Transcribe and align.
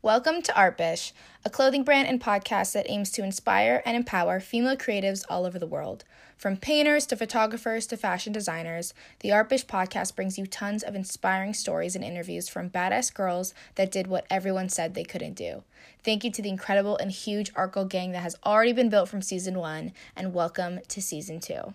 Welcome 0.00 0.42
to 0.42 0.52
Artbish, 0.52 1.10
a 1.44 1.50
clothing 1.50 1.82
brand 1.82 2.06
and 2.06 2.20
podcast 2.20 2.72
that 2.74 2.88
aims 2.88 3.10
to 3.10 3.24
inspire 3.24 3.82
and 3.84 3.96
empower 3.96 4.38
female 4.38 4.76
creatives 4.76 5.24
all 5.28 5.44
over 5.44 5.58
the 5.58 5.66
world. 5.66 6.04
From 6.36 6.56
painters 6.56 7.04
to 7.06 7.16
photographers 7.16 7.84
to 7.88 7.96
fashion 7.96 8.32
designers, 8.32 8.94
the 9.18 9.30
Artbish 9.30 9.66
podcast 9.66 10.14
brings 10.14 10.38
you 10.38 10.46
tons 10.46 10.84
of 10.84 10.94
inspiring 10.94 11.52
stories 11.52 11.96
and 11.96 12.04
interviews 12.04 12.48
from 12.48 12.70
badass 12.70 13.12
girls 13.12 13.54
that 13.74 13.90
did 13.90 14.06
what 14.06 14.24
everyone 14.30 14.68
said 14.68 14.94
they 14.94 15.02
couldn't 15.02 15.34
do. 15.34 15.64
Thank 16.04 16.22
you 16.22 16.30
to 16.30 16.42
the 16.42 16.48
incredible 16.48 16.96
and 16.98 17.10
huge 17.10 17.50
Arco 17.56 17.84
gang 17.84 18.12
that 18.12 18.22
has 18.22 18.36
already 18.46 18.72
been 18.72 18.90
built 18.90 19.08
from 19.08 19.20
season 19.20 19.58
one, 19.58 19.92
and 20.14 20.32
welcome 20.32 20.78
to 20.86 21.02
season 21.02 21.40
two. 21.40 21.74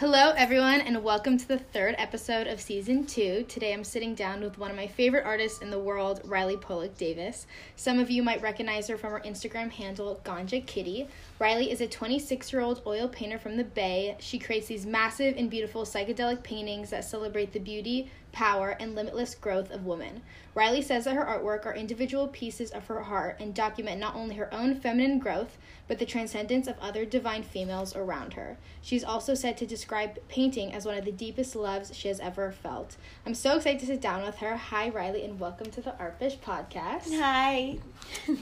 Hello, 0.00 0.32
everyone, 0.36 0.80
and 0.80 1.04
welcome 1.04 1.38
to 1.38 1.46
the 1.46 1.56
third 1.56 1.94
episode 1.98 2.48
of 2.48 2.60
season 2.60 3.06
two. 3.06 3.44
Today 3.46 3.72
I'm 3.72 3.84
sitting 3.84 4.16
down 4.16 4.40
with 4.40 4.58
one 4.58 4.68
of 4.72 4.76
my 4.76 4.88
favorite 4.88 5.24
artists 5.24 5.60
in 5.60 5.70
the 5.70 5.78
world, 5.78 6.20
Riley 6.24 6.56
Pollock 6.56 6.98
Davis. 6.98 7.46
Some 7.76 8.00
of 8.00 8.10
you 8.10 8.20
might 8.20 8.42
recognize 8.42 8.88
her 8.88 8.98
from 8.98 9.12
her 9.12 9.20
Instagram 9.20 9.70
handle, 9.70 10.20
Ganja 10.24 10.66
Kitty. 10.66 11.06
Riley 11.40 11.72
is 11.72 11.80
a 11.80 11.88
26 11.88 12.52
year 12.52 12.62
old 12.62 12.80
oil 12.86 13.08
painter 13.08 13.40
from 13.40 13.56
the 13.56 13.64
Bay. 13.64 14.16
She 14.20 14.38
creates 14.38 14.68
these 14.68 14.86
massive 14.86 15.36
and 15.36 15.50
beautiful 15.50 15.82
psychedelic 15.82 16.44
paintings 16.44 16.90
that 16.90 17.04
celebrate 17.04 17.52
the 17.52 17.58
beauty, 17.58 18.08
power, 18.30 18.76
and 18.78 18.94
limitless 18.94 19.34
growth 19.34 19.72
of 19.72 19.84
women. 19.84 20.22
Riley 20.54 20.80
says 20.80 21.06
that 21.06 21.16
her 21.16 21.24
artwork 21.24 21.66
are 21.66 21.74
individual 21.74 22.28
pieces 22.28 22.70
of 22.70 22.86
her 22.86 23.02
heart 23.02 23.38
and 23.40 23.52
document 23.52 23.98
not 23.98 24.14
only 24.14 24.36
her 24.36 24.52
own 24.54 24.76
feminine 24.76 25.18
growth, 25.18 25.58
but 25.88 25.98
the 25.98 26.06
transcendence 26.06 26.68
of 26.68 26.78
other 26.78 27.04
divine 27.04 27.42
females 27.42 27.96
around 27.96 28.34
her. 28.34 28.56
She's 28.80 29.02
also 29.02 29.34
said 29.34 29.56
to 29.56 29.66
describe 29.66 30.20
painting 30.28 30.72
as 30.72 30.86
one 30.86 30.96
of 30.96 31.04
the 31.04 31.10
deepest 31.10 31.56
loves 31.56 31.96
she 31.96 32.06
has 32.06 32.20
ever 32.20 32.52
felt. 32.52 32.96
I'm 33.26 33.34
so 33.34 33.56
excited 33.56 33.80
to 33.80 33.86
sit 33.86 34.00
down 34.00 34.22
with 34.22 34.36
her. 34.36 34.56
Hi, 34.56 34.88
Riley, 34.88 35.24
and 35.24 35.40
welcome 35.40 35.72
to 35.72 35.80
the 35.80 35.96
Artbish 36.00 36.38
podcast. 36.38 37.10
Hi. 37.18 37.78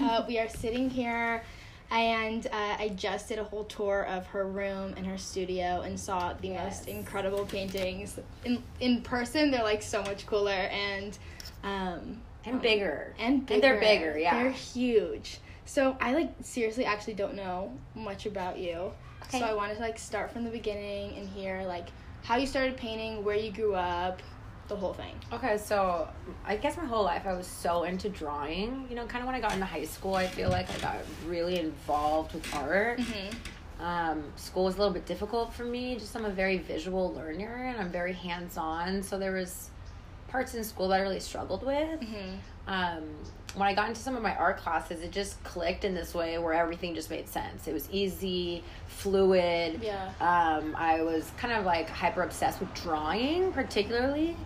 uh, 0.02 0.24
we 0.28 0.38
are 0.38 0.48
sitting 0.50 0.90
here. 0.90 1.42
And 1.92 2.46
uh, 2.46 2.76
I 2.78 2.88
just 2.96 3.28
did 3.28 3.38
a 3.38 3.44
whole 3.44 3.64
tour 3.64 4.06
of 4.06 4.26
her 4.28 4.46
room 4.48 4.94
and 4.96 5.06
her 5.06 5.18
studio 5.18 5.82
and 5.82 6.00
saw 6.00 6.32
the 6.32 6.48
Yes. 6.48 6.78
most 6.80 6.88
incredible 6.88 7.44
paintings. 7.44 8.18
In 8.46 8.62
in 8.80 9.02
person, 9.02 9.50
they're 9.50 9.62
like 9.62 9.82
so 9.82 10.02
much 10.02 10.26
cooler 10.26 10.50
and 10.52 11.18
um, 11.62 12.22
And 12.46 12.62
bigger. 12.62 13.14
and 13.18 13.44
bigger. 13.44 13.54
And 13.54 13.62
they're 13.62 13.78
bigger, 13.80 14.18
yeah. 14.18 14.42
They're 14.42 14.50
huge. 14.52 15.38
So 15.66 15.94
I 16.00 16.14
like 16.14 16.32
seriously 16.42 16.86
actually 16.86 17.14
don't 17.14 17.34
know 17.34 17.70
much 17.94 18.24
about 18.24 18.58
you. 18.58 18.90
Okay. 19.24 19.38
So 19.38 19.44
I 19.44 19.52
wanted 19.52 19.74
to 19.74 19.80
like 19.82 19.98
start 19.98 20.32
from 20.32 20.44
the 20.44 20.50
beginning 20.50 21.14
and 21.18 21.28
hear 21.28 21.62
like 21.64 21.88
how 22.22 22.36
you 22.36 22.46
started 22.46 22.76
painting, 22.78 23.22
where 23.22 23.36
you 23.36 23.52
grew 23.52 23.74
up, 23.74 24.22
the 24.72 24.80
whole 24.80 24.94
thing. 24.94 25.14
Okay, 25.32 25.58
so 25.58 26.08
I 26.44 26.56
guess 26.56 26.76
my 26.76 26.84
whole 26.84 27.04
life 27.04 27.26
I 27.26 27.34
was 27.34 27.46
so 27.46 27.84
into 27.84 28.08
drawing. 28.08 28.86
You 28.88 28.96
know, 28.96 29.06
kind 29.06 29.22
of 29.22 29.26
when 29.26 29.34
I 29.34 29.40
got 29.40 29.52
into 29.52 29.66
high 29.66 29.84
school, 29.84 30.14
I 30.14 30.26
feel 30.26 30.50
like 30.50 30.68
I 30.70 30.78
got 30.78 30.96
really 31.26 31.58
involved 31.58 32.34
with 32.34 32.54
art. 32.54 32.98
Mm-hmm. 32.98 33.84
Um, 33.84 34.24
school 34.36 34.64
was 34.64 34.76
a 34.76 34.78
little 34.78 34.94
bit 34.94 35.06
difficult 35.06 35.52
for 35.52 35.64
me. 35.64 35.96
Just 35.96 36.14
I'm 36.16 36.24
a 36.24 36.30
very 36.30 36.58
visual 36.58 37.12
learner 37.14 37.66
and 37.66 37.80
I'm 37.80 37.90
very 37.90 38.12
hands 38.12 38.56
on. 38.56 39.02
So 39.02 39.18
there 39.18 39.32
was 39.32 39.70
parts 40.28 40.54
in 40.54 40.64
school 40.64 40.88
that 40.88 41.00
I 41.00 41.02
really 41.02 41.20
struggled 41.20 41.64
with. 41.64 42.00
Mm-hmm. 42.00 42.36
um, 42.68 43.02
when 43.54 43.68
I 43.68 43.74
got 43.74 43.88
into 43.88 44.00
some 44.00 44.16
of 44.16 44.22
my 44.22 44.34
art 44.34 44.56
classes, 44.58 45.02
it 45.02 45.10
just 45.10 45.42
clicked 45.44 45.84
in 45.84 45.94
this 45.94 46.14
way 46.14 46.38
where 46.38 46.54
everything 46.54 46.94
just 46.94 47.10
made 47.10 47.28
sense. 47.28 47.68
It 47.68 47.74
was 47.74 47.86
easy, 47.90 48.64
fluid. 48.86 49.80
Yeah. 49.82 50.10
Um, 50.20 50.74
I 50.74 51.02
was 51.02 51.30
kind 51.36 51.52
of 51.52 51.66
like 51.66 51.88
hyper 51.88 52.22
obsessed 52.22 52.60
with 52.60 52.72
drawing, 52.72 53.52
particularly. 53.52 54.36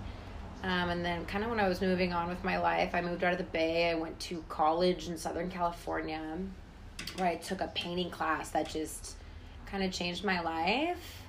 Um, 0.62 0.88
and 0.90 1.04
then, 1.04 1.24
kind 1.26 1.44
of 1.44 1.50
when 1.50 1.60
I 1.60 1.68
was 1.68 1.81
moving 1.81 2.12
on 2.12 2.28
with 2.28 2.42
my 2.42 2.58
life, 2.58 2.94
I 2.94 3.00
moved 3.00 3.22
out 3.22 3.32
of 3.32 3.38
the 3.38 3.44
Bay. 3.44 3.91
I 3.91 3.94
went 3.94 4.19
to 4.20 4.42
college 4.48 5.08
in 5.08 5.16
Southern 5.16 5.50
California 5.50 6.20
where 7.16 7.28
I 7.28 7.36
took 7.36 7.60
a 7.60 7.69
painting 7.69 8.10
class 8.10 8.50
that 8.50 8.69
just 8.69 9.16
kind 9.66 9.84
of 9.84 9.92
changed 9.92 10.25
my 10.25 10.41
life. 10.41 11.22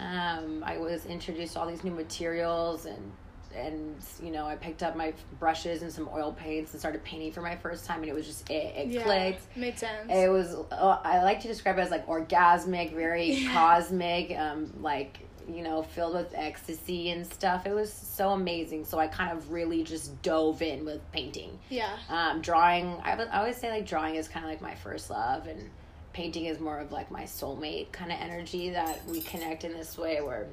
Um, 0.00 0.64
I 0.66 0.78
was 0.78 1.06
introduced 1.06 1.52
to 1.54 1.60
all 1.60 1.66
these 1.68 1.84
new 1.84 1.92
materials 1.92 2.86
and 2.86 3.12
and 3.54 3.94
you 4.20 4.32
know 4.32 4.46
I 4.46 4.56
picked 4.56 4.82
up 4.82 4.96
my 4.96 5.12
brushes 5.38 5.82
and 5.82 5.92
some 5.92 6.08
oil 6.12 6.32
paints 6.32 6.72
and 6.72 6.80
started 6.80 7.04
painting 7.04 7.30
for 7.30 7.40
my 7.40 7.54
first 7.54 7.84
time 7.86 8.00
and 8.00 8.08
it 8.08 8.14
was 8.14 8.26
just 8.26 8.50
it, 8.50 8.74
it 8.76 9.02
clicked. 9.04 9.56
Made 9.56 9.78
sense. 9.78 10.10
It 10.10 10.28
was 10.28 10.56
uh, 10.72 10.98
I 11.04 11.22
like 11.22 11.40
to 11.42 11.48
describe 11.48 11.78
it 11.78 11.82
as 11.82 11.90
like 11.92 12.06
orgasmic, 12.08 12.92
very 12.94 13.32
Yeah. 13.32 13.52
cosmic, 13.52 14.36
um, 14.36 14.72
like 14.80 15.20
you 15.48 15.62
know 15.62 15.82
filled 15.82 16.14
with 16.14 16.32
ecstasy 16.34 17.10
and 17.10 17.26
stuff. 17.26 17.66
It 17.66 17.74
was 17.74 17.92
so 17.92 18.30
amazing. 18.30 18.84
So 18.84 18.98
I 18.98 19.06
kind 19.08 19.30
of 19.36 19.50
really 19.50 19.82
just 19.82 20.20
dove 20.22 20.62
in 20.62 20.84
with 20.84 21.00
painting 21.12 21.58
yeah. 21.68 21.96
um, 22.08 22.40
drawing 22.40 22.86
I, 23.04 23.12
I 23.12 23.38
always 23.38 23.56
say 23.56 23.70
like 23.70 23.86
drawing 23.86 24.14
is 24.16 24.28
kind 24.28 24.44
of 24.44 24.50
like 24.50 24.62
my 24.62 24.74
first 24.74 25.10
love 25.10 25.46
and 25.46 25.68
painting 26.12 26.44
is 26.46 26.60
more 26.60 26.78
of 26.78 26.92
like 26.92 27.10
my 27.10 27.24
soulmate 27.24 27.90
kind 27.92 28.12
of 28.12 28.18
energy 28.20 28.70
that 28.70 29.04
we 29.08 29.20
connect 29.22 29.64
in 29.64 29.72
this 29.72 29.98
way 29.98 30.20
where 30.22 30.46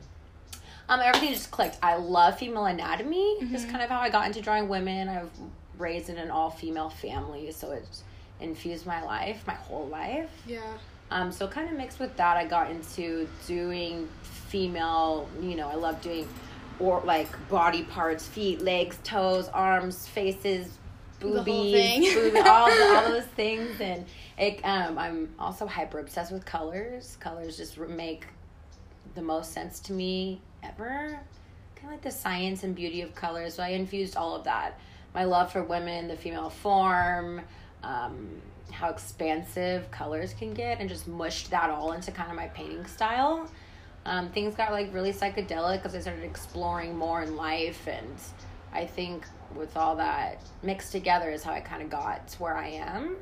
um, 0.90 1.00
everything 1.00 1.30
just 1.34 1.52
clicked 1.52 1.78
i 1.84 1.96
love 1.96 2.38
female 2.38 2.66
anatomy 2.66 3.34
Is 3.54 3.66
kind 3.66 3.82
of 3.82 3.90
how 3.90 4.00
i 4.00 4.10
got 4.10 4.26
into 4.26 4.42
drawing 4.42 4.68
women 4.68 5.08
i 5.08 5.22
was 5.22 5.30
raised 5.78 6.10
in 6.10 6.18
an 6.18 6.32
all-female 6.32 6.90
family 6.90 7.52
so 7.52 7.72
it's 7.72 8.04
infused 8.40 8.86
my 8.88 9.04
life 9.04 9.44
my 9.46 9.54
whole 9.54 9.88
life 9.88 10.32
Yeah. 10.48 10.62
um, 11.12 11.32
so 11.32 11.48
kind 11.48 11.70
of 11.70 11.78
mixed 11.78 12.00
with 12.00 12.18
that, 12.18 12.38
I 12.38 12.46
got 12.46 12.72
into 12.72 13.28
doing 13.48 14.10
female. 14.52 15.30
You 15.42 15.56
know, 15.56 15.70
I 15.70 15.76
love 15.76 16.02
doing 16.02 16.28
or 16.80 17.02
like 17.06 17.30
body 17.50 17.84
parts, 17.84 18.28
feet, 18.28 18.62
legs, 18.62 18.98
toes, 19.04 19.48
arms, 19.50 20.08
faces, 20.08 20.78
boobies, 21.20 22.14
booby, 22.14 22.40
all 22.40 22.70
all 22.72 22.72
those 23.10 23.26
things. 23.26 23.80
And 23.80 24.06
it, 24.38 24.60
um, 24.64 24.98
I'm 24.98 25.30
also 25.40 25.66
hyper 25.66 26.00
obsessed 26.00 26.32
with 26.32 26.46
colors. 26.46 27.18
Colors 27.20 27.58
just 27.58 27.78
make 27.78 28.26
the 29.16 29.22
most 29.22 29.54
sense 29.54 29.80
to 29.82 29.94
me 29.94 30.42
ever. 30.64 31.20
Kind 31.76 31.86
of 31.86 31.92
like 31.92 32.02
the 32.02 32.12
science 32.12 32.64
and 32.64 32.76
beauty 32.76 33.02
of 33.02 33.16
colors. 33.16 33.56
So 33.56 33.64
I 33.64 33.70
infused 33.70 34.18
all 34.18 34.36
of 34.36 34.44
that. 34.44 34.80
My 35.14 35.26
love 35.26 35.52
for 35.52 35.64
women, 35.64 36.08
the 36.08 36.16
female 36.16 36.50
form, 36.50 37.42
um, 37.84 38.30
how 38.72 38.90
expansive 38.90 39.92
colors 39.92 40.34
can 40.34 40.54
get, 40.54 40.80
and 40.80 40.88
just 40.88 41.08
mushed 41.08 41.52
that 41.52 41.70
all 41.70 41.92
into 41.92 42.12
kind 42.12 42.30
of 42.30 42.36
my 42.36 42.48
painting 42.48 42.86
style. 42.86 43.50
Um, 44.06 44.30
things 44.30 44.56
got 44.56 44.72
like 44.72 44.94
really 44.94 45.14
psychedelic 45.14 45.78
because 45.78 45.96
I 45.96 46.00
started 46.00 46.24
exploring 46.24 46.98
more 46.98 47.22
in 47.22 47.36
life, 47.36 47.88
and 47.88 48.16
I 48.74 48.86
think 48.86 49.26
with 49.56 49.76
all 49.78 49.98
that 49.98 50.42
mixed 50.64 50.92
together 50.92 51.30
is 51.30 51.44
how 51.44 51.52
I 51.52 51.60
kind 51.60 51.82
of 51.84 51.90
got 51.90 52.28
to 52.30 52.38
where 52.42 52.56
I 52.56 52.70
am. 52.70 53.18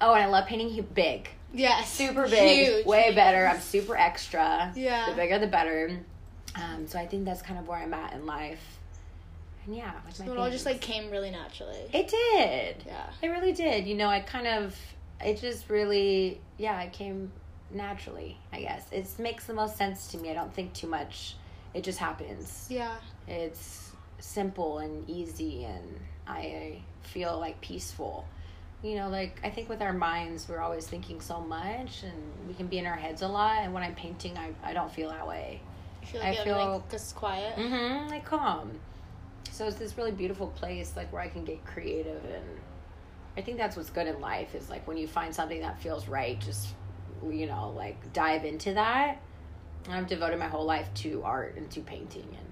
Oh, 0.00 0.14
and 0.14 0.22
I 0.22 0.26
love 0.26 0.46
painting 0.46 0.86
big 0.94 1.28
Yeah. 1.52 1.82
super 1.82 2.28
big, 2.28 2.66
Huge. 2.68 2.86
way 2.86 3.12
better. 3.14 3.46
I'm 3.46 3.60
super 3.60 3.96
extra. 3.96 4.72
Yeah. 4.76 5.10
The 5.10 5.16
bigger 5.16 5.38
the 5.38 5.48
better. 5.48 5.98
Um, 6.54 6.86
so 6.86 6.98
I 6.98 7.06
think 7.06 7.24
that's 7.24 7.42
kind 7.42 7.58
of 7.58 7.66
where 7.66 7.78
I'm 7.78 7.92
at 7.94 8.12
in 8.12 8.26
life. 8.26 8.78
And 9.66 9.74
yeah, 9.76 9.92
So 10.12 10.24
it 10.24 10.36
all 10.38 10.50
just 10.50 10.66
like 10.66 10.80
came 10.80 11.10
really 11.10 11.30
naturally. 11.30 11.78
it 11.92 12.08
did. 12.08 12.84
Yeah. 12.86 13.06
It 13.22 13.28
really 13.28 13.52
did. 13.52 13.86
You 13.86 13.94
know, 13.96 14.08
I 14.08 14.20
kind 14.20 14.46
of 14.46 14.76
it 15.24 15.40
just 15.40 15.68
really 15.68 16.40
yeah, 16.58 16.80
it 16.82 16.92
came 16.92 17.32
naturally, 17.74 18.38
I 18.52 18.60
guess. 18.60 18.84
It 18.92 19.06
makes 19.18 19.46
the 19.46 19.54
most 19.54 19.76
sense 19.76 20.08
to 20.08 20.18
me. 20.18 20.30
I 20.30 20.34
don't 20.34 20.52
think 20.52 20.72
too 20.72 20.86
much. 20.86 21.36
It 21.74 21.82
just 21.84 21.98
happens. 21.98 22.66
Yeah. 22.68 22.96
It's 23.26 23.92
simple 24.18 24.78
and 24.78 25.08
easy 25.08 25.64
and 25.64 25.98
I 26.26 26.78
feel 27.02 27.38
like 27.38 27.60
peaceful. 27.60 28.26
You 28.82 28.96
know, 28.96 29.08
like 29.08 29.40
I 29.44 29.50
think 29.50 29.68
with 29.68 29.80
our 29.80 29.92
minds 29.92 30.48
we're 30.48 30.60
always 30.60 30.86
thinking 30.86 31.20
so 31.20 31.40
much 31.40 32.02
and 32.02 32.48
we 32.48 32.54
can 32.54 32.66
be 32.66 32.78
in 32.78 32.86
our 32.86 32.96
heads 32.96 33.22
a 33.22 33.28
lot 33.28 33.58
and 33.62 33.72
when 33.72 33.82
I'm 33.82 33.94
painting 33.94 34.36
I, 34.36 34.52
I 34.62 34.72
don't 34.72 34.92
feel 34.92 35.08
that 35.10 35.26
way. 35.26 35.60
I 36.02 36.06
feel 36.06 36.20
like 36.20 36.30
you 36.32 36.36
have, 36.36 36.44
feel- 36.44 36.72
like 36.72 36.90
just 36.90 37.14
quiet. 37.14 37.56
Mm-hmm. 37.56 38.10
Like 38.10 38.24
calm. 38.24 38.72
So 39.50 39.66
it's 39.66 39.76
this 39.76 39.96
really 39.96 40.12
beautiful 40.12 40.48
place 40.48 40.94
like 40.96 41.12
where 41.12 41.22
I 41.22 41.28
can 41.28 41.44
get 41.44 41.64
creative 41.64 42.24
and 42.24 42.44
I 43.36 43.40
think 43.40 43.56
that's 43.56 43.76
what's 43.76 43.90
good 43.90 44.06
in 44.06 44.20
life 44.20 44.54
is 44.54 44.68
like 44.68 44.86
when 44.86 44.96
you 44.96 45.06
find 45.06 45.34
something 45.34 45.60
that 45.62 45.80
feels 45.80 46.06
right, 46.06 46.38
just 46.40 46.68
you 47.30 47.46
know, 47.46 47.72
like 47.76 48.12
dive 48.12 48.44
into 48.44 48.74
that. 48.74 49.20
And 49.86 49.94
I've 49.94 50.06
devoted 50.06 50.38
my 50.38 50.48
whole 50.48 50.64
life 50.64 50.88
to 50.94 51.22
art 51.24 51.56
and 51.56 51.70
to 51.72 51.80
painting 51.80 52.26
and 52.30 52.46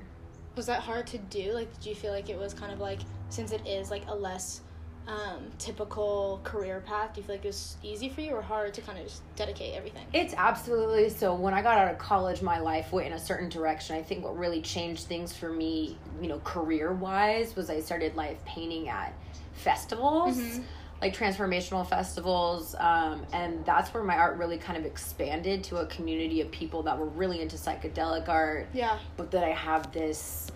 Was 0.57 0.67
that 0.67 0.81
hard 0.81 1.07
to 1.09 1.19
do? 1.19 1.53
Like, 1.53 1.73
did 1.79 1.87
you 1.87 1.95
feel 1.95 2.13
like 2.13 2.29
it 2.29 2.39
was 2.39 2.55
kind 2.55 2.73
of 2.73 2.81
like, 2.81 3.01
since 3.29 3.53
it 3.53 3.67
is 3.67 3.91
like 3.91 4.03
a 4.09 4.15
less 4.15 4.63
um, 5.07 5.51
typical 5.59 6.41
career 6.45 6.83
path, 6.87 7.15
do 7.15 7.21
you 7.21 7.27
feel 7.27 7.37
like 7.37 7.45
it 7.45 7.49
was 7.49 7.77
easy 7.83 8.09
for 8.09 8.21
you 8.21 8.33
or 8.33 8.43
hard 8.43 8.75
to 8.75 8.81
kind 8.83 8.99
of 8.99 9.05
just 9.05 9.23
dedicate 9.37 9.75
everything? 9.75 10.05
It's 10.13 10.35
absolutely 10.37 11.09
so. 11.09 11.35
When 11.35 11.55
I 11.55 11.63
got 11.63 11.79
out 11.79 11.91
of 11.91 11.99
college, 11.99 12.43
my 12.43 12.59
life 12.59 12.93
went 12.93 13.07
in 13.09 13.13
a 13.15 13.19
certain 13.19 13.49
direction. 13.49 13.97
I 13.97 14.03
think 14.03 14.25
what 14.25 14.37
really 14.37 14.61
changed 14.61 15.07
things 15.07 15.33
for 15.35 15.51
me, 15.51 15.97
you 16.21 16.29
know, 16.29 16.39
career 16.41 16.93
wise, 16.93 17.57
was 17.57 17.71
I 17.71 17.81
started 17.81 18.15
live 18.17 18.45
painting 18.45 18.89
at 18.89 19.13
festivals. 19.55 20.37
Mhm. 20.37 20.65
Like 21.00 21.17
transformational 21.17 21.87
festivals 21.88 22.75
um, 22.79 23.25
and 23.32 23.64
that's 23.64 23.93
where 23.94 24.02
my 24.02 24.17
art 24.17 24.37
really 24.37 24.58
kind 24.58 24.79
of 24.79 24.85
expanded 24.85 25.64
to 25.64 25.79
a 25.79 25.87
community 25.87 26.41
of 26.41 26.50
people 26.50 26.82
that 26.82 26.99
were 26.99 27.06
really 27.06 27.41
into 27.41 27.56
psychedelic 27.56 28.29
art 28.29 28.69
Yeah. 28.75 28.99
but 29.17 29.31
that 29.31 29.43
i 29.44 29.50
have 29.50 29.93
this 29.93 30.50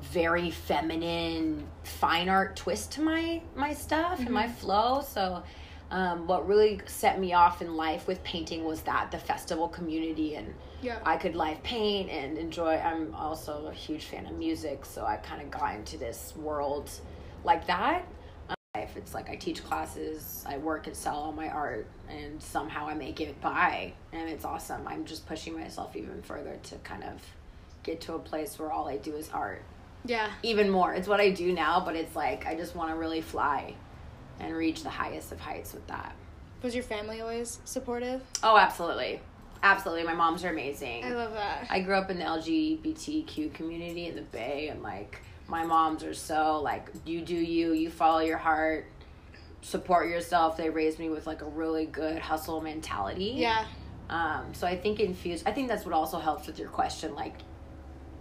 very 0.00 0.50
feminine 0.50 1.66
fine 1.84 2.28
art 2.28 2.56
twist 2.56 2.92
to 2.92 3.00
my 3.02 3.42
my 3.54 3.72
stuff 3.74 4.18
and 4.20 4.30
my 4.30 4.48
flow 4.48 5.00
so 5.06 5.42
um, 5.90 6.26
what 6.26 6.48
really 6.48 6.80
set 6.86 7.20
me 7.20 7.32
off 7.32 7.62
in 7.62 7.76
life 7.76 8.08
with 8.08 8.22
painting 8.24 8.64
was 8.64 8.82
that 8.82 9.10
the 9.12 9.18
festival 9.18 9.68
community 9.68 10.34
and 10.34 10.52
Yeah. 10.82 10.98
I 11.04 11.16
could 11.16 11.36
live 11.36 11.62
paint 11.62 12.10
and 12.10 12.36
enjoy. 12.36 12.74
I'm 12.76 13.14
also 13.14 13.68
a 13.68 13.72
huge 13.72 14.04
fan 14.06 14.26
of 14.26 14.32
music, 14.36 14.84
so 14.84 15.04
I 15.06 15.14
kind 15.18 15.40
of 15.42 15.48
got 15.52 15.76
into 15.76 15.96
this 15.96 16.34
world 16.36 16.90
like 17.44 17.68
that. 17.68 18.04
If 18.78 18.96
it's 18.96 19.14
like 19.14 19.30
I 19.30 19.36
teach 19.36 19.64
classes, 19.64 20.44
I 20.46 20.58
work 20.58 20.86
and 20.86 20.96
sell 20.96 21.16
all 21.16 21.32
my 21.32 21.48
art, 21.48 21.86
and 22.08 22.42
somehow 22.42 22.86
I 22.86 22.94
make 22.94 23.20
it 23.20 23.40
by, 23.40 23.92
and 24.12 24.28
it's 24.28 24.44
awesome. 24.44 24.86
I'm 24.86 25.04
just 25.04 25.26
pushing 25.26 25.58
myself 25.58 25.96
even 25.96 26.22
further 26.22 26.58
to 26.64 26.76
kind 26.76 27.04
of 27.04 27.20
get 27.82 28.00
to 28.02 28.14
a 28.14 28.18
place 28.18 28.58
where 28.58 28.70
all 28.70 28.88
I 28.88 28.96
do 28.96 29.14
is 29.14 29.30
art. 29.30 29.62
Yeah. 30.04 30.30
Even 30.42 30.70
more, 30.70 30.94
it's 30.94 31.08
what 31.08 31.20
I 31.20 31.30
do 31.30 31.52
now, 31.52 31.80
but 31.80 31.96
it's 31.96 32.14
like 32.14 32.46
I 32.46 32.54
just 32.54 32.76
want 32.76 32.90
to 32.90 32.96
really 32.96 33.20
fly 33.20 33.74
and 34.38 34.54
reach 34.54 34.82
the 34.82 34.90
highest 34.90 35.32
of 35.32 35.40
heights 35.40 35.72
with 35.72 35.86
that. 35.86 36.14
Was 36.62 36.74
your 36.74 36.84
family 36.84 37.20
always 37.20 37.60
supportive? 37.64 38.22
Oh, 38.42 38.56
absolutely. 38.56 39.20
Absolutely. 39.62 40.04
My 40.04 40.14
moms 40.14 40.44
are 40.44 40.50
amazing. 40.50 41.04
I 41.04 41.12
love 41.12 41.32
that. 41.32 41.66
I 41.70 41.80
grew 41.80 41.94
up 41.94 42.10
in 42.10 42.18
the 42.18 42.24
LGBTQ 42.24 43.54
community 43.54 44.06
in 44.06 44.16
the 44.16 44.22
Bay, 44.22 44.68
and 44.68 44.82
like 44.82 45.20
my 45.48 45.64
moms 45.64 46.02
are 46.04 46.14
so 46.14 46.60
like, 46.62 46.88
you 47.04 47.20
do 47.20 47.34
you, 47.36 47.72
you 47.72 47.90
follow 47.90 48.20
your 48.20 48.38
heart, 48.38 48.86
support 49.62 50.08
yourself. 50.08 50.56
They 50.56 50.70
raised 50.70 50.98
me 50.98 51.08
with 51.08 51.26
like 51.26 51.42
a 51.42 51.46
really 51.46 51.86
good 51.86 52.18
hustle 52.18 52.60
mentality. 52.60 53.34
yeah. 53.36 53.64
Um, 54.08 54.54
so 54.54 54.66
I 54.68 54.76
think 54.76 55.00
infused. 55.00 55.48
I 55.48 55.52
think 55.52 55.68
that's 55.68 55.84
what 55.84 55.92
also 55.92 56.18
helps 56.20 56.46
with 56.46 56.58
your 56.60 56.68
question. 56.68 57.14
Like, 57.16 57.34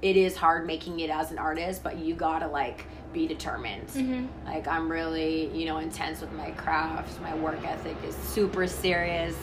it 0.01 0.17
is 0.17 0.35
hard 0.35 0.65
making 0.65 0.99
it 0.99 1.09
as 1.11 1.31
an 1.31 1.37
artist, 1.37 1.83
but 1.83 1.97
you 1.99 2.15
gotta 2.15 2.47
like 2.47 2.85
be 3.13 3.27
determined. 3.27 3.87
Mhm. 3.89 4.27
Like 4.45 4.67
I'm 4.67 4.91
really, 4.91 5.47
you 5.55 5.65
know, 5.65 5.77
intense 5.77 6.21
with 6.21 6.31
my 6.33 6.51
craft. 6.51 7.21
My 7.21 7.33
work 7.35 7.63
ethic 7.65 7.95
is 8.03 8.15
super 8.15 8.65
serious. 8.67 9.35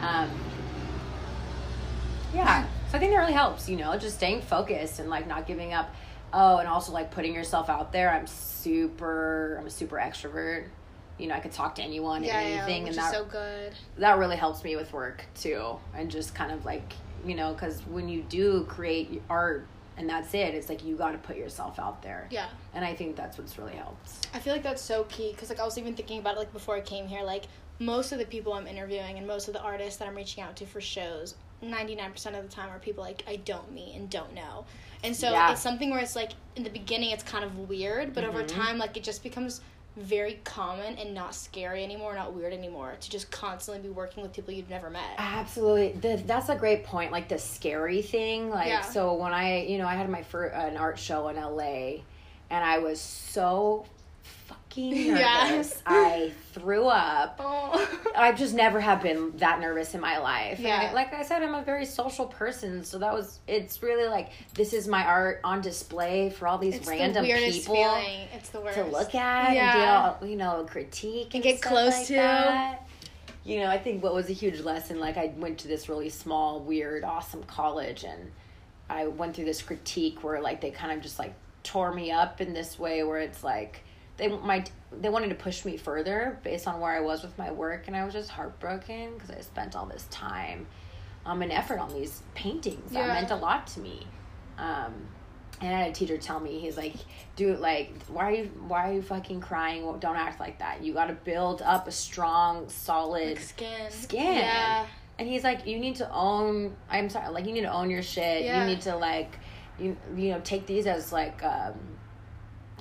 Um, 0.00 0.30
yeah, 2.34 2.64
so 2.90 2.96
I 2.96 3.00
think 3.00 3.12
that 3.12 3.18
really 3.18 3.32
helps. 3.32 3.68
You 3.68 3.76
know, 3.76 3.96
just 3.98 4.16
staying 4.16 4.42
focused 4.42 5.00
and 5.00 5.10
like 5.10 5.26
not 5.26 5.46
giving 5.46 5.72
up. 5.74 5.92
Oh, 6.32 6.58
and 6.58 6.68
also 6.68 6.92
like 6.92 7.10
putting 7.10 7.34
yourself 7.34 7.68
out 7.68 7.92
there. 7.92 8.10
I'm 8.10 8.26
super. 8.26 9.56
I'm 9.58 9.66
a 9.66 9.70
super 9.70 9.96
extrovert. 9.96 10.66
You 11.18 11.26
know, 11.26 11.34
I 11.34 11.40
could 11.40 11.52
talk 11.52 11.74
to 11.74 11.82
anyone 11.82 12.24
Yeah, 12.24 12.38
and 12.38 12.48
yeah, 12.54 12.56
anything, 12.62 12.84
which 12.84 12.92
and 12.96 12.98
that 12.98 13.12
so 13.12 13.24
good. 13.24 13.74
that 13.98 14.18
really 14.18 14.36
helps 14.36 14.64
me 14.64 14.76
with 14.76 14.92
work 14.92 15.24
too 15.34 15.76
and 15.94 16.10
just 16.10 16.34
kind 16.34 16.50
of 16.50 16.64
like 16.64 16.94
you 17.26 17.34
know 17.34 17.52
because 17.52 17.80
when 17.82 18.08
you 18.08 18.22
do 18.22 18.64
create 18.64 19.20
art 19.28 19.66
and 19.98 20.08
that's 20.08 20.32
it 20.32 20.54
it's 20.54 20.70
like 20.70 20.82
you 20.82 20.96
got 20.96 21.10
to 21.12 21.18
put 21.18 21.36
yourself 21.36 21.78
out 21.78 22.00
there 22.02 22.26
Yeah. 22.30 22.46
and 22.72 22.82
i 22.82 22.94
think 22.94 23.16
that's 23.16 23.36
what's 23.36 23.58
really 23.58 23.74
helped 23.74 24.26
I 24.32 24.38
feel 24.38 24.54
like 24.54 24.62
that's 24.62 24.80
so 24.80 25.04
key 25.10 25.32
because 25.32 25.50
like 25.50 25.60
I 25.60 25.64
was 25.66 25.76
even 25.76 25.94
thinking 25.94 26.18
about 26.20 26.36
it 26.36 26.38
like 26.38 26.52
before 26.54 26.74
I 26.76 26.80
came 26.80 27.06
here 27.06 27.22
like 27.22 27.44
most 27.78 28.12
of 28.12 28.18
the 28.18 28.24
people 28.24 28.54
I'm 28.54 28.66
interviewing 28.66 29.18
and 29.18 29.26
most 29.26 29.48
of 29.48 29.52
the 29.52 29.60
artists 29.60 29.98
that 29.98 30.08
I'm 30.08 30.16
reaching 30.16 30.42
out 30.42 30.56
to 30.56 30.64
for 30.64 30.80
shows 30.80 31.34
99% 31.62 32.38
of 32.38 32.42
the 32.48 32.54
time 32.54 32.70
are 32.70 32.78
people 32.78 33.02
like 33.04 33.22
I 33.28 33.36
don't 33.36 33.70
meet 33.72 33.94
and 33.94 34.08
don't 34.10 34.34
know. 34.34 34.64
And 35.02 35.14
so 35.16 35.30
Yeah. 35.30 35.52
it's 35.52 35.60
something 35.62 35.90
where 35.90 36.00
it's 36.00 36.16
like 36.16 36.32
in 36.56 36.62
the 36.62 36.70
beginning 36.70 37.10
it's 37.10 37.22
kind 37.24 37.44
of 37.44 37.68
weird, 37.68 38.14
but 38.14 38.24
over 38.24 38.42
Mhm. 38.42 38.48
time 38.48 38.78
like 38.78 38.96
it 38.96 39.02
just 39.02 39.22
becomes 39.22 39.60
very 39.96 40.38
common 40.44 40.96
and 40.98 41.12
not 41.14 41.34
scary 41.34 41.82
anymore, 41.82 42.14
not 42.14 42.32
weird 42.32 42.52
anymore 42.52 42.94
to 43.00 43.10
just 43.10 43.30
constantly 43.30 43.82
be 43.82 43.92
working 43.92 44.22
with 44.22 44.32
people 44.32 44.54
you've 44.54 44.70
never 44.70 44.88
met. 44.88 45.02
absolutely 45.18 45.92
the, 46.00 46.22
that's 46.26 46.48
a 46.48 46.54
great 46.54 46.84
point 46.84 47.10
like 47.12 47.28
the 47.28 47.36
scary 47.38 48.00
thing 48.00 48.48
like 48.50 48.68
Yeah. 48.68 48.82
so 48.82 49.14
when 49.14 49.32
i 49.32 49.62
you 49.62 49.78
know 49.78 49.86
i 49.86 49.94
had 49.96 50.08
my 50.08 50.22
first 50.22 50.54
an 50.54 50.76
art 50.76 50.98
show 50.98 51.28
in 51.28 51.36
la 51.36 51.58
and 51.62 52.64
i 52.64 52.78
was 52.78 53.00
so 53.00 53.84
fucking 54.70 55.14
nervous 55.14 55.82
i 55.86 56.30
threw 56.52 56.86
up 56.86 57.36
Oh. 57.42 57.88
I 58.16 58.32
just 58.32 58.54
never 58.54 58.80
have 58.80 59.02
been 59.02 59.32
that 59.38 59.60
nervous 59.60 59.94
in 59.94 60.00
my 60.00 60.18
life. 60.18 60.58
And 60.58 60.66
Yeah. 60.66 60.88
I- 60.90 60.92
like 60.92 61.12
I 61.14 61.22
said, 61.22 61.42
I'm 61.42 61.54
a 61.54 61.62
very 61.62 61.86
social 61.86 62.26
person, 62.26 62.84
so 62.84 62.98
that 62.98 63.12
was. 63.14 63.38
It's 63.46 63.82
really 63.82 64.08
like 64.08 64.30
this 64.54 64.72
is 64.72 64.86
my 64.88 65.04
art 65.04 65.40
on 65.44 65.60
display 65.62 66.28
for 66.30 66.46
all 66.48 66.58
these 66.58 66.74
it's 66.76 66.88
random 66.88 67.24
the 67.26 67.32
people 67.32 67.74
feeling. 67.76 68.28
It's 68.34 68.50
the 68.50 68.60
worst. 68.60 68.76
to 68.76 68.84
look 68.84 69.14
at 69.14 69.54
Yeah. 69.54 69.72
and 69.72 69.80
get 69.80 69.88
all, 70.22 70.28
you 70.28 70.36
know 70.36 70.66
critique 70.68 71.34
and, 71.34 71.42
get 71.42 71.58
stuff 71.58 71.72
close 71.72 71.92
like 71.94 72.06
to. 72.08 72.14
that. 72.14 72.88
You 73.44 73.60
know, 73.60 73.68
I 73.68 73.78
think 73.78 74.02
what 74.02 74.12
was 74.14 74.28
a 74.28 74.34
huge 74.34 74.60
lesson. 74.60 74.98
Like 75.00 75.16
I 75.16 75.32
went 75.38 75.58
to 75.60 75.68
this 75.68 75.88
really 75.88 76.10
small, 76.10 76.60
weird, 76.60 77.04
awesome 77.04 77.42
college, 77.44 78.04
and 78.04 78.30
I 78.90 79.06
went 79.06 79.34
through 79.36 79.46
this 79.46 79.62
critique 79.62 80.22
where 80.22 80.40
like 80.42 80.60
they 80.60 80.70
kind 80.70 80.92
of 80.92 81.00
just 81.00 81.18
like 81.18 81.32
tore 81.62 81.92
me 81.94 82.10
up 82.10 82.40
in 82.40 82.52
this 82.52 82.78
way 82.78 83.02
where 83.02 83.18
it's 83.18 83.42
like 83.44 83.82
they 84.20 84.28
my 84.28 84.64
they 84.92 85.08
wanted 85.08 85.30
to 85.30 85.34
push 85.34 85.64
me 85.64 85.76
further 85.76 86.38
based 86.44 86.68
on 86.68 86.80
where 86.80 86.92
I 86.92 87.00
was 87.00 87.22
with 87.22 87.36
my 87.38 87.50
work, 87.50 87.84
and 87.88 87.96
I 87.96 88.04
was 88.04 88.12
just 88.14 88.30
heartbroken 88.30 89.14
because 89.14 89.30
I 89.30 89.40
spent 89.40 89.74
all 89.74 89.86
this 89.86 90.06
time, 90.10 90.66
um, 91.26 91.42
and 91.42 91.50
effort 91.50 91.78
on 91.80 91.92
these 91.92 92.22
paintings 92.34 92.92
that 92.92 93.06
meant 93.08 93.30
a 93.30 93.36
lot 93.36 93.66
to 93.68 93.80
me. 93.80 94.06
Um, 94.58 94.94
and 95.62 95.74
I 95.74 95.78
had 95.80 95.90
a 95.90 95.92
teacher 95.92 96.16
tell 96.16 96.40
me, 96.40 96.58
he's 96.58 96.76
like, 96.78 96.94
dude, 97.36 97.60
like, 97.60 97.92
why 98.08 98.24
are 98.24 98.32
you, 98.32 98.44
why 98.66 98.88
are 98.88 98.92
you 98.94 99.02
fucking 99.02 99.40
crying? 99.42 99.84
Well, 99.84 99.98
Don't 99.98 100.16
act 100.16 100.40
like 100.40 100.58
that. 100.60 100.82
You 100.82 100.94
got 100.94 101.06
to 101.08 101.12
build 101.12 101.60
up 101.60 101.86
a 101.86 101.92
strong, 101.92 102.68
solid 102.70 103.28
Like 103.36 103.40
skin. 103.40 103.90
skin. 103.90 104.36
Yeah. 104.36 104.86
And 105.18 105.28
he's 105.28 105.44
like, 105.44 105.66
you 105.66 105.78
need 105.78 105.96
to 105.96 106.10
own. 106.10 106.74
I'm 106.90 107.10
sorry, 107.10 107.28
like 107.30 107.44
you 107.46 107.52
need 107.52 107.62
to 107.62 107.72
own 107.72 107.90
your 107.90 108.00
shit. 108.02 108.42
Yeah. 108.44 108.62
You 108.62 108.70
need 108.70 108.80
to 108.82 108.96
like, 108.96 109.36
you 109.78 109.96
you 110.16 110.30
know, 110.30 110.40
take 110.40 110.64
these 110.66 110.86
as 110.86 111.12
like 111.12 111.42
um, 111.44 111.74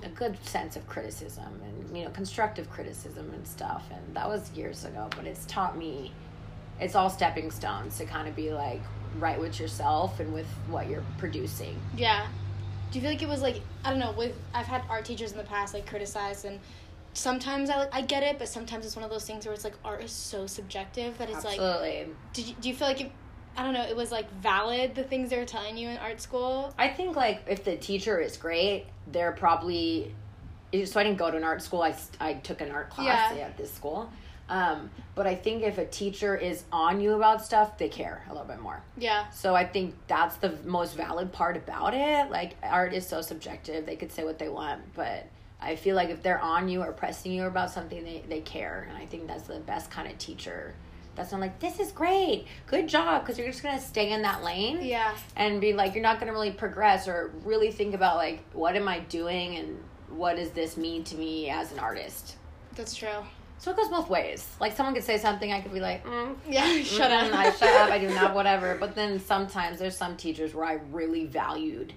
a 0.04 0.10
good 0.10 0.38
sense 0.46 0.76
of 0.76 0.88
criticism 0.88 1.62
and 1.64 1.98
you 1.98 2.04
know 2.04 2.10
constructive 2.12 2.70
criticism 2.70 3.32
and 3.34 3.48
stuff. 3.48 3.86
And 3.92 4.16
that 4.16 4.28
was 4.28 4.52
years 4.54 4.86
ago, 4.86 5.08
but 5.16 5.26
it's 5.26 5.46
taught 5.46 5.78
me. 5.78 6.12
It's 6.80 6.96
all 6.96 7.10
stepping 7.10 7.52
stones 7.52 7.98
to 7.98 8.06
kind 8.06 8.28
of 8.28 8.36
be 8.36 8.52
like 8.52 8.82
right 9.18 9.40
with 9.40 9.60
yourself 9.60 10.20
and 10.20 10.34
with 10.34 10.48
what 10.70 10.88
you're 10.88 11.04
producing. 11.18 11.80
Yeah. 11.96 12.26
Do 12.92 12.98
you 12.98 13.02
feel 13.02 13.12
like 13.12 13.22
it 13.22 13.30
was 13.30 13.42
like 13.42 13.62
I 13.84 13.90
don't 13.90 14.00
know? 14.00 14.14
With 14.14 14.36
I've 14.54 14.68
had 14.68 14.84
art 14.90 15.06
teachers 15.06 15.32
in 15.32 15.38
the 15.38 15.44
past 15.44 15.74
like 15.74 15.88
criticize 15.88 16.46
and 16.46 16.60
sometimes 17.14 17.70
I 17.70 17.78
like 17.78 17.94
I 17.94 18.02
get 18.02 18.24
it, 18.24 18.40
but 18.40 18.48
sometimes 18.48 18.86
it's 18.86 18.96
one 18.96 19.04
of 19.04 19.12
those 19.12 19.26
things 19.26 19.46
where 19.46 19.54
it's 19.54 19.64
like 19.64 19.76
art 19.84 20.04
is 20.04 20.12
so 20.12 20.48
subjective 20.48 21.18
that 21.18 21.30
it's 21.30 21.44
like. 21.44 21.60
Absolutely. 21.60 22.08
Did 22.34 22.48
you, 22.48 22.56
do 22.62 22.70
you 22.70 22.76
feel 22.76 22.88
like 22.88 23.02
it? 23.02 23.12
I 23.60 23.64
don't 23.64 23.74
know. 23.74 23.84
It 23.84 23.96
was 23.96 24.10
like 24.10 24.32
valid 24.42 24.96
the 24.96 25.04
things 25.04 25.30
they 25.32 25.38
were 25.38 25.44
telling 25.44 25.76
you 25.78 25.90
in 25.90 25.98
art 25.98 26.22
school. 26.22 26.74
I 26.78 26.88
think 26.88 27.18
like 27.18 27.42
if 27.46 27.66
the 27.66 27.76
teacher 27.76 28.18
is 28.18 28.38
great, 28.38 28.86
they're 29.12 29.34
probably. 29.34 30.14
So 30.86 30.98
I 31.00 31.04
didn't 31.04 31.18
go 31.18 31.30
to 31.30 31.36
an 31.36 31.44
art 31.44 31.62
school. 31.62 31.82
I 31.82 31.94
I 32.22 32.36
took 32.36 32.62
an 32.62 32.72
art 32.72 32.90
class 32.90 33.36
Yeah. 33.36 33.48
at 33.48 33.58
this 33.58 33.70
school, 33.74 34.10
um, 34.48 34.90
but 35.14 35.28
I 35.28 35.36
think 35.36 35.64
if 35.64 35.78
a 35.78 35.86
teacher 35.86 36.38
is 36.38 36.64
on 36.72 37.02
you 37.02 37.16
about 37.16 37.44
stuff, 37.44 37.78
they 37.78 37.90
care 37.90 38.24
a 38.30 38.32
little 38.32 38.48
bit 38.48 38.62
more. 38.62 38.82
Yeah. 38.98 39.30
So 39.32 39.56
I 39.56 39.66
think 39.66 39.94
that's 40.08 40.38
the 40.38 40.56
most 40.64 40.96
valid 40.96 41.34
part 41.34 41.58
about 41.58 41.94
it. 41.94 42.32
Like 42.32 42.56
art 42.64 42.94
is 42.94 43.06
so 43.06 43.22
subjective; 43.22 43.86
they 43.86 43.98
could 43.98 44.14
say 44.14 44.24
what 44.24 44.40
they 44.40 44.48
want, 44.48 44.82
but 44.96 45.26
I 45.60 45.76
feel 45.76 45.98
like 45.98 46.10
if 46.12 46.24
they're 46.24 46.40
on 46.40 46.70
you 46.70 46.82
or 46.82 46.94
pressing 46.94 47.34
you 47.34 47.44
about 47.44 47.72
something, 47.72 48.02
they 48.06 48.24
they 48.30 48.40
care, 48.40 48.88
and 48.88 48.98
I 48.98 49.06
think 49.06 49.28
that's 49.28 49.48
the 49.48 49.60
best 49.60 49.92
kind 49.92 50.10
of 50.10 50.18
teacher. 50.18 50.76
That's 51.16 51.32
not 51.34 51.42
like 51.42 51.60
this 51.60 51.80
is 51.80 51.92
great, 51.92 52.46
good 52.68 52.88
job, 52.88 53.22
because 53.24 53.38
you're 53.38 53.48
just 53.48 53.62
gonna 53.62 53.80
stay 53.82 54.12
in 54.12 54.22
that 54.22 54.44
lane 54.44 54.80
Yeah. 54.82 55.14
and 55.36 55.60
be 55.60 55.74
like 55.74 55.94
you're 55.94 56.04
not 56.04 56.20
going 56.20 56.28
to 56.28 56.34
really 56.34 56.52
progress 56.52 57.08
or 57.08 57.32
really 57.44 57.72
think 57.72 57.94
about 57.94 58.16
like 58.16 58.42
what 58.54 58.76
am 58.78 58.88
i 58.88 59.00
doing 59.00 59.56
and 59.58 59.78
what 60.10 60.38
does 60.38 60.52
this 60.52 60.78
mean 60.78 61.04
to 61.06 61.16
me 61.16 61.50
as 61.50 61.72
an 61.74 61.80
artist 61.80 62.36
That's 62.76 62.96
true. 62.96 63.10
so 63.58 63.72
it 63.72 63.78
goes 63.78 63.90
both 63.90 64.10
ways 64.10 64.48
like 64.62 64.76
someone 64.76 64.96
could 64.96 65.04
say 65.04 65.18
something 65.18 65.52
i 65.52 65.60
could 65.62 65.74
be 65.74 65.82
like 65.82 66.06
mm, 66.06 66.36
Yeah. 66.48 66.82
Shut 66.84 67.12
mm, 67.12 67.30
up. 67.32 67.36
i 67.36 67.52
shut 67.52 67.70
up 67.82 67.90
i 67.92 68.00
do 68.00 68.10
not 68.10 68.34
whatever 68.40 68.78
but 68.80 68.96
then 68.96 69.20
sometimes 69.20 69.78
there's 69.80 69.98
some 69.98 70.16
teachers 70.16 70.54
where 70.56 70.66
i 70.66 70.74
really 70.92 71.26
valued 71.26 71.92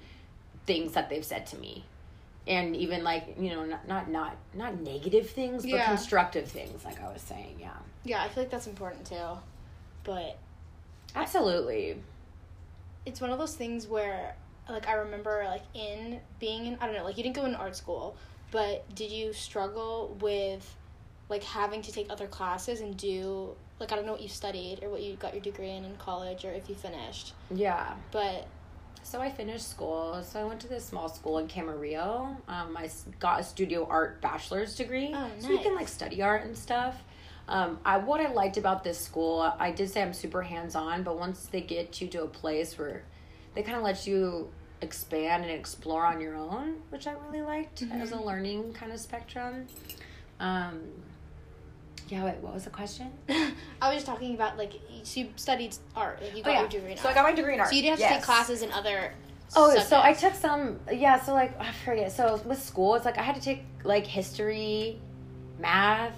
things 0.66 0.92
that 0.92 1.08
they've 1.08 1.24
said 1.24 1.46
to 1.48 1.56
me 1.58 1.84
and 2.48 2.74
even 2.74 3.04
like 3.04 3.36
you 3.38 3.50
know 3.50 3.64
not 3.64 3.86
not 3.86 4.10
not, 4.10 4.36
not 4.54 4.80
negative 4.80 5.30
things 5.30 5.62
but 5.62 5.70
Yeah. 5.70 5.86
constructive 5.86 6.48
things 6.48 6.84
like 6.84 7.00
i 7.00 7.12
was 7.12 7.22
saying 7.22 7.58
yeah 7.60 7.70
Yeah, 8.04 8.22
I 8.22 8.28
feel 8.28 8.42
like 8.42 8.50
that's 8.50 8.66
important 8.66 9.06
too. 9.06 9.38
But 10.04 10.38
absolutely 11.14 11.96
it's 13.04 13.20
one 13.20 13.30
of 13.30 13.38
those 13.38 13.54
things 13.54 13.86
where 13.86 14.34
like 14.68 14.88
I 14.88 14.94
remember 14.94 15.42
like 15.46 15.62
in 15.74 16.20
being 16.38 16.66
in 16.66 16.78
I 16.80 16.86
don't 16.86 16.94
know, 16.94 17.04
like 17.04 17.16
you 17.16 17.22
didn't 17.22 17.36
go 17.36 17.44
in 17.44 17.54
art 17.54 17.76
school, 17.76 18.16
but 18.50 18.84
did 18.94 19.10
you 19.10 19.32
struggle 19.32 20.16
with 20.20 20.76
like 21.28 21.42
having 21.42 21.82
to 21.82 21.92
take 21.92 22.10
other 22.10 22.26
classes 22.26 22.80
and 22.80 22.96
do 22.96 23.54
like 23.80 23.92
I 23.92 23.96
don't 23.96 24.06
know 24.06 24.12
what 24.12 24.20
you 24.22 24.28
studied 24.28 24.80
or 24.82 24.90
what 24.90 25.02
you 25.02 25.14
got 25.16 25.34
your 25.34 25.42
degree 25.42 25.70
in 25.70 25.84
in 25.84 25.96
college 25.96 26.44
or 26.44 26.52
if 26.52 26.68
you 26.68 26.74
finished. 26.74 27.32
yeah 27.50 27.94
But 28.12 28.46
so 29.04 29.20
I 29.20 29.30
finished 29.30 29.68
school. 29.68 30.22
So 30.22 30.40
I 30.40 30.44
went 30.44 30.60
to 30.60 30.68
this 30.68 30.84
small 30.84 31.08
school 31.08 31.38
in 31.38 31.48
Camarillo. 31.48 32.36
Um, 32.46 32.76
I 32.76 32.88
got 33.18 33.40
a 33.40 33.42
studio 33.42 33.84
art 33.90 34.20
bachelor's 34.20 34.76
degree, 34.76 35.10
Oh, 35.12 35.28
so 35.40 35.50
you 35.50 35.58
can 35.58 35.74
like 35.74 35.88
study 35.88 36.22
art 36.22 36.44
and 36.44 36.56
stuff. 36.56 37.02
Um, 37.48 37.78
I 37.84 37.98
what 37.98 38.20
I 38.20 38.32
liked 38.32 38.56
about 38.56 38.84
this 38.84 38.98
school, 38.98 39.52
I 39.58 39.70
did 39.72 39.90
say 39.90 40.02
I'm 40.02 40.12
super 40.12 40.42
hands 40.42 40.74
on, 40.74 41.02
but 41.02 41.18
once 41.18 41.46
they 41.46 41.60
get 41.60 42.00
you 42.00 42.08
to 42.08 42.22
a 42.22 42.28
place 42.28 42.78
where 42.78 43.02
they 43.54 43.62
kind 43.62 43.76
of 43.76 43.82
let 43.82 44.06
you 44.06 44.48
expand 44.80 45.44
and 45.44 45.52
explore 45.52 46.04
on 46.06 46.20
your 46.20 46.34
own, 46.36 46.76
which 46.90 47.06
I 47.06 47.12
really 47.12 47.42
liked 47.42 47.82
as 47.92 48.12
a 48.12 48.20
learning 48.20 48.72
kind 48.72 48.92
of 48.92 49.00
spectrum. 49.00 49.66
Um, 50.40 50.80
yeah, 52.08 52.24
wait, 52.24 52.36
what 52.38 52.52
was 52.54 52.64
the 52.64 52.70
question? 52.70 53.10
I 53.28 53.88
was 53.88 53.94
just 53.96 54.06
talking 54.06 54.34
about 54.34 54.56
like 54.58 54.72
so 55.02 55.20
you 55.20 55.28
studied 55.36 55.76
art, 55.96 56.20
like 56.22 56.36
you 56.36 56.42
got 56.42 56.50
Oh, 56.50 56.52
yeah. 56.52 56.60
your 56.60 56.68
degree 56.68 56.92
in 56.92 56.98
So 56.98 57.08
I 57.08 57.14
got 57.14 57.24
my 57.24 57.32
degree 57.32 57.54
in 57.54 57.60
art. 57.60 57.68
So 57.70 57.74
you 57.76 57.82
didn't 57.82 57.98
have 58.00 58.08
to 58.08 58.14
take 58.16 58.24
classes 58.24 58.62
in 58.62 58.70
other. 58.72 59.12
Oh, 59.54 59.78
so 59.78 60.00
I 60.00 60.14
took 60.14 60.34
some. 60.34 60.80
Yeah, 60.90 61.20
so 61.20 61.34
like 61.34 61.58
I 61.60 61.70
forget. 61.84 62.10
So 62.12 62.40
with 62.44 62.62
school, 62.62 62.94
it's 62.94 63.04
like 63.04 63.18
I 63.18 63.22
had 63.22 63.34
to 63.34 63.40
take 63.40 63.64
like 63.84 64.06
history, 64.06 64.98
math. 65.58 66.14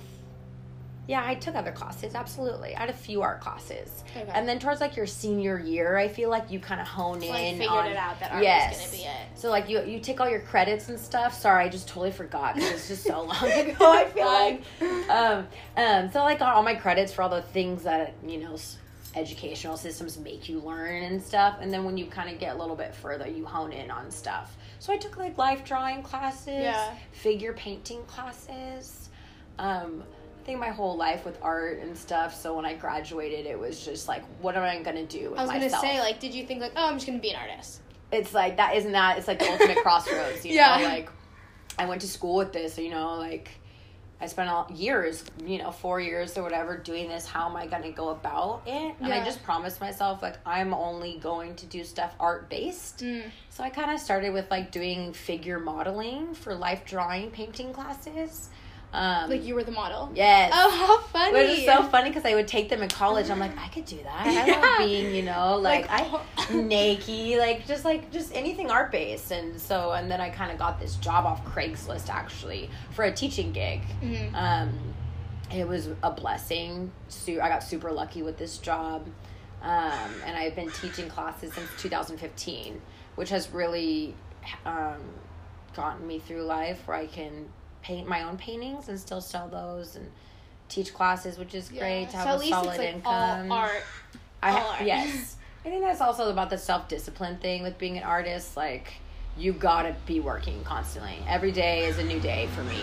Yeah, 1.06 1.23
I 1.25 1.34
took 1.34 1.54
other 1.54 1.70
classes. 1.73 2.14
Absolutely, 2.14 2.75
I 2.75 2.80
had 2.80 2.90
a 2.90 2.94
few 2.94 3.20
art 3.20 3.40
classes, 3.40 4.02
Okay. 4.16 4.30
and 4.32 4.49
then 4.49 4.58
towards 4.58 4.80
like 4.80 4.96
your 4.96 5.06
senior 5.06 5.58
year, 5.58 5.96
I 5.99 6.08
feel 6.08 6.30
like 6.30 6.50
you 6.50 6.58
kind 6.61 6.80
of 6.80 6.87
hone 6.87 7.23
in. 7.23 7.28
like 7.28 7.52
figured 7.56 7.68
on, 7.68 7.87
it 7.88 7.96
out 7.96 8.18
that 8.20 8.32
art 8.32 8.42
yes. 8.42 8.80
was 8.80 8.90
gonna 8.90 9.02
be 9.02 9.08
it. 9.08 9.38
So 9.38 9.50
like 9.50 9.68
you 9.68 9.82
you 9.84 10.00
take 10.00 10.20
all 10.20 10.28
your 10.30 10.40
credits 10.40 10.88
and 10.88 10.99
stuff. 10.99 11.34
Sorry, 11.38 11.64
I 11.64 11.68
just 11.68 11.88
totally 11.88 12.11
forgot 12.11 12.54
because 12.54 12.70
it's 12.73 12.88
just 12.88 13.02
so 13.04 13.23
long 13.25 13.44
ago. 13.52 13.92
I 13.92 14.04
feel 14.06 14.26
like. 14.26 15.11
Um, 15.11 15.46
um, 15.76 16.11
so 16.11 16.23
like 16.23 16.38
got 16.38 16.54
all 16.54 16.62
my 16.62 16.75
credits 16.75 17.12
for 17.12 17.20
all 17.23 17.28
the 17.28 17.42
things 17.42 17.82
that 17.82 18.14
you 18.26 18.38
know 18.38 18.56
educational 19.16 19.76
systems 19.76 20.18
make 20.18 20.49
you 20.49 20.58
learn 20.61 21.02
and 21.04 21.23
stuff. 21.23 21.58
And 21.61 21.73
then 21.73 21.84
when 21.84 21.96
you 21.96 22.06
kind 22.06 22.30
of 22.30 22.38
get 22.40 22.56
a 22.56 22.58
little 22.58 22.76
bit 22.76 22.94
further, 22.94 23.28
you 23.28 23.44
hone 23.44 23.73
in 23.73 23.90
on 23.90 24.11
stuff. 24.11 24.56
So 24.80 24.92
I 24.92 24.96
took 24.96 25.16
like 25.16 25.38
life 25.38 25.64
drawing 25.64 26.02
classes, 26.02 26.49
Yeah. 26.49 26.94
figure 27.12 27.52
painting 27.52 28.02
classes. 28.06 29.08
Um, 29.58 30.02
think 30.45 30.59
my 30.61 30.69
whole 30.71 30.97
life 30.97 31.25
with 31.25 31.39
art 31.43 31.79
and 31.81 31.97
stuff. 31.97 32.35
So 32.35 32.55
when 32.57 32.65
I 32.65 32.75
graduated, 32.75 33.47
it 33.47 33.59
was 33.59 33.85
just 33.85 34.09
like, 34.09 34.23
what 34.41 34.57
am 34.57 34.63
I 34.63 34.83
gonna 34.83 35.05
do 35.07 35.31
with 35.31 35.39
I 35.39 35.43
was 35.43 35.51
gonna 35.51 35.71
say, 35.71 36.01
like, 36.01 36.21
did 36.21 36.35
you 36.35 36.47
think 36.47 36.61
like, 36.61 36.73
oh, 36.77 36.87
I'm 36.89 36.95
just 36.95 37.07
gonna 37.07 37.19
be 37.19 37.31
an 37.31 37.37
artist? 37.37 37.81
it's 38.13 38.33
like 38.35 38.59
that 38.59 38.77
isn't 38.77 38.93
that 38.93 39.19
it's 39.19 39.27
like 39.27 39.41
the 39.41 39.51
ultimate 39.51 39.79
crossroads 39.83 40.45
you 40.47 40.53
Yeah. 40.53 40.77
know 40.77 40.85
like 40.85 41.09
i 41.79 41.87
went 41.87 42.03
to 42.03 42.07
school 42.07 42.37
with 42.37 42.53
this 42.53 42.79
you 42.79 42.91
know 42.91 43.17
like 43.17 43.51
i 44.21 44.27
spent 44.27 44.49
all 44.49 44.71
years 44.73 45.25
you 45.45 45.59
know 45.59 45.73
four 45.73 46.01
years 46.01 46.37
or 46.39 46.43
whatever 46.45 46.77
doing 46.77 47.09
this 47.09 47.27
how 47.27 47.49
am 47.49 47.57
i 47.57 47.67
going 47.67 47.83
to 47.83 47.91
go 47.91 48.11
about 48.11 48.63
it 48.67 48.95
and 49.01 49.13
i 49.13 49.25
just 49.25 49.43
promised 49.43 49.81
myself 49.81 50.23
like 50.23 50.37
i'm 50.47 50.73
only 50.75 51.19
going 51.19 51.57
to 51.57 51.67
do 51.67 51.83
stuff 51.83 52.15
art 52.21 52.49
based 52.51 52.99
Mm. 52.99 53.23
so 53.49 53.65
i 53.65 53.71
kind 53.71 53.91
of 53.91 53.99
started 53.99 54.33
with 54.33 54.49
like 54.49 54.71
doing 54.71 55.13
figure 55.13 55.59
modeling 55.59 56.35
for 56.35 56.55
life 56.55 56.85
drawing 56.85 57.31
painting 57.33 57.73
classes 57.73 58.51
um 58.95 59.29
Like 59.31 59.45
you 59.45 59.55
were 59.55 59.65
the 59.65 59.73
model. 59.73 60.11
yes 60.15 60.51
Oh, 60.55 60.71
how 60.71 60.99
funny! 61.09 61.39
It 61.39 61.49
was 61.51 61.65
so 61.65 61.83
funny 61.91 62.11
because 62.11 62.25
I 62.25 62.35
would 62.35 62.47
take 62.49 62.69
them 62.69 62.83
in 62.83 62.89
college. 62.89 63.29
I'm 63.31 63.39
like, 63.41 63.57
I 63.59 63.69
could 63.69 63.85
do 63.85 63.99
that. 64.05 64.27
I 64.27 64.47
Yeah. 64.47 64.61
love 64.61 64.79
being, 64.89 65.15
you 65.15 65.23
know, 65.23 65.57
like, 65.57 65.89
Like, 65.91 66.21
I 66.51 66.55
naked, 66.55 67.39
like 67.39 67.67
just 67.67 67.85
like 67.85 68.11
just 68.11 68.35
anything 68.35 68.71
art 68.71 68.93
based. 68.93 69.31
And 69.33 69.61
so, 69.61 69.93
and 69.93 70.11
then 70.11 70.21
I 70.21 70.31
kind 70.31 70.51
of 70.53 70.59
got 70.59 70.79
this 70.81 70.97
job 70.97 71.27
off 71.27 71.45
Craigslist 71.45 72.09
actually 72.09 72.71
for 72.93 73.05
a 73.05 73.13
teaching 73.13 73.53
gig. 73.53 73.83
Mhm. 74.03 74.35
Um, 74.35 74.79
it 75.53 75.67
was 75.69 75.89
a 76.03 76.11
blessing. 76.11 76.91
Su- 77.09 77.41
I 77.43 77.49
got 77.49 77.63
super 77.63 77.93
lucky 77.93 78.23
with 78.23 78.39
this 78.39 78.59
job, 78.59 79.07
um, 79.63 80.11
and 80.27 80.37
I've 80.37 80.55
been 80.57 80.71
teaching 80.71 81.09
classes 81.09 81.53
since 81.53 81.69
2015, 81.79 82.81
which 83.17 83.31
has 83.31 83.51
really 83.51 84.15
um, 84.67 85.01
gotten 85.75 86.07
me 86.07 86.19
through 86.19 86.43
life 86.43 86.81
where 86.87 86.97
I 86.97 87.07
can 87.07 87.47
paint 87.85 88.09
my 88.09 88.23
own 88.23 88.37
paintings 88.38 88.88
and 88.88 88.99
still 88.99 89.21
sell 89.21 89.47
those 89.47 89.95
and 89.95 90.11
teach 90.69 90.93
classes, 90.95 91.38
which 91.38 91.55
is 91.55 91.69
great 91.69 92.07
to 92.07 92.12
so 92.12 92.19
have 92.19 92.41
a 92.41 92.47
solid 92.47 92.67
like 92.67 92.81
income. 92.81 93.53
all 93.53 93.59
art. 93.59 93.83
I 94.43 94.53
all 94.53 94.71
art. 94.71 94.83
yes. 94.83 95.37
I 95.64 95.69
think 95.69 95.83
that's 95.83 96.00
also 96.00 96.31
about 96.31 96.50
the 96.50 96.59
self 96.59 96.88
discipline 96.88 97.37
thing 97.38 97.62
with 97.62 97.79
being 97.79 97.97
an 97.97 98.03
artist. 98.03 98.57
Like 98.57 98.95
you 99.37 99.53
gotta 99.53 99.95
be 100.07 100.19
working 100.19 100.64
constantly. 100.64 101.19
Every 101.29 101.53
day 101.53 101.85
is 101.85 101.99
a 101.99 102.05
new 102.05 102.21
day 102.21 102.49
for 102.55 102.62
me. 102.64 102.81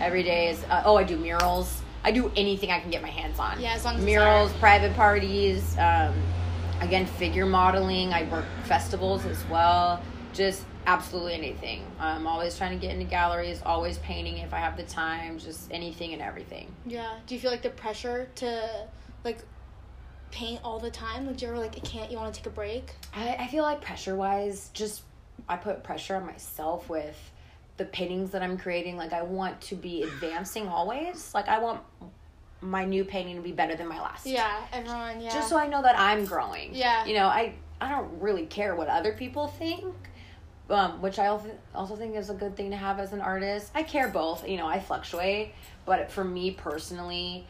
Every 0.00 0.22
day 0.22 0.48
is 0.48 0.64
uh, 0.64 0.82
oh 0.84 0.96
I 0.96 1.04
do 1.04 1.16
murals. 1.16 1.82
I 2.04 2.10
do 2.10 2.32
anything 2.36 2.70
I 2.70 2.80
can 2.80 2.90
get 2.90 3.02
my 3.02 3.10
hands 3.10 3.38
on. 3.38 3.60
Yeah, 3.60 3.74
as 3.74 3.84
long 3.84 3.96
as 3.96 4.04
murals, 4.04 4.52
private 4.54 4.94
parties. 4.94 5.76
Um, 5.78 6.14
again, 6.80 7.04
figure 7.06 7.44
modeling. 7.44 8.14
I 8.14 8.22
work 8.30 8.46
festivals 8.64 9.26
as 9.26 9.44
well. 9.46 10.00
Just 10.32 10.64
absolutely 10.88 11.34
anything. 11.34 11.82
I'm 12.00 12.26
always 12.26 12.56
trying 12.56 12.78
to 12.78 12.84
get 12.84 12.94
into 12.94 13.04
galleries. 13.04 13.60
Always 13.64 13.98
painting 13.98 14.38
if 14.38 14.54
I 14.54 14.58
have 14.58 14.76
the 14.76 14.84
time. 14.84 15.38
Just 15.38 15.70
anything 15.70 16.14
and 16.14 16.22
everything. 16.22 16.74
Yeah. 16.86 17.18
Do 17.26 17.34
you 17.34 17.40
feel 17.40 17.50
like 17.50 17.62
the 17.62 17.70
pressure 17.70 18.28
to 18.36 18.86
like 19.22 19.38
paint 20.30 20.60
all 20.64 20.80
the 20.80 20.90
time? 20.90 21.26
Like, 21.26 21.36
do 21.36 21.44
you 21.44 21.52
ever 21.52 21.60
like 21.60 21.82
can't 21.84 22.10
you 22.10 22.16
want 22.16 22.32
to 22.32 22.40
take 22.40 22.46
a 22.46 22.54
break? 22.54 22.90
I, 23.14 23.36
I 23.36 23.46
feel 23.48 23.62
like 23.62 23.82
pressure 23.82 24.16
wise, 24.16 24.70
just 24.72 25.02
I 25.46 25.56
put 25.56 25.84
pressure 25.84 26.16
on 26.16 26.24
myself 26.24 26.88
with 26.88 27.32
the 27.76 27.84
paintings 27.84 28.30
that 28.30 28.42
I'm 28.42 28.56
creating. 28.56 28.96
Like 28.96 29.12
I 29.12 29.22
want 29.22 29.60
to 29.62 29.74
be 29.74 30.02
advancing 30.02 30.68
always. 30.68 31.34
Like 31.34 31.48
I 31.48 31.58
want 31.58 31.82
my 32.62 32.86
new 32.86 33.04
painting 33.04 33.36
to 33.36 33.42
be 33.42 33.52
better 33.52 33.76
than 33.76 33.86
my 33.86 34.00
last. 34.00 34.26
Yeah, 34.26 34.66
everyone. 34.72 35.20
Yeah. 35.20 35.34
Just 35.34 35.50
so 35.50 35.58
I 35.58 35.68
know 35.68 35.82
that 35.82 35.98
I'm 35.98 36.24
growing. 36.24 36.74
Yeah. 36.74 37.04
You 37.04 37.14
know, 37.14 37.26
I 37.26 37.52
I 37.78 37.90
don't 37.90 38.20
really 38.20 38.46
care 38.46 38.74
what 38.74 38.88
other 38.88 39.12
people 39.12 39.48
think. 39.48 39.94
Um, 40.70 41.00
which 41.00 41.18
I 41.18 41.28
also 41.28 41.50
also 41.74 41.96
think 41.96 42.14
is 42.14 42.28
a 42.28 42.34
good 42.34 42.54
thing 42.56 42.70
to 42.72 42.76
have 42.76 42.98
as 42.98 43.12
an 43.14 43.20
artist. 43.22 43.70
I 43.74 43.82
care 43.82 44.08
both. 44.08 44.46
You 44.46 44.58
know, 44.58 44.66
I 44.66 44.80
fluctuate, 44.80 45.54
but 45.86 46.10
for 46.10 46.22
me 46.24 46.50
personally, 46.50 47.46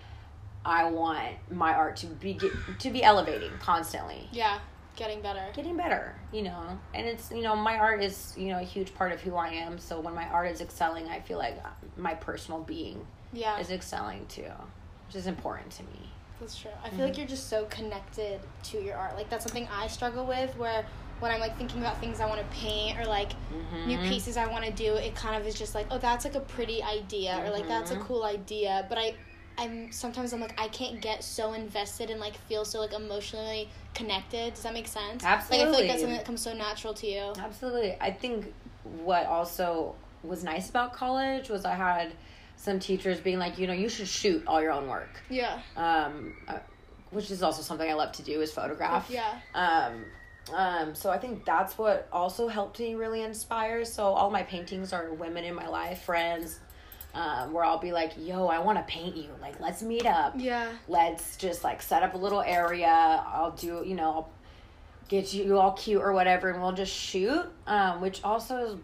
I 0.65 0.89
want 0.91 1.35
my 1.51 1.73
art 1.75 1.97
to 1.97 2.07
be 2.07 2.35
get, 2.35 2.53
to 2.81 2.91
be 2.91 3.03
elevating 3.03 3.51
constantly 3.61 4.29
yeah, 4.33 4.59
getting 4.97 5.21
better. 5.23 5.47
getting 5.55 5.77
better 5.77 6.15
you 6.33 6.43
know 6.43 6.79
and 6.93 7.07
it's 7.07 7.31
you 7.31 7.41
know 7.43 7.55
my 7.57 7.79
art 7.79 8.03
is 8.03 8.35
you 8.37 8.49
know 8.49 8.59
a 8.59 8.63
huge 8.65 8.93
part 8.95 9.13
of 9.13 9.21
who 9.23 9.35
i 9.37 9.49
am 9.49 9.79
so 9.79 9.99
when 10.01 10.13
my 10.15 10.27
art 10.29 10.51
is 10.51 10.61
excelling 10.61 11.07
i 11.09 11.21
feel 11.21 11.39
like 11.39 11.57
my 11.97 12.13
personal 12.15 12.61
being 12.61 13.07
Yeah, 13.33 13.59
is 13.61 13.71
excelling 13.71 14.27
too 14.27 14.51
which 15.07 15.15
is 15.17 15.27
important 15.29 15.71
to 15.73 15.85
me 15.85 16.11
that's 16.41 16.57
true. 16.59 16.71
I 16.85 16.89
feel 16.91 16.99
Mm-hmm. 16.99 17.07
like 17.07 17.19
you're 17.19 17.27
just 17.27 17.49
so 17.49 17.65
connected 17.65 18.39
to 18.65 18.79
your 18.81 18.97
art. 18.97 19.17
Like 19.17 19.29
that's 19.29 19.45
something 19.45 19.67
I 19.73 19.89
struggle 19.89 20.25
with. 20.25 20.57
Where 20.57 20.87
when 21.21 21.31
I'm 21.33 21.41
like 21.41 21.57
thinking 21.59 21.81
about 21.81 21.99
things 22.01 22.21
I 22.21 22.27
want 22.27 22.41
to 22.41 22.57
paint 22.57 22.99
or 22.99 23.05
like 23.07 23.33
new 23.87 23.99
Mhm. 23.99 24.09
pieces 24.09 24.37
I 24.37 24.47
want 24.47 24.65
to 24.65 24.73
do, 24.73 24.95
it 24.97 25.15
kind 25.15 25.41
of 25.41 25.47
is 25.47 25.55
just 25.55 25.75
like, 25.75 25.87
oh, 25.91 25.99
that's 25.99 26.25
like 26.25 26.35
a 26.35 26.41
pretty 26.41 26.83
idea 26.83 27.43
or 27.45 27.51
like 27.51 27.67
that's 27.69 27.91
a 27.91 27.97
Mhm. 27.97 28.01
cool 28.01 28.25
idea. 28.25 28.87
But 28.89 28.99
I, 28.99 29.15
I'm 29.57 29.91
sometimes 29.91 30.33
I'm 30.33 30.41
like 30.41 30.59
I 30.61 30.69
can't 30.69 31.01
get 31.01 31.25
so 31.25 31.53
invested 31.53 32.11
and 32.11 32.21
like 32.21 32.37
feel 32.49 32.65
so 32.65 32.79
like 32.81 32.93
emotionally 32.93 33.69
connected. 33.95 34.55
Does 34.55 34.63
that 34.63 34.73
make 34.75 34.87
sense? 34.87 35.25
Absolutely. 35.25 35.59
Like 35.59 35.69
I 35.69 35.71
feel 35.71 35.81
like 35.81 35.89
that's 35.89 36.01
something 36.01 36.17
that 36.17 36.25
comes 36.27 36.43
so 36.43 36.53
natural 36.55 36.95
to 36.95 37.07
you. 37.07 37.33
absolutely 37.39 37.97
i 38.01 38.11
think 38.11 38.53
what 39.05 39.27
also 39.27 39.95
was 40.23 40.43
nice 40.45 40.71
about 40.71 40.93
college 40.93 41.49
was 41.51 41.65
i 41.65 41.75
had 41.75 42.13
some 42.57 42.79
teachers 42.79 43.21
being 43.21 43.39
like 43.39 43.59
you 43.59 43.67
know 43.67 43.73
you 43.73 43.89
should 43.89 44.09
shoot 44.09 44.43
all 44.47 44.61
your 44.63 44.73
own 44.73 44.89
work 44.89 45.21
Yeah. 45.29 45.61
um, 45.77 46.35
uh, 46.49 46.59
which 47.11 47.31
is 47.31 47.43
also 47.43 47.63
something 47.63 47.89
i 47.89 47.95
love 47.95 48.13
to 48.13 48.23
do 48.23 48.41
is 48.41 48.51
photograph 48.53 49.09
Yeah. 49.11 49.39
um, 49.55 50.05
um, 50.55 50.95
so 50.95 51.11
I 51.11 51.19
think 51.19 51.45
that's 51.45 51.77
what 51.77 52.09
also 52.13 52.49
helped 52.49 52.81
me 52.81 52.95
really 52.95 53.23
inspire. 53.23 53.85
So 53.85 54.05
all 54.05 54.31
my 54.31 54.43
paintings 54.43 54.93
are 54.93 55.13
women 55.13 55.45
in 55.45 55.55
my 55.55 55.69
life, 55.69 56.03
friends, 56.03 56.61
um, 57.15 57.53
where 57.53 57.65
I'll 57.65 57.79
be 57.79 57.93
like, 57.93 58.13
"Yo, 58.17 58.47
I 58.47 58.59
want 58.59 58.79
to 58.79 58.85
paint 58.85 59.17
you. 59.17 59.31
Like, 59.41 59.61
let's 59.61 59.83
meet 59.83 60.07
up. 60.07 60.35
Yeah. 60.37 60.71
Let's 60.89 61.37
just 61.37 61.65
like 61.65 61.83
set 61.83 62.03
up 62.03 62.15
a 62.15 62.19
little 62.19 62.43
area. 62.43 62.89
I'll 63.27 63.53
do, 63.53 63.83
you 63.85 63.95
know, 63.95 64.11
I'll 64.11 64.31
get 65.09 65.33
you 65.33 65.59
all 65.59 65.73
cute 65.73 66.03
or 66.03 66.13
whatever, 66.13 66.51
and 66.51 66.61
we'll 66.63 66.73
just 66.73 66.95
shoot." 66.95 67.47
Um, 67.67 68.01
which 68.01 68.23
also 68.25 68.79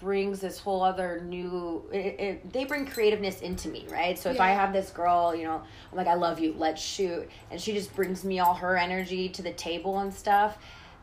brings 0.00 0.40
this 0.40 0.58
whole 0.58 0.82
other 0.82 1.20
new 1.26 1.82
it, 1.92 1.96
it, 2.20 2.52
they 2.52 2.64
bring 2.64 2.86
creativeness 2.86 3.40
into 3.40 3.68
me 3.68 3.84
right 3.90 4.18
so 4.18 4.30
if 4.30 4.40
i 4.40 4.50
have 4.50 4.72
this 4.72 4.90
girl 4.90 5.34
you 5.34 5.42
know 5.44 5.60
i'm 5.90 5.96
like 5.96 6.06
i 6.06 6.14
love 6.14 6.38
you 6.38 6.54
let's 6.56 6.80
shoot 6.80 7.28
and 7.50 7.60
she 7.60 7.72
just 7.72 7.94
brings 7.96 8.24
me 8.24 8.38
all 8.38 8.54
her 8.54 8.76
energy 8.76 9.28
to 9.28 9.42
the 9.42 9.52
table 9.52 9.98
and 9.98 10.14
stuff 10.14 10.56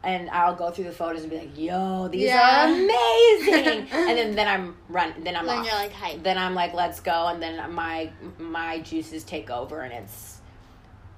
and 0.04 0.30
i'll 0.30 0.56
go 0.56 0.72
through 0.72 0.86
the 0.86 0.92
photos 0.92 1.22
and 1.24 1.30
be 1.32 1.38
like 1.38 1.58
yo 1.58 2.08
these 2.08 2.24
Yeah. 2.24 2.70
are 2.70 2.74
amazing 2.74 3.88
and 3.92 4.18
then 4.18 4.36
then 4.36 4.48
i'm 4.48 4.78
run 4.88 5.14
then 5.24 5.36
i'm 5.36 5.46
Then 5.46 5.60
off. 5.60 5.66
you're 5.66 5.76
like 5.76 5.92
hype. 5.92 6.24
then 6.24 6.38
i'm 6.38 6.56
like 6.56 6.74
let's 6.74 7.00
go 7.02 7.28
and 7.28 7.42
then 7.42 7.74
my 7.74 8.12
my 8.38 8.80
juices 8.80 9.24
take 9.24 9.50
over 9.50 9.82
and 9.82 9.92
it's 9.94 10.40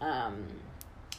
um 0.02 0.46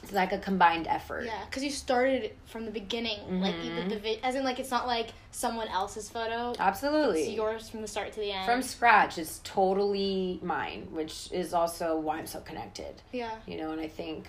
it's 0.02 0.12
like 0.12 0.32
a 0.32 0.38
combined 0.38 0.86
effort 0.86 1.24
Yeah, 1.24 1.44
because 1.46 1.64
you 1.64 1.70
started 1.70 2.32
from 2.46 2.64
the 2.64 2.70
beginning, 2.70 3.40
like 3.40 3.56
Mhm. 3.56 3.64
even 3.64 3.88
the 3.88 3.98
vi- 3.98 4.20
as 4.22 4.34
in 4.34 4.44
like 4.44 4.58
it's 4.58 4.70
not 4.70 4.86
like 4.86 5.08
someone 5.32 5.68
else's 5.68 6.08
photo. 6.08 6.52
absolutely 6.58 7.22
It's 7.22 7.30
yours 7.36 7.68
from 7.68 7.82
the 7.82 7.88
start 7.88 8.12
to 8.12 8.20
the 8.20 8.32
end. 8.32 8.44
from 8.46 8.62
scratch 8.62 9.18
it's 9.18 9.40
totally 9.44 10.38
mine 10.42 10.88
which 10.90 11.30
is 11.32 11.52
also 11.54 11.96
why 11.98 12.18
i'm 12.18 12.26
so 12.26 12.40
connected 12.40 13.02
yeah, 13.12 13.30
you 13.46 13.56
know 13.56 13.70
and 13.72 13.80
i 13.80 13.88
think 13.88 14.26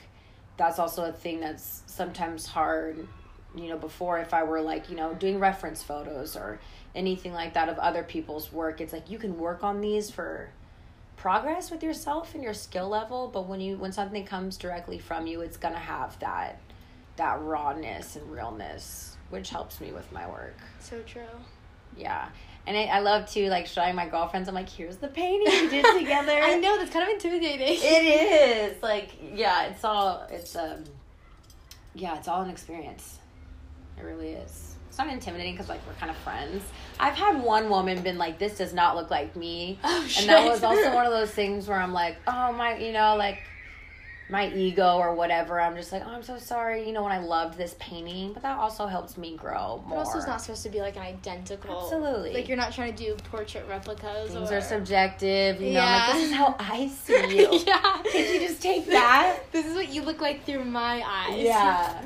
that's 0.58 0.78
also 0.80 1.06
a 1.06 1.12
thing 1.12 1.40
that's 1.40 1.84
sometimes 1.86 2.46
hard 2.46 3.08
you 3.56 3.68
know, 3.68 3.78
before 3.80 4.20
if 4.20 4.32
I 4.32 4.44
were 4.44 4.62
like, 4.62 4.92
you 4.92 4.96
know, 4.96 5.16
doing 5.16 5.40
reference 5.40 5.82
photos 5.82 6.36
or 6.38 6.60
anything 6.94 7.34
like 7.34 7.56
that 7.56 7.68
of 7.68 7.80
other 7.80 8.04
people's 8.04 8.54
work, 8.54 8.80
it's 8.80 8.94
like 8.94 9.10
you 9.10 9.18
can 9.18 9.40
work 9.40 9.64
on 9.64 9.82
these 9.82 10.12
for 10.12 10.52
progress 11.20 11.70
with 11.70 11.84
yourself 11.84 12.34
and 12.34 12.42
your 12.42 12.54
skill 12.54 12.88
level, 12.88 13.28
but 13.28 13.46
when 13.46 13.60
you 13.60 13.78
when 13.78 13.92
something 13.92 14.26
comes 14.26 14.58
directly 14.58 14.98
from 14.98 15.28
you, 15.28 15.42
it's 15.42 15.58
going 15.58 15.74
to 15.74 15.80
have 15.80 16.18
that 16.20 16.60
that 17.18 17.42
rawness 17.42 18.16
and 18.16 18.32
realness, 18.32 19.18
which 19.30 19.50
helps 19.50 19.82
me 19.82 19.92
with 19.92 20.10
my 20.14 20.26
work. 20.28 20.56
So 20.80 21.02
true. 21.02 21.22
Yeah. 21.98 22.30
And 22.66 22.78
I, 22.78 22.84
I 22.84 23.00
love 23.00 23.30
to 23.32 23.50
like 23.50 23.68
showing 23.68 23.96
my 23.96 24.08
girlfriends. 24.08 24.48
I'm 24.48 24.56
like, 24.56 24.70
here's 24.70 24.98
the 24.98 25.10
painting 25.10 25.66
we 25.66 25.70
did 25.70 25.86
together. 26.00 26.32
I 26.32 26.56
know 26.56 26.78
that's 26.78 26.92
kind 26.92 27.04
of 27.04 27.14
intimidating. 27.14 27.78
It 27.82 28.74
is 28.78 28.82
like 28.82 29.10
yeah, 29.34 29.66
it's 29.66 29.84
all 29.84 30.26
it's 30.32 30.56
um 30.56 30.86
yeah, 31.94 32.18
it's 32.18 32.30
all 32.30 32.42
an 32.42 32.50
experience. 32.50 33.20
It 33.98 34.04
really 34.04 34.30
is. 34.30 34.69
It's 35.00 35.06
not 35.06 35.14
intimidating 35.14 35.54
because 35.54 35.70
like 35.70 35.80
we're 35.88 35.94
kind 35.94 36.10
of 36.10 36.18
friends. 36.18 36.62
I've 37.00 37.14
had 37.14 37.42
one 37.42 37.70
woman 37.70 38.02
been 38.02 38.18
like, 38.18 38.38
"This 38.38 38.58
does 38.58 38.74
not 38.74 38.98
look 38.98 39.10
like 39.10 39.34
me," 39.34 39.80
Oh, 39.82 40.06
and 40.20 40.28
that 40.28 40.46
was 40.46 40.62
also 40.62 40.94
one 40.94 41.06
of 41.06 41.14
those 41.14 41.32
things 41.32 41.70
where 41.70 41.78
I'm 41.78 41.94
like, 41.94 42.18
"Oh 42.28 42.52
my," 42.52 42.78
you 42.78 42.92
know, 42.92 43.16
like 43.16 43.42
my 44.30 44.52
ego 44.54 44.98
or 44.98 45.16
whatever. 45.16 45.62
I'm 45.62 45.78
just 45.78 45.94
like, 45.94 46.04
"Oh, 46.06 46.10
I'm 46.10 46.22
so 46.22 46.38
sorry," 46.38 46.86
you 46.86 46.92
know, 46.92 47.02
when 47.02 47.14
I 47.14 47.20
loved 47.20 47.58
this 47.58 47.78
painting, 47.80 48.34
but 48.34 48.44
that 48.44 48.58
also 48.58 48.88
helps 48.88 49.18
me 49.18 49.38
grow 49.38 49.82
But 49.86 49.90
more. 49.90 50.00
also, 50.00 50.18
it's 50.18 50.28
not 50.28 50.42
supposed 50.42 50.64
to 50.64 50.70
be 50.70 50.82
like 50.82 50.98
an 50.98 51.04
identical. 51.04 51.84
Absolutely. 51.84 52.34
Like 52.34 52.50
you're 52.50 52.58
not 52.58 52.74
trying 52.74 52.94
to 52.94 53.02
do 53.02 53.16
portrait 53.32 53.66
replicas. 53.70 54.32
Things 54.34 54.52
or... 54.52 54.58
are 54.58 54.62
subjective, 54.62 55.62
you 55.62 55.76
know. 55.76 55.80
I'm 55.80 56.10
like, 56.10 56.14
this 56.16 56.30
is 56.30 56.36
how 56.36 56.56
I 56.60 56.88
see 56.90 57.38
you. 57.38 57.64
yeah. 57.66 58.02
Could 58.04 58.34
you 58.34 58.40
just 58.50 58.62
take 58.62 58.86
that? 58.88 59.40
This 59.54 59.66
is 59.66 59.76
what 59.76 59.88
you 59.94 60.02
look 60.02 60.20
like 60.20 60.46
through 60.46 60.66
my 60.66 61.02
eyes. 61.08 61.42
Yeah. 61.42 62.02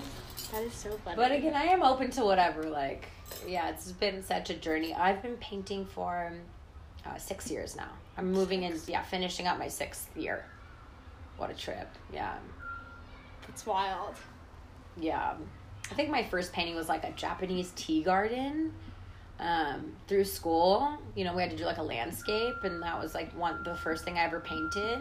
That 0.53 0.61
is 0.61 0.73
so 0.73 0.91
funny. 1.03 1.15
But 1.15 1.31
again, 1.31 1.55
I 1.55 1.63
am 1.63 1.81
open 1.81 2.11
to 2.11 2.23
whatever. 2.23 2.63
Like, 2.69 3.07
yeah, 3.47 3.69
it's 3.69 3.91
been 3.91 4.21
such 4.21 4.51
a 4.51 4.53
journey. 4.53 4.93
I've 4.93 5.23
been 5.23 5.35
painting 5.37 5.83
for 5.83 6.31
uh, 7.03 7.17
six 7.17 7.49
years 7.49 7.75
now. 7.75 7.89
I'm 8.17 8.31
moving 8.31 8.61
in, 8.61 8.79
yeah, 8.87 9.01
finishing 9.01 9.47
up 9.47 9.57
my 9.57 9.67
sixth 9.67 10.15
year. 10.15 10.45
What 11.37 11.49
a 11.49 11.55
trip. 11.55 11.89
Yeah. 12.13 12.35
it's 13.49 13.65
wild. 13.65 14.15
Yeah. 14.95 15.33
I 15.89 15.93
think 15.95 16.11
my 16.11 16.23
first 16.23 16.53
painting 16.53 16.75
was 16.75 16.87
like 16.87 17.03
a 17.03 17.11
Japanese 17.13 17.71
tea 17.75 18.03
garden 18.03 18.73
um, 19.39 19.93
through 20.07 20.25
school. 20.25 20.99
You 21.15 21.25
know, 21.25 21.33
we 21.35 21.41
had 21.41 21.49
to 21.49 21.57
do 21.57 21.65
like 21.65 21.77
a 21.77 21.83
landscape, 21.83 22.63
and 22.63 22.79
that 22.83 23.01
was 23.01 23.15
like 23.15 23.35
one 23.35 23.63
the 23.63 23.75
first 23.75 24.05
thing 24.05 24.19
I 24.19 24.23
ever 24.25 24.39
painted. 24.39 24.99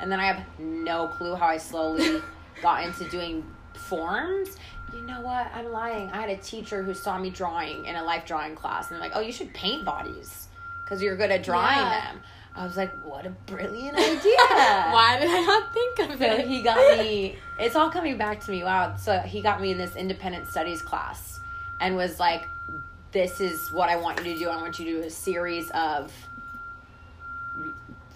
And 0.00 0.10
then 0.10 0.20
I 0.20 0.26
have 0.26 0.44
no 0.60 1.08
clue 1.08 1.34
how 1.34 1.46
I 1.46 1.56
slowly 1.56 2.22
got 2.62 2.84
into 2.84 3.08
doing 3.10 3.44
forms. 3.76 4.56
You 4.92 5.02
know 5.02 5.20
what? 5.20 5.48
I'm 5.54 5.70
lying. 5.72 6.10
I 6.12 6.20
had 6.20 6.30
a 6.30 6.36
teacher 6.36 6.82
who 6.82 6.94
saw 6.94 7.18
me 7.18 7.30
drawing 7.30 7.84
in 7.86 7.96
a 7.96 8.02
life 8.04 8.24
drawing 8.26 8.54
class, 8.54 8.90
and 8.90 8.94
they're 8.94 9.00
like, 9.08 9.16
"Oh, 9.16 9.20
you 9.20 9.32
should 9.32 9.52
paint 9.54 9.84
bodies 9.84 10.48
because 10.84 11.02
you're 11.02 11.16
good 11.16 11.30
at 11.30 11.42
drawing 11.42 11.76
Yeah. 11.76 12.12
them." 12.12 12.20
I 12.56 12.64
was 12.64 12.76
like, 12.76 12.92
"What 13.02 13.26
a 13.26 13.30
brilliant 13.30 13.96
idea!" 13.98 14.36
Why 14.48 15.18
did 15.20 15.28
I 15.30 15.40
not 15.40 15.72
think 15.74 15.98
of 15.98 16.18
So 16.18 16.24
it? 16.24 16.46
he 16.46 16.62
got 16.62 16.98
me. 16.98 17.36
It's 17.58 17.74
all 17.74 17.90
coming 17.90 18.16
back 18.16 18.40
to 18.44 18.50
me. 18.52 18.62
Wow. 18.62 18.94
So 18.96 19.18
he 19.18 19.40
got 19.42 19.60
me 19.60 19.72
in 19.72 19.78
this 19.78 19.96
independent 19.96 20.48
studies 20.48 20.80
class, 20.80 21.40
and 21.80 21.96
was 21.96 22.20
like, 22.20 22.48
"This 23.10 23.40
is 23.40 23.72
what 23.72 23.88
I 23.88 23.96
want 23.96 24.18
you 24.24 24.32
to 24.34 24.38
do. 24.38 24.48
I 24.48 24.56
want 24.56 24.78
you 24.78 24.84
to 24.84 24.90
do 25.00 25.06
a 25.06 25.10
series 25.10 25.70
of 25.72 26.12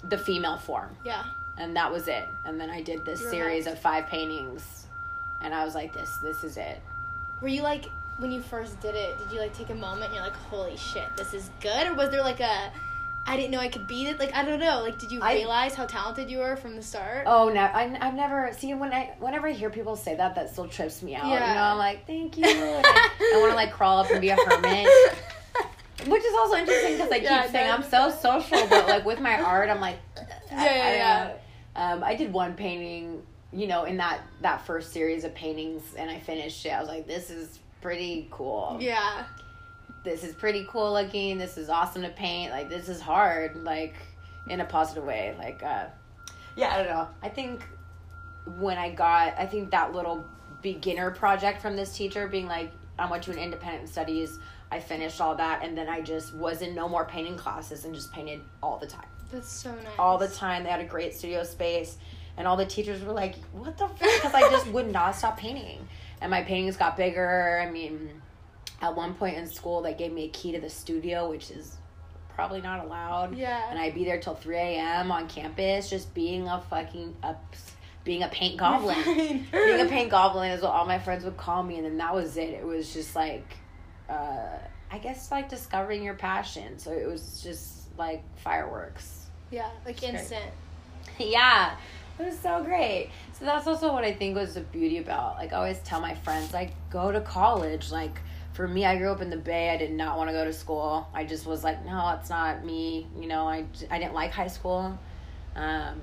the 0.04 0.18
female 0.18 0.58
form." 0.58 0.96
Yeah. 1.04 1.24
And 1.56 1.74
that 1.74 1.90
was 1.92 2.06
it. 2.06 2.28
And 2.44 2.60
then 2.60 2.70
I 2.70 2.82
did 2.82 3.04
this 3.04 3.20
You're 3.20 3.30
series 3.30 3.66
of 3.66 3.78
five 3.80 4.06
paintings, 4.06 4.86
and 5.40 5.54
I 5.54 5.64
was 5.64 5.74
like, 5.74 5.92
"This, 5.92 6.16
this 6.16 6.44
is 6.44 6.56
it." 6.56 6.80
Were 7.40 7.48
you 7.48 7.62
like 7.62 7.86
when 8.18 8.32
you 8.32 8.40
first 8.42 8.80
did 8.80 8.94
it? 8.94 9.18
Did 9.18 9.32
you 9.32 9.40
like 9.40 9.56
take 9.56 9.70
a 9.70 9.74
moment? 9.74 10.06
and 10.06 10.14
You're 10.14 10.24
like, 10.24 10.34
holy 10.34 10.76
shit, 10.76 11.16
this 11.16 11.34
is 11.34 11.50
good, 11.60 11.86
or 11.86 11.94
was 11.94 12.10
there 12.10 12.22
like 12.22 12.40
a 12.40 12.72
I 13.26 13.36
didn't 13.36 13.50
know 13.50 13.58
I 13.58 13.68
could 13.68 13.86
beat 13.86 14.08
it. 14.08 14.18
Like 14.18 14.34
I 14.34 14.42
don't 14.42 14.58
know. 14.58 14.80
Like 14.80 14.98
did 14.98 15.12
you 15.12 15.20
I- 15.20 15.34
realize 15.34 15.74
how 15.74 15.84
talented 15.84 16.30
you 16.30 16.38
were 16.38 16.56
from 16.56 16.76
the 16.76 16.82
start? 16.82 17.24
Oh 17.26 17.50
no, 17.50 17.60
I, 17.60 17.96
I've 18.00 18.14
never 18.14 18.50
see 18.56 18.72
when 18.72 18.92
I 18.92 19.14
whenever 19.20 19.48
I 19.48 19.52
hear 19.52 19.68
people 19.70 19.96
say 19.96 20.14
that, 20.16 20.34
that 20.34 20.50
still 20.50 20.66
trips 20.66 21.02
me 21.02 21.14
out. 21.14 21.26
Yeah. 21.26 21.48
You 21.48 21.54
know, 21.54 21.62
I'm 21.62 21.78
like, 21.78 22.06
thank 22.06 22.38
you. 22.38 22.44
And 22.46 22.86
I, 22.86 23.34
I 23.34 23.38
want 23.40 23.50
to 23.52 23.56
like 23.56 23.70
crawl 23.72 23.98
up 23.98 24.10
and 24.10 24.20
be 24.20 24.30
a 24.30 24.36
hermit. 24.36 24.88
Which 26.06 26.24
is 26.24 26.34
also 26.38 26.56
interesting 26.56 26.92
because 26.92 27.10
I 27.10 27.18
keep 27.18 27.50
saying 27.52 27.70
I'm 27.70 27.82
so 27.82 28.10
social, 28.10 28.66
but 28.68 28.88
like 28.88 29.04
with 29.04 29.20
my 29.20 29.38
art, 29.40 29.68
I'm 29.68 29.80
like, 29.80 29.98
Yeah, 30.16 30.24
yeah, 30.64 30.94
yeah. 30.94 31.32
I, 31.76 31.92
um, 31.92 32.02
I 32.04 32.14
did 32.14 32.32
one 32.32 32.54
painting, 32.54 33.22
you 33.52 33.66
know, 33.66 33.84
in 33.84 33.96
that 33.96 34.20
that 34.42 34.66
first 34.66 34.92
series 34.92 35.24
of 35.24 35.34
paintings, 35.34 35.82
and 35.96 36.10
I 36.10 36.18
finished 36.18 36.64
it. 36.66 36.70
I 36.70 36.80
was 36.80 36.88
like, 36.88 37.06
this 37.06 37.30
is 37.30 37.58
pretty 37.80 38.28
cool. 38.30 38.76
yeah. 38.80 39.24
This 40.04 40.22
is 40.24 40.34
pretty 40.34 40.66
cool 40.70 40.92
looking. 40.92 41.38
This 41.38 41.58
is 41.58 41.68
awesome 41.68 42.02
to 42.02 42.08
paint. 42.10 42.50
Like 42.52 42.68
this 42.68 42.88
is 42.88 43.00
hard, 43.00 43.56
like 43.64 43.94
in 44.48 44.60
a 44.60 44.64
positive 44.64 45.04
way. 45.04 45.34
Like, 45.36 45.62
uh, 45.62 45.86
yeah, 46.56 46.72
I 46.72 46.78
don't 46.78 46.86
know. 46.86 47.08
I 47.22 47.28
think 47.28 47.66
when 48.58 48.78
I 48.78 48.90
got, 48.90 49.34
I 49.38 49.44
think 49.44 49.70
that 49.72 49.92
little 49.92 50.24
beginner 50.62 51.10
project 51.10 51.60
from 51.60 51.76
this 51.76 51.94
teacher 51.96 52.26
being 52.28 52.46
like, 52.46 52.70
I 52.98 53.10
went 53.10 53.22
to 53.24 53.32
an 53.32 53.38
independent 53.38 53.88
studies. 53.88 54.38
I 54.70 54.80
finished 54.80 55.20
all 55.20 55.34
that, 55.34 55.62
and 55.62 55.76
then 55.76 55.88
I 55.88 56.00
just 56.00 56.32
was 56.34 56.62
in 56.62 56.74
no 56.74 56.88
more 56.88 57.04
painting 57.04 57.36
classes 57.36 57.84
and 57.84 57.94
just 57.94 58.12
painted 58.12 58.40
all 58.62 58.78
the 58.78 58.86
time. 58.86 59.06
That's 59.32 59.50
so 59.50 59.74
nice. 59.74 59.86
All 59.98 60.16
the 60.16 60.28
time. 60.28 60.62
They 60.62 60.70
had 60.70 60.80
a 60.80 60.84
great 60.84 61.14
studio 61.14 61.42
space, 61.44 61.98
and 62.38 62.46
all 62.46 62.56
the 62.56 62.64
teachers 62.64 63.02
were 63.02 63.12
like, 63.12 63.34
"What 63.52 63.76
the?" 63.76 63.88
Fuck? 63.88 63.98
Because 63.98 64.32
I 64.32 64.48
just 64.48 64.68
would 64.68 64.90
not 64.90 65.14
stop 65.14 65.36
painting, 65.36 65.86
and 66.22 66.30
my 66.30 66.42
paintings 66.42 66.76
got 66.76 66.96
bigger. 66.96 67.60
I 67.62 67.70
mean, 67.70 68.22
at 68.80 68.96
one 68.96 69.12
point 69.14 69.36
in 69.36 69.46
school, 69.46 69.82
they 69.82 69.92
gave 69.92 70.12
me 70.12 70.24
a 70.24 70.28
key 70.28 70.52
to 70.52 70.60
the 70.60 70.70
studio, 70.70 71.28
which 71.28 71.50
is 71.50 71.76
probably 72.34 72.60
not 72.60 72.84
allowed. 72.84 73.36
Yeah. 73.36 73.68
And 73.68 73.78
I'd 73.78 73.94
be 73.94 74.04
there 74.04 74.20
till 74.20 74.36
three 74.36 74.56
a.m. 74.56 75.10
on 75.10 75.28
campus, 75.28 75.90
just 75.90 76.14
being 76.14 76.46
a 76.46 76.62
fucking 76.70 77.16
up. 77.22 77.44
being 78.04 78.22
a 78.22 78.28
paint 78.28 78.56
goblin. 78.56 78.96
Being 79.52 79.80
a 79.80 79.84
paint 79.86 80.10
goblin 80.10 80.52
is 80.52 80.62
what 80.62 80.70
all 80.70 80.86
my 80.86 80.98
friends 80.98 81.24
would 81.24 81.36
call 81.36 81.62
me, 81.62 81.76
and 81.76 81.84
then 81.84 81.98
that 81.98 82.14
was 82.14 82.38
it. 82.38 82.50
It 82.50 82.64
was 82.64 82.94
just 82.94 83.14
like, 83.14 83.44
uh, 84.08 84.56
I 84.90 84.98
guess 84.98 85.30
like 85.30 85.50
discovering 85.50 86.02
your 86.02 86.14
passion. 86.14 86.78
So 86.78 86.92
it 86.92 87.06
was 87.06 87.42
just 87.42 87.98
like 87.98 88.22
fireworks. 88.36 89.26
Yeah, 89.50 89.68
like 89.84 90.02
instant. 90.02 90.52
yeah, 91.18 91.76
it 92.18 92.24
was 92.24 92.38
so 92.38 92.62
great. 92.62 93.10
So 93.32 93.44
that's 93.44 93.66
also 93.66 93.92
what 93.92 94.04
I 94.04 94.12
think 94.12 94.36
was 94.36 94.54
the 94.54 94.60
beauty 94.60 94.98
about. 94.98 95.36
Like 95.36 95.52
I 95.52 95.56
always 95.56 95.78
tell 95.80 96.00
my 96.00 96.14
friends, 96.14 96.52
like 96.52 96.72
go 96.90 97.12
to 97.12 97.20
college. 97.20 97.92
Like 97.92 98.18
for 98.52 98.66
me, 98.66 98.84
I 98.84 98.96
grew 98.96 99.10
up 99.10 99.20
in 99.20 99.30
the 99.30 99.36
Bay. 99.36 99.70
I 99.70 99.76
did 99.76 99.92
not 99.92 100.16
want 100.16 100.28
to 100.28 100.32
go 100.34 100.44
to 100.44 100.52
school. 100.52 101.06
I 101.14 101.24
just 101.24 101.46
was 101.46 101.62
like, 101.62 101.84
no, 101.84 102.16
it's 102.18 102.30
not 102.30 102.64
me. 102.64 103.06
You 103.18 103.28
know, 103.28 103.48
I 103.48 103.64
I 103.90 103.98
didn't 103.98 104.14
like 104.14 104.32
high 104.32 104.48
school. 104.48 104.98
Um, 105.54 106.00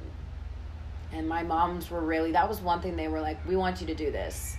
and 1.11 1.27
my 1.27 1.43
moms 1.43 1.89
were 1.89 2.01
really 2.01 2.31
that 2.33 2.47
was 2.47 2.61
one 2.61 2.81
thing 2.81 2.95
they 2.95 3.07
were 3.07 3.21
like, 3.21 3.45
we 3.47 3.55
want 3.55 3.81
you 3.81 3.87
to 3.87 3.95
do 3.95 4.11
this. 4.11 4.57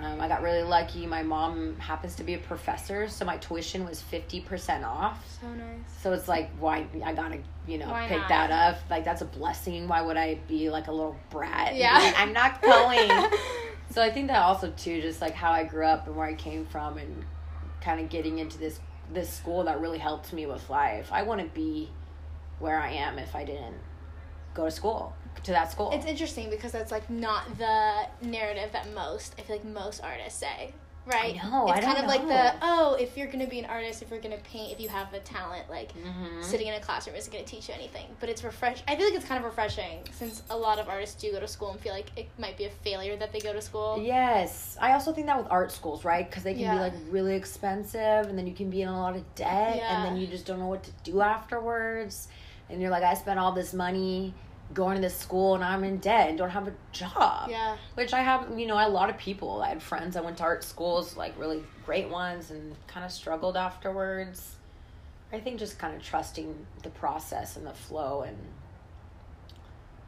Um, 0.00 0.20
I 0.20 0.28
got 0.28 0.42
really 0.42 0.62
lucky. 0.62 1.06
My 1.06 1.22
mom 1.22 1.76
happens 1.76 2.14
to 2.16 2.24
be 2.24 2.34
a 2.34 2.38
professor, 2.38 3.08
so 3.08 3.24
my 3.24 3.36
tuition 3.38 3.84
was 3.84 4.00
fifty 4.00 4.40
percent 4.40 4.84
off. 4.84 5.38
So 5.40 5.48
nice. 5.48 5.78
So 6.02 6.12
it's 6.12 6.28
like, 6.28 6.50
why 6.58 6.86
I 7.04 7.12
gotta, 7.14 7.38
you 7.66 7.78
know, 7.78 7.88
Why 7.88 8.06
pick 8.06 8.18
not? 8.18 8.28
that 8.28 8.50
up. 8.50 8.78
Like 8.88 9.04
that's 9.04 9.22
a 9.22 9.26
blessing. 9.26 9.88
Why 9.88 10.02
would 10.02 10.16
I 10.16 10.36
be 10.46 10.70
like 10.70 10.86
a 10.86 10.92
little 10.92 11.16
brat? 11.30 11.74
Yeah. 11.74 11.94
like, 11.94 12.18
I'm 12.18 12.32
not 12.32 12.62
going. 12.62 13.10
so 13.90 14.02
I 14.02 14.10
think 14.10 14.28
that 14.28 14.40
also 14.40 14.70
too, 14.76 15.00
just 15.00 15.20
like 15.20 15.34
how 15.34 15.50
I 15.50 15.64
grew 15.64 15.84
up 15.84 16.06
and 16.06 16.16
where 16.16 16.26
I 16.26 16.34
came 16.34 16.66
from, 16.66 16.98
and 16.98 17.24
kind 17.80 18.00
of 18.00 18.08
getting 18.08 18.38
into 18.38 18.58
this 18.58 18.78
this 19.12 19.30
school 19.32 19.64
that 19.64 19.80
really 19.80 19.98
helped 19.98 20.32
me 20.32 20.46
with 20.46 20.68
life. 20.70 21.08
I 21.12 21.22
wouldn't 21.22 21.54
be 21.54 21.90
where 22.58 22.78
I 22.78 22.90
am 22.92 23.18
if 23.18 23.34
I 23.34 23.44
didn't 23.44 23.76
go 24.54 24.64
to 24.64 24.70
school 24.70 25.14
to 25.44 25.50
that 25.52 25.70
school. 25.72 25.90
It's 25.92 26.06
interesting 26.06 26.50
because 26.50 26.72
that's 26.72 26.90
like 26.92 27.08
not 27.10 27.44
the 27.58 28.06
narrative 28.22 28.70
that 28.72 28.92
most 28.94 29.34
I 29.38 29.42
feel 29.42 29.56
like 29.56 29.64
most 29.64 30.02
artists 30.02 30.38
say, 30.40 30.72
right? 31.06 31.38
I 31.42 31.48
know, 31.50 31.68
It's 31.68 31.78
I 31.78 31.80
kind 31.82 31.98
of 31.98 32.04
like 32.06 32.22
know. 32.22 32.28
the 32.28 32.52
oh, 32.62 32.94
if 33.00 33.16
you're 33.16 33.28
gonna 33.28 33.46
be 33.46 33.58
an 33.58 33.64
artist, 33.66 34.02
if 34.02 34.10
you're 34.10 34.20
gonna 34.20 34.36
paint, 34.38 34.72
if 34.72 34.80
you 34.80 34.88
have 34.88 35.12
a 35.14 35.20
talent, 35.20 35.70
like 35.70 35.92
Mhm. 35.96 36.42
sitting 36.44 36.66
in 36.66 36.74
a 36.74 36.80
classroom 36.80 37.16
isn't 37.16 37.32
gonna 37.32 37.44
teach 37.44 37.68
you 37.68 37.74
anything. 37.74 38.06
But 38.20 38.28
it's 38.28 38.42
refresh. 38.44 38.82
I 38.88 38.96
feel 38.96 39.06
like 39.06 39.14
it's 39.14 39.24
kind 39.24 39.38
of 39.38 39.44
refreshing 39.44 40.00
since 40.12 40.42
a 40.50 40.56
lot 40.56 40.78
of 40.78 40.88
artists 40.88 41.20
do 41.20 41.32
go 41.32 41.40
to 41.40 41.48
school 41.48 41.70
and 41.70 41.80
feel 41.80 41.92
like 41.94 42.10
it 42.16 42.28
might 42.38 42.56
be 42.56 42.64
a 42.64 42.70
failure 42.70 43.16
that 43.16 43.32
they 43.32 43.40
go 43.40 43.52
to 43.52 43.60
school. 43.62 43.98
Yes, 44.02 44.76
I 44.80 44.92
also 44.92 45.12
think 45.12 45.26
that 45.28 45.38
with 45.38 45.46
art 45.50 45.72
schools, 45.72 46.04
right? 46.04 46.28
Because 46.28 46.42
they 46.42 46.52
can 46.52 46.62
Yeah. 46.62 46.74
be 46.74 46.80
like 46.80 46.94
really 47.10 47.34
expensive, 47.36 48.26
and 48.28 48.36
then 48.38 48.46
you 48.46 48.54
can 48.54 48.68
be 48.70 48.82
in 48.82 48.88
a 48.88 48.98
lot 49.00 49.16
of 49.16 49.34
debt, 49.34 49.76
Yeah. 49.76 49.96
and 49.96 50.04
then 50.04 50.16
you 50.16 50.26
just 50.26 50.44
don't 50.46 50.58
know 50.58 50.66
what 50.68 50.82
to 50.84 50.90
do 51.04 51.20
afterwards. 51.22 52.28
And 52.70 52.82
you're 52.82 52.90
like, 52.90 53.02
I 53.02 53.14
spent 53.14 53.38
all 53.40 53.52
this 53.52 53.72
money 53.72 54.34
going 54.74 54.96
to 54.96 55.00
this 55.00 55.16
school, 55.16 55.54
and 55.54 55.64
I'm 55.64 55.84
in 55.84 55.98
debt 55.98 56.28
and 56.28 56.38
don't 56.38 56.50
have 56.50 56.68
a 56.68 56.74
job. 56.92 57.48
Yeah. 57.50 57.76
Which 57.94 58.12
I 58.12 58.20
have, 58.20 58.58
you 58.58 58.66
know, 58.66 58.74
a 58.74 58.88
lot 58.88 59.10
of 59.10 59.16
people. 59.18 59.62
I 59.62 59.70
had 59.70 59.82
friends 59.82 60.14
that 60.14 60.24
went 60.24 60.38
to 60.38 60.42
art 60.42 60.62
schools, 60.62 61.16
like 61.16 61.38
really 61.38 61.62
great 61.84 62.08
ones, 62.08 62.50
and 62.50 62.74
kind 62.86 63.04
of 63.04 63.12
struggled 63.12 63.56
afterwards. 63.56 64.56
I 65.32 65.40
think 65.40 65.58
just 65.58 65.78
kind 65.78 65.94
of 65.94 66.02
trusting 66.02 66.54
the 66.82 66.90
process 66.90 67.56
and 67.56 67.66
the 67.66 67.74
flow, 67.74 68.22
and 68.22 68.36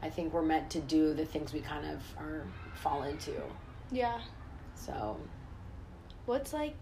I 0.01 0.09
think 0.09 0.33
we're 0.33 0.41
meant 0.41 0.69
to 0.71 0.79
do 0.79 1.13
the 1.13 1.25
things 1.25 1.53
we 1.53 1.61
kind 1.61 1.85
of 1.85 2.01
are 2.17 2.45
fall 2.75 3.03
into. 3.03 3.33
Yeah. 3.91 4.19
So, 4.73 5.17
What's 6.25 6.53
like, 6.53 6.75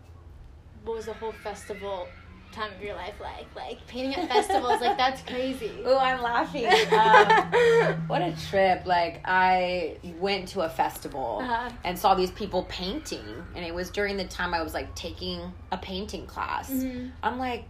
what 0.84 0.98
was 0.98 1.06
the 1.06 1.14
whole 1.14 1.32
festival 1.32 2.08
time 2.52 2.72
of 2.74 2.82
your 2.82 2.96
life 2.96 3.14
like? 3.22 3.48
Like 3.56 3.86
painting 3.88 4.16
at 4.16 4.30
festivals, 4.30 4.82
like 4.82 4.98
that's 4.98 5.22
crazy. 5.24 5.72
Oh, 5.86 5.98
I'm 5.98 6.22
laughing. 6.22 6.66
Um, 6.68 8.08
what 8.08 8.22
a 8.22 8.34
trip! 8.50 8.86
Like 8.86 9.22
I 9.26 9.98
went 10.20 10.48
to 10.50 10.62
a 10.62 10.70
festival 10.70 11.40
Uh-huh. 11.42 11.70
and 11.84 11.98
saw 11.98 12.16
these 12.16 12.32
people 12.32 12.64
painting, 12.70 13.26
and 13.56 13.66
it 13.66 13.74
was 13.74 13.90
during 13.90 14.18
the 14.18 14.26
time 14.26 14.54
I 14.54 14.62
was 14.62 14.74
like 14.74 14.94
taking 14.96 15.42
a 15.72 15.78
painting 15.78 16.26
class. 16.28 16.70
Mhm. 16.70 17.12
I'm 17.24 17.38
like, 17.40 17.66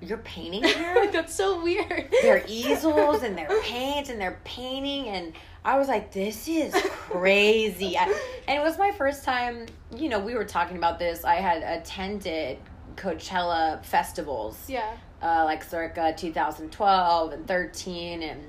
you're 0.00 0.18
painting 0.18 0.64
here? 0.64 1.08
that's 1.12 1.34
so 1.34 1.62
weird. 1.62 2.08
their 2.22 2.44
easels 2.48 3.22
and 3.22 3.36
their 3.36 3.48
paints 3.62 4.10
and 4.10 4.20
their 4.20 4.38
painting 4.44 5.08
and 5.08 5.32
I 5.66 5.78
was 5.78 5.88
like, 5.88 6.12
this 6.12 6.46
is 6.46 6.74
crazy. 6.74 7.96
I, 7.96 8.04
and 8.46 8.58
it 8.60 8.62
was 8.62 8.76
my 8.76 8.90
first 8.90 9.24
time, 9.24 9.64
you 9.96 10.10
know, 10.10 10.18
we 10.18 10.34
were 10.34 10.44
talking 10.44 10.76
about 10.76 10.98
this. 10.98 11.24
I 11.24 11.36
had 11.36 11.62
attended 11.62 12.58
Coachella 12.96 13.84
festivals, 13.84 14.68
Yeah. 14.68 14.90
uh, 15.22 15.44
like 15.44 15.62
circa 15.64 16.14
2012 16.16 17.32
and 17.32 17.46
13, 17.46 18.22
and 18.22 18.40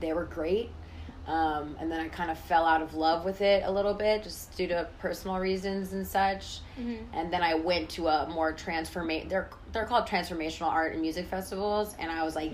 they 0.00 0.12
were 0.12 0.24
great. 0.24 0.70
Um, 1.26 1.76
and 1.80 1.90
then 1.90 2.00
I 2.00 2.08
kind 2.08 2.30
of 2.30 2.38
fell 2.38 2.66
out 2.66 2.82
of 2.82 2.92
love 2.94 3.24
with 3.24 3.40
it 3.40 3.62
a 3.64 3.72
little 3.72 3.94
bit 3.94 4.24
just 4.24 4.54
due 4.58 4.66
to 4.68 4.86
personal 4.98 5.38
reasons 5.38 5.94
and 5.94 6.06
such. 6.06 6.58
Mhm. 6.78 6.98
And 7.14 7.32
then 7.32 7.42
I 7.42 7.54
went 7.54 7.88
to 7.90 8.08
a 8.08 8.28
more 8.28 8.52
transformate. 8.52 9.30
They're 9.30 9.48
they're 9.72 9.86
called 9.86 10.06
transformational 10.06 10.68
art 10.68 10.92
and 10.92 11.00
music 11.00 11.26
festivals, 11.26 11.96
and 11.98 12.08
I 12.10 12.22
was 12.24 12.36
like, 12.36 12.52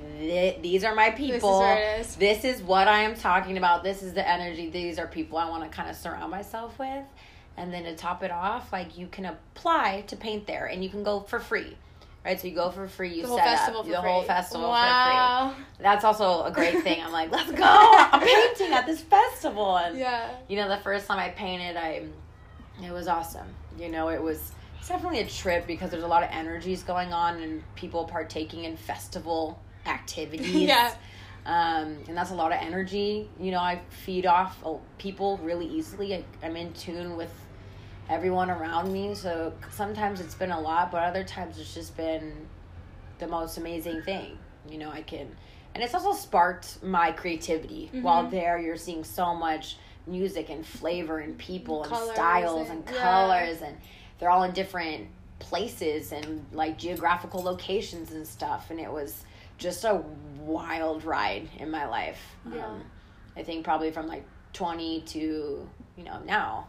these 0.62 0.84
are 0.84 0.94
my 0.94 1.10
people. 1.10 1.62
it 1.62 1.98
is. 2.00 2.14
This 2.16 2.44
is 2.44 2.62
what 2.62 2.86
I 2.88 3.00
am 3.00 3.14
talking 3.16 3.58
about. 3.58 3.82
This 3.82 4.02
is 4.04 4.14
the 4.14 4.26
energy. 4.26 4.70
These 4.70 4.98
are 5.00 5.06
people 5.08 5.36
I 5.36 5.48
want 5.50 5.64
to 5.64 5.68
kind 5.76 5.90
of 5.90 5.96
surround 5.96 6.30
myself 6.30 6.78
with. 6.78 7.04
And 7.56 7.72
then 7.72 7.84
to 7.84 7.94
top 7.94 8.22
it 8.22 8.30
off, 8.30 8.72
like 8.72 8.96
you 8.96 9.06
can 9.08 9.26
apply 9.26 10.04
to 10.06 10.16
paint 10.16 10.46
there, 10.46 10.66
and 10.66 10.82
you 10.82 10.88
can 10.90 11.02
go 11.02 11.20
for 11.20 11.38
free. 11.40 11.76
Right, 12.24 12.38
so 12.38 12.48
you 12.48 12.54
go 12.54 12.70
for 12.70 12.86
free. 12.86 13.14
You 13.14 13.22
The 13.22 13.28
whole 13.28 13.38
set 13.38 13.46
festival 13.58 13.80
up 13.80 13.86
for 13.86 13.92
the 13.92 14.00
free. 14.02 14.10
whole 14.10 14.22
festival 14.22 14.66
for 14.66 14.72
wow. 14.72 15.52
free. 15.56 15.64
That's 15.80 16.04
also 16.04 16.44
a 16.44 16.50
great 16.50 16.82
thing. 16.82 17.02
I'm 17.02 17.12
like, 17.12 17.30
let's 17.30 17.50
go! 17.50 17.62
I'm 17.64 18.20
painting 18.20 18.72
at 18.74 18.84
this 18.86 19.00
festival, 19.00 19.76
and 19.78 19.98
Yeah. 19.98 20.30
you 20.48 20.56
know 20.56 20.68
the 20.68 20.76
first 20.78 21.06
time 21.06 21.18
i 21.18 21.30
painted 21.30 21.76
i 21.78 22.02
it 22.84 22.92
was 22.92 23.08
awesome 23.08 23.46
you 23.78 23.88
know 23.90 24.08
it 24.08 24.22
was 24.22 24.52
it's 24.78 24.88
definitely 24.88 25.20
a 25.20 25.26
trip 25.26 25.66
because 25.66 25.90
there's 25.90 26.02
a 26.02 26.06
lot 26.08 26.22
of 26.22 26.28
energies 26.32 26.82
going 26.82 27.12
on 27.12 27.40
and 27.40 27.62
people 27.74 28.04
partaking 28.04 28.64
in 28.64 28.76
festival 28.76 29.58
activities 29.86 30.46
Yeah. 30.54 30.94
Um, 31.46 31.98
and 32.08 32.16
that's 32.16 32.30
a 32.30 32.34
lot 32.34 32.52
of 32.52 32.58
energy. 32.60 33.28
You 33.40 33.50
know 33.52 33.60
i 33.60 33.80
feed 34.04 34.26
off 34.26 34.58
uh, 34.64 34.74
people 34.98 35.38
really 35.42 35.66
easily. 35.66 36.14
I, 36.14 36.24
i'm 36.42 36.56
in 36.56 36.72
tune 36.72 37.16
with 37.16 37.32
everyone 38.08 38.50
around 38.50 38.92
me. 38.92 39.14
So 39.14 39.52
sometimes 39.70 40.20
it's 40.20 40.34
been 40.34 40.50
a 40.50 40.60
lot 40.60 40.90
but 40.90 41.02
other 41.02 41.24
times 41.24 41.58
it's 41.58 41.74
just 41.74 41.96
been 41.96 42.32
the 43.18 43.26
most 43.28 43.58
amazing 43.58 44.02
thing 44.02 44.38
you 44.68 44.78
know 44.78 44.90
i 44.90 45.02
can 45.02 45.28
and 45.74 45.84
it's 45.84 45.94
also 45.94 46.12
sparked 46.12 46.82
my 46.82 47.12
creativity. 47.12 47.90
While 48.02 48.24
Mhm. 48.24 48.30
there 48.30 48.58
you're 48.58 48.76
seeing 48.76 49.04
so 49.04 49.34
much 49.34 49.76
music 50.06 50.50
and 50.50 50.66
flavor 50.66 51.18
and 51.20 51.38
people 51.38 51.82
and 51.84 51.92
Colors 51.92 52.14
styles 52.14 52.68
and, 52.70 52.80
and- 52.86 52.94
yeah. 52.96 53.02
colors 53.02 53.62
and 53.62 53.76
they're 54.18 54.30
all 54.30 54.42
in 54.42 54.52
different 54.52 55.06
places 55.38 56.10
and 56.12 56.44
like 56.52 56.76
geographical 56.76 57.42
locations 57.42 58.10
and 58.10 58.26
stuff. 58.26 58.70
And 58.70 58.80
it 58.80 58.90
was 58.90 59.24
just 59.58 59.84
a 59.84 60.02
wild 60.40 61.04
ride 61.04 61.48
in 61.58 61.70
my 61.70 61.86
life 61.86 62.20
Yeah. 62.52 62.66
um, 62.66 62.82
i 63.36 63.42
think 63.42 63.64
probably 63.64 63.90
from 63.90 64.06
like 64.06 64.24
20 64.52 65.02
to 65.02 65.18
you 65.96 66.04
know 66.04 66.18
now 66.24 66.66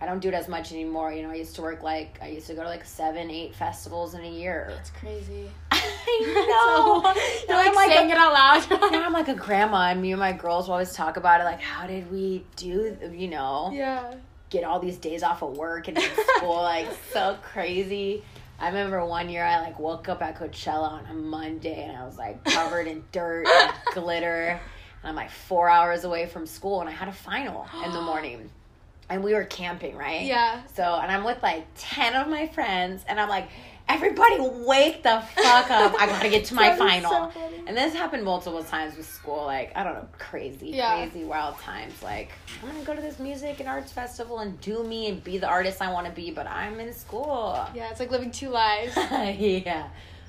i 0.00 0.06
don't 0.06 0.20
do 0.20 0.28
it 0.28 0.34
as 0.34 0.48
much 0.48 0.72
anymore 0.72 1.12
you 1.12 1.22
know 1.22 1.30
i 1.30 1.34
used 1.34 1.54
to 1.56 1.62
work 1.62 1.82
like 1.82 2.18
i 2.22 2.28
used 2.28 2.46
to 2.46 2.54
go 2.54 2.62
to 2.62 2.68
like 2.68 2.84
seven 2.84 3.30
eight 3.30 3.54
festivals 3.54 4.14
in 4.14 4.20
a 4.24 4.30
year 4.30 4.66
That's 4.74 4.90
crazy. 4.90 5.50
I 5.70 6.34
know. 6.48 7.12
You're 7.48 7.56
Now 7.56 7.56
like, 7.58 7.68
I'm 7.68 7.74
like 7.74 7.90
saying 7.90 8.10
a- 8.10 8.14
it 8.14 8.18
out 8.18 8.32
loud. 8.32 8.92
now 8.92 9.04
I'm 9.06 9.12
like 9.12 9.28
a 9.28 9.34
grandma, 9.34 9.88
and 9.90 10.00
me 10.02 10.10
and 10.12 10.18
my 10.20 10.32
girls 10.32 10.66
will 10.66 10.72
always 10.74 10.92
talk 10.92 11.16
about 11.16 11.40
it. 11.40 11.44
Like, 11.44 11.60
how 11.60 11.86
did 11.86 12.10
we 12.10 12.44
do? 12.56 12.96
You 13.12 13.28
know, 13.28 13.70
yeah. 13.72 14.14
get 14.50 14.64
all 14.64 14.80
these 14.80 14.96
days 14.96 15.22
off 15.22 15.42
of 15.42 15.56
work 15.56 15.86
and 15.88 15.98
school, 16.36 16.56
like 16.56 16.88
so 17.12 17.36
crazy. 17.42 18.24
I 18.58 18.68
remember 18.68 19.04
one 19.04 19.28
year 19.28 19.44
I 19.44 19.60
like 19.60 19.78
woke 19.78 20.08
up 20.08 20.20
at 20.22 20.36
Coachella 20.36 20.90
on 20.90 21.06
a 21.06 21.14
Monday 21.14 21.84
and 21.84 21.96
I 21.96 22.04
was 22.04 22.18
like 22.18 22.44
covered 22.44 22.86
in 22.88 23.04
dirt 23.12 23.46
and 23.46 23.72
glitter. 23.94 24.60
And 25.02 25.08
I'm 25.08 25.14
like 25.14 25.30
four 25.30 25.68
hours 25.68 26.04
away 26.04 26.26
from 26.26 26.44
school 26.46 26.80
and 26.80 26.88
I 26.88 26.92
had 26.92 27.08
a 27.08 27.12
final 27.12 27.66
in 27.84 27.92
the 27.92 28.00
morning. 28.02 28.50
And 29.10 29.24
we 29.24 29.32
were 29.32 29.44
camping, 29.44 29.96
right? 29.96 30.22
Yeah. 30.26 30.60
So, 30.74 30.82
and 30.82 31.10
I'm 31.10 31.24
with 31.24 31.42
like 31.42 31.66
10 31.76 32.14
of 32.14 32.28
my 32.28 32.46
friends, 32.46 33.06
and 33.08 33.18
I'm 33.18 33.30
like, 33.30 33.48
everybody 33.88 34.36
wake 34.40 35.02
the 35.02 35.22
fuck 35.34 35.70
up. 35.70 35.94
I 36.00 36.06
gotta 36.06 36.28
get 36.28 36.44
to 36.46 36.54
my 36.62 36.74
final. 36.76 37.10
so 37.32 37.32
and 37.66 37.76
this 37.76 37.94
happened 37.94 38.24
multiple 38.24 38.62
times 38.64 38.96
with 38.96 39.06
school. 39.08 39.44
Like, 39.44 39.72
I 39.76 39.84
don't 39.84 39.94
know, 39.94 40.08
crazy, 40.18 40.68
Yeah. 40.70 41.06
crazy, 41.08 41.24
wild 41.24 41.58
times. 41.58 42.02
Like, 42.02 42.30
I'm 42.62 42.68
gonna 42.70 42.84
go 42.84 42.94
to 42.94 43.00
this 43.00 43.18
music 43.18 43.60
and 43.60 43.68
arts 43.68 43.92
festival 43.92 44.38
and 44.40 44.60
do 44.60 44.82
me 44.84 45.08
and 45.08 45.22
be 45.22 45.38
the 45.38 45.48
artist 45.48 45.80
I 45.82 45.92
wanna 45.92 46.10
be, 46.10 46.30
but 46.30 46.46
I'm 46.46 46.80
in 46.80 46.92
school. 46.92 47.58
Yeah, 47.74 47.90
it's 47.90 48.00
like 48.00 48.10
living 48.10 48.30
two 48.30 48.50
lives. 48.50 48.94
yeah. 48.96 49.88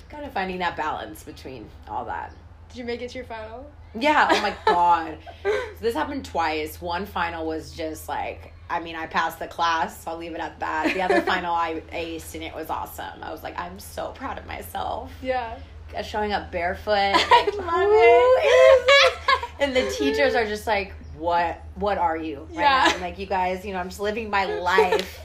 Kind 0.10 0.26
of 0.26 0.34
finding 0.34 0.58
that 0.60 0.76
balance 0.76 1.24
between 1.24 1.70
all 1.88 2.06
that. 2.06 2.34
Did 2.70 2.78
you 2.78 2.86
make 2.86 3.02
it 3.02 3.10
to 3.10 3.16
your 3.18 3.26
final? 3.26 3.70
Yeah, 4.00 4.28
oh 4.32 4.42
my 4.42 4.56
god. 4.66 5.18
So 5.44 5.52
this 5.82 5.96
happened 5.96 6.26
twice. 6.26 6.80
One 6.82 7.06
final 7.06 7.46
was 7.48 7.72
just 7.72 8.08
like, 8.08 8.54
I 8.70 8.80
mean, 8.80 8.96
I 8.96 9.08
passed 9.08 9.40
the 9.40 9.48
class, 9.48 10.04
so 10.04 10.12
I'll 10.12 10.18
leave 10.18 10.34
it 10.34 10.40
at 10.40 10.60
that. 10.60 10.94
The 10.94 11.02
other 11.02 11.22
final 11.34 11.54
I 11.54 11.82
aced 11.92 12.36
and 12.36 12.44
it 12.44 12.54
was 12.54 12.70
awesome. 12.70 13.24
I 13.24 13.32
was 13.32 13.42
like, 13.42 13.58
I'm 13.58 13.80
so 13.80 14.12
proud 14.12 14.38
of 14.38 14.46
myself. 14.46 15.12
Yeah. 15.22 15.58
Showing 16.04 16.34
up 16.34 16.52
barefoot. 16.52 16.92
I 16.94 17.50
love 17.58 17.66
"Who 17.66 18.38
it." 18.38 18.86
this?" 18.86 19.50
And 19.60 19.76
the 19.76 19.90
teachers 19.92 20.36
are 20.36 20.46
just 20.46 20.68
like, 20.68 20.94
What 21.18 21.64
what 21.76 21.98
are 21.98 22.16
you? 22.16 22.48
Right 22.52 22.60
Yeah. 22.94 22.98
like, 23.02 23.18
you 23.18 23.26
guys, 23.26 23.66
you 23.66 23.74
know, 23.74 23.80
I'm 23.80 23.90
just 23.90 24.00
living 24.00 24.30
my 24.30 24.46
life. 24.46 25.20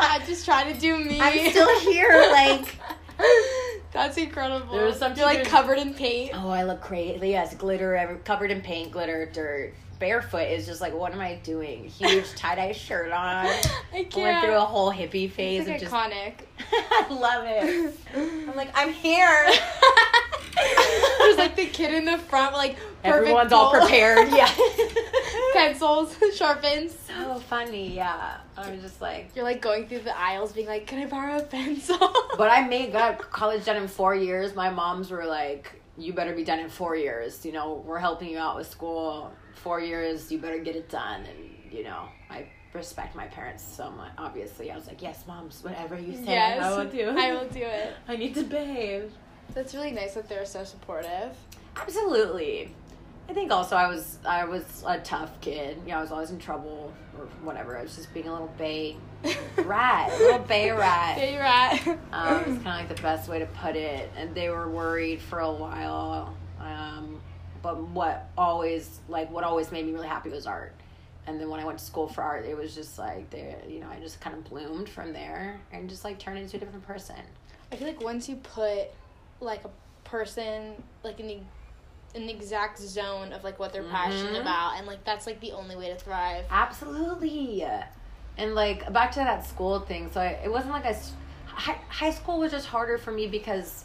I'm 0.00 0.24
just 0.26 0.46
trying 0.46 0.72
to 0.72 0.80
do 0.80 0.96
me. 1.04 1.20
I'm 1.20 1.50
still 1.50 1.80
here, 1.80 2.28
like 2.32 2.76
That's 3.92 4.16
incredible. 4.16 4.72
There 4.72 4.86
was 4.86 4.98
some 4.98 5.14
You're 5.16 5.26
like 5.26 5.44
covered 5.44 5.78
in 5.78 5.94
paint. 5.94 6.32
Oh, 6.34 6.48
I 6.48 6.62
look 6.62 6.80
crazy. 6.80 7.30
Yes, 7.30 7.54
glitter, 7.54 7.96
every, 7.96 8.16
covered 8.18 8.50
in 8.50 8.60
paint, 8.60 8.92
glitter, 8.92 9.28
dirt. 9.32 9.74
Barefoot 10.00 10.48
is 10.48 10.66
just 10.66 10.80
like, 10.80 10.94
what 10.94 11.12
am 11.12 11.20
I 11.20 11.34
doing? 11.44 11.84
Huge 11.84 12.28
tie 12.34 12.56
dye 12.56 12.72
shirt 12.72 13.12
on. 13.12 13.46
I 13.46 14.06
can't. 14.10 14.16
went 14.16 14.44
through 14.44 14.56
a 14.56 14.60
whole 14.60 14.90
hippie 14.90 15.30
phase 15.30 15.68
it's 15.68 15.84
of 15.84 15.92
like 15.92 16.10
just. 16.12 16.12
iconic. 16.12 16.34
I 16.72 17.06
love 17.10 17.44
it. 17.46 17.94
I'm 18.48 18.56
like, 18.56 18.70
I'm 18.74 18.92
here. 18.92 19.46
There's 21.18 21.36
like 21.36 21.54
the 21.54 21.66
kid 21.66 21.94
in 21.94 22.06
the 22.06 22.18
front, 22.18 22.54
like 22.54 22.76
perfect 23.02 23.04
Everyone's 23.04 23.52
all 23.52 23.70
prepared. 23.70 24.28
Yeah. 24.30 24.50
Pencils, 25.52 26.16
sharpens. 26.34 26.96
so 27.06 27.38
funny. 27.38 27.94
Yeah. 27.94 28.38
I'm 28.56 28.80
just 28.80 29.00
like. 29.00 29.30
You're 29.34 29.44
like 29.44 29.60
going 29.60 29.86
through 29.86 30.00
the 30.00 30.18
aisles, 30.18 30.52
being 30.52 30.66
like, 30.66 30.86
"Can 30.86 30.98
I 30.98 31.06
borrow 31.06 31.38
a 31.38 31.42
pencil?" 31.42 31.98
But 32.36 32.50
I 32.50 32.66
made 32.66 32.92
got 32.92 33.18
college 33.30 33.64
done 33.64 33.76
in 33.76 33.88
four 33.88 34.14
years. 34.14 34.54
My 34.54 34.70
moms 34.70 35.10
were 35.10 35.24
like, 35.24 35.79
"You 35.98 36.12
better 36.12 36.34
be 36.34 36.44
done 36.44 36.58
in 36.60 36.68
four 36.68 36.96
years. 36.96 37.44
You 37.44 37.52
know, 37.52 37.82
we're 37.84 37.98
helping 37.98 38.28
you 38.30 38.38
out 38.38 38.56
with 38.56 38.68
school. 38.68 39.32
Four 39.54 39.80
years, 39.80 40.30
you 40.32 40.38
better 40.38 40.58
get 40.58 40.76
it 40.76 40.88
done." 40.88 41.22
And 41.22 41.72
you 41.72 41.84
know, 41.84 42.08
I 42.30 42.46
respect 42.72 43.14
my 43.16 43.26
parents 43.26 43.64
so 43.64 43.90
much. 43.90 44.12
Obviously, 44.18 44.70
I 44.70 44.76
was 44.76 44.86
like, 44.86 45.02
"Yes, 45.02 45.24
moms, 45.26 45.62
whatever 45.62 45.98
you 45.98 46.14
say, 46.14 46.24
yes, 46.26 46.62
I 46.62 46.76
will 46.76 46.90
do. 46.98 47.08
I 47.10 47.32
will 47.32 47.48
do 47.48 47.62
it. 47.62 47.94
I 48.08 48.16
need 48.16 48.34
to 48.34 48.42
bathe." 48.44 49.10
That's 49.54 49.74
really 49.74 49.90
nice 49.90 50.14
that 50.14 50.28
they're 50.28 50.46
so 50.46 50.62
supportive. 50.64 51.36
Absolutely. 51.76 52.74
I 53.30 53.32
think 53.32 53.52
also 53.52 53.76
I 53.76 53.86
was 53.86 54.18
I 54.26 54.44
was 54.44 54.64
a 54.84 54.98
tough 54.98 55.40
kid. 55.40 55.78
You 55.84 55.92
know, 55.92 55.98
I 55.98 56.00
was 56.00 56.10
always 56.10 56.32
in 56.32 56.40
trouble 56.40 56.92
or 57.16 57.26
whatever. 57.44 57.78
I 57.78 57.82
was 57.82 57.94
just 57.94 58.12
being 58.12 58.26
a 58.26 58.32
little 58.32 58.52
bay 58.58 58.96
rat, 59.56 60.10
a 60.12 60.18
little 60.18 60.40
bay 60.40 60.72
rat. 60.72 61.16
Bay 61.16 61.38
rat. 61.38 61.86
Um, 62.12 62.38
it's 62.38 62.44
kind 62.44 62.58
of 62.58 62.64
like 62.64 62.88
the 62.88 63.00
best 63.00 63.28
way 63.28 63.38
to 63.38 63.46
put 63.46 63.76
it. 63.76 64.10
And 64.16 64.34
they 64.34 64.48
were 64.48 64.68
worried 64.68 65.22
for 65.22 65.38
a 65.38 65.52
while. 65.52 66.34
Um, 66.58 67.20
but 67.62 67.80
what 67.80 68.28
always, 68.36 68.98
like, 69.08 69.30
what 69.30 69.44
always 69.44 69.70
made 69.70 69.86
me 69.86 69.92
really 69.92 70.08
happy 70.08 70.30
was 70.30 70.48
art. 70.48 70.74
And 71.28 71.40
then 71.40 71.48
when 71.50 71.60
I 71.60 71.64
went 71.64 71.78
to 71.78 71.84
school 71.84 72.08
for 72.08 72.22
art, 72.22 72.46
it 72.46 72.56
was 72.56 72.74
just 72.74 72.98
like, 72.98 73.30
they, 73.30 73.54
you 73.68 73.78
know, 73.78 73.88
I 73.88 74.00
just 74.00 74.20
kind 74.20 74.34
of 74.34 74.42
bloomed 74.42 74.88
from 74.88 75.12
there 75.12 75.60
and 75.72 75.88
just 75.88 76.02
like 76.02 76.18
turned 76.18 76.38
into 76.38 76.56
a 76.56 76.60
different 76.60 76.84
person. 76.84 77.14
I 77.70 77.76
feel 77.76 77.86
like 77.86 78.02
once 78.02 78.28
you 78.28 78.36
put 78.36 78.88
like 79.40 79.64
a 79.64 79.70
person 80.02 80.82
like 81.04 81.20
in 81.20 81.28
the 81.28 81.38
an 82.14 82.28
exact 82.28 82.78
zone 82.78 83.32
of 83.32 83.44
like 83.44 83.58
what 83.58 83.72
they're 83.72 83.84
passionate 83.84 84.34
Mhm. 84.34 84.40
about, 84.42 84.74
and 84.76 84.86
like 84.86 85.04
that's 85.04 85.26
like 85.26 85.40
the 85.40 85.52
only 85.52 85.76
way 85.76 85.88
to 85.88 85.96
thrive. 85.96 86.44
Absolutely. 86.50 87.64
And 88.36 88.54
like 88.54 88.90
back 88.92 89.12
to 89.12 89.20
that 89.20 89.46
school 89.46 89.80
thing. 89.80 90.10
So 90.12 90.20
I, 90.20 90.38
it 90.44 90.50
wasn't 90.50 90.72
like 90.72 90.84
a 90.86 90.96
high, 91.46 91.78
high 91.88 92.10
school 92.10 92.38
was 92.38 92.50
just 92.52 92.66
harder 92.66 92.98
for 92.98 93.12
me 93.12 93.26
because 93.26 93.84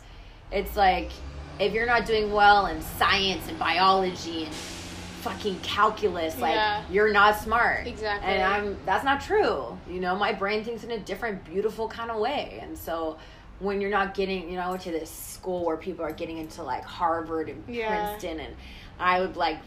it's 0.52 0.76
like 0.76 1.12
if 1.60 1.74
you're 1.74 1.86
not 1.86 2.06
doing 2.06 2.32
well 2.32 2.66
in 2.68 2.82
science 2.82 3.48
and 3.48 3.58
biology 3.60 4.46
and 4.46 4.54
fucking 4.54 5.60
calculus. 5.62 6.38
Like 6.40 6.56
Yeah. 6.56 6.84
you're 6.90 7.12
not 7.12 7.40
smart. 7.40 7.88
Exactly. 7.88 8.32
And 8.32 8.44
I'm 8.44 8.78
that's 8.86 9.04
not 9.04 9.22
true. 9.22 9.78
You 9.90 10.00
know, 10.00 10.16
my 10.16 10.34
brain 10.34 10.64
thinks 10.64 10.84
in 10.84 10.92
a 10.92 11.00
different, 11.00 11.44
beautiful 11.46 11.88
kind 11.88 12.12
of 12.12 12.18
way. 12.18 12.60
And 12.62 12.78
so 12.78 13.18
when 13.60 13.80
you're 13.82 13.92
not 13.92 14.14
getting, 14.14 14.50
you 14.50 14.58
know, 14.58 14.76
to 14.78 14.92
this 14.92 15.10
school 15.10 15.66
where 15.66 15.78
people 15.78 16.04
are 16.06 16.12
getting 16.14 16.38
into 16.38 16.62
like 16.64 16.84
Harvard 16.84 17.50
and 17.50 17.64
Yeah. 17.68 17.88
Princeton, 17.88 18.40
and 18.40 18.56
I 19.00 19.20
would 19.22 19.36
like 19.38 19.60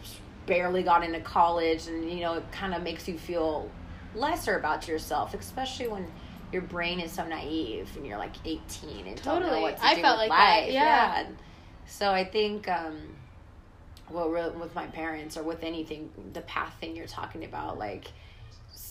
barely 0.45 0.83
got 0.83 1.03
into 1.03 1.19
college, 1.21 1.87
and 1.87 2.09
you 2.09 2.21
know, 2.21 2.33
it 2.35 2.51
kind 2.51 2.73
of 2.73 2.83
makes 2.83 3.07
you 3.07 3.17
feel 3.17 3.69
lesser 4.15 4.57
about 4.57 4.87
yourself, 4.87 5.33
especially 5.33 5.87
when 5.87 6.07
your 6.51 6.63
brain 6.63 6.99
is 6.99 7.11
so 7.11 7.23
naive 7.27 7.87
and 7.95 8.07
you're 8.07 8.17
like 8.17 8.33
18 8.43 9.05
and 9.05 9.21
don't 9.21 9.41
know 9.41 9.45
Totally. 9.49 9.61
what 9.61 9.77
to 9.77 9.85
I 9.85 9.93
do 9.95 10.01
felt 10.01 10.19
with 10.19 10.29
like 10.29 10.37
that, 10.39 10.61
life. 10.63 10.71
yeah. 10.73 11.19
And 11.19 11.37
So 11.85 12.11
I 12.11 12.23
think, 12.25 12.67
um, 12.67 12.97
well, 14.09 14.31
with 14.31 14.73
my 14.73 14.87
parents 14.87 15.37
or 15.37 15.43
with 15.43 15.63
anything, 15.63 16.09
the 16.33 16.41
path 16.41 16.73
thing 16.79 16.95
you're 16.95 17.05
talking 17.05 17.43
about, 17.45 17.77
like 17.77 18.07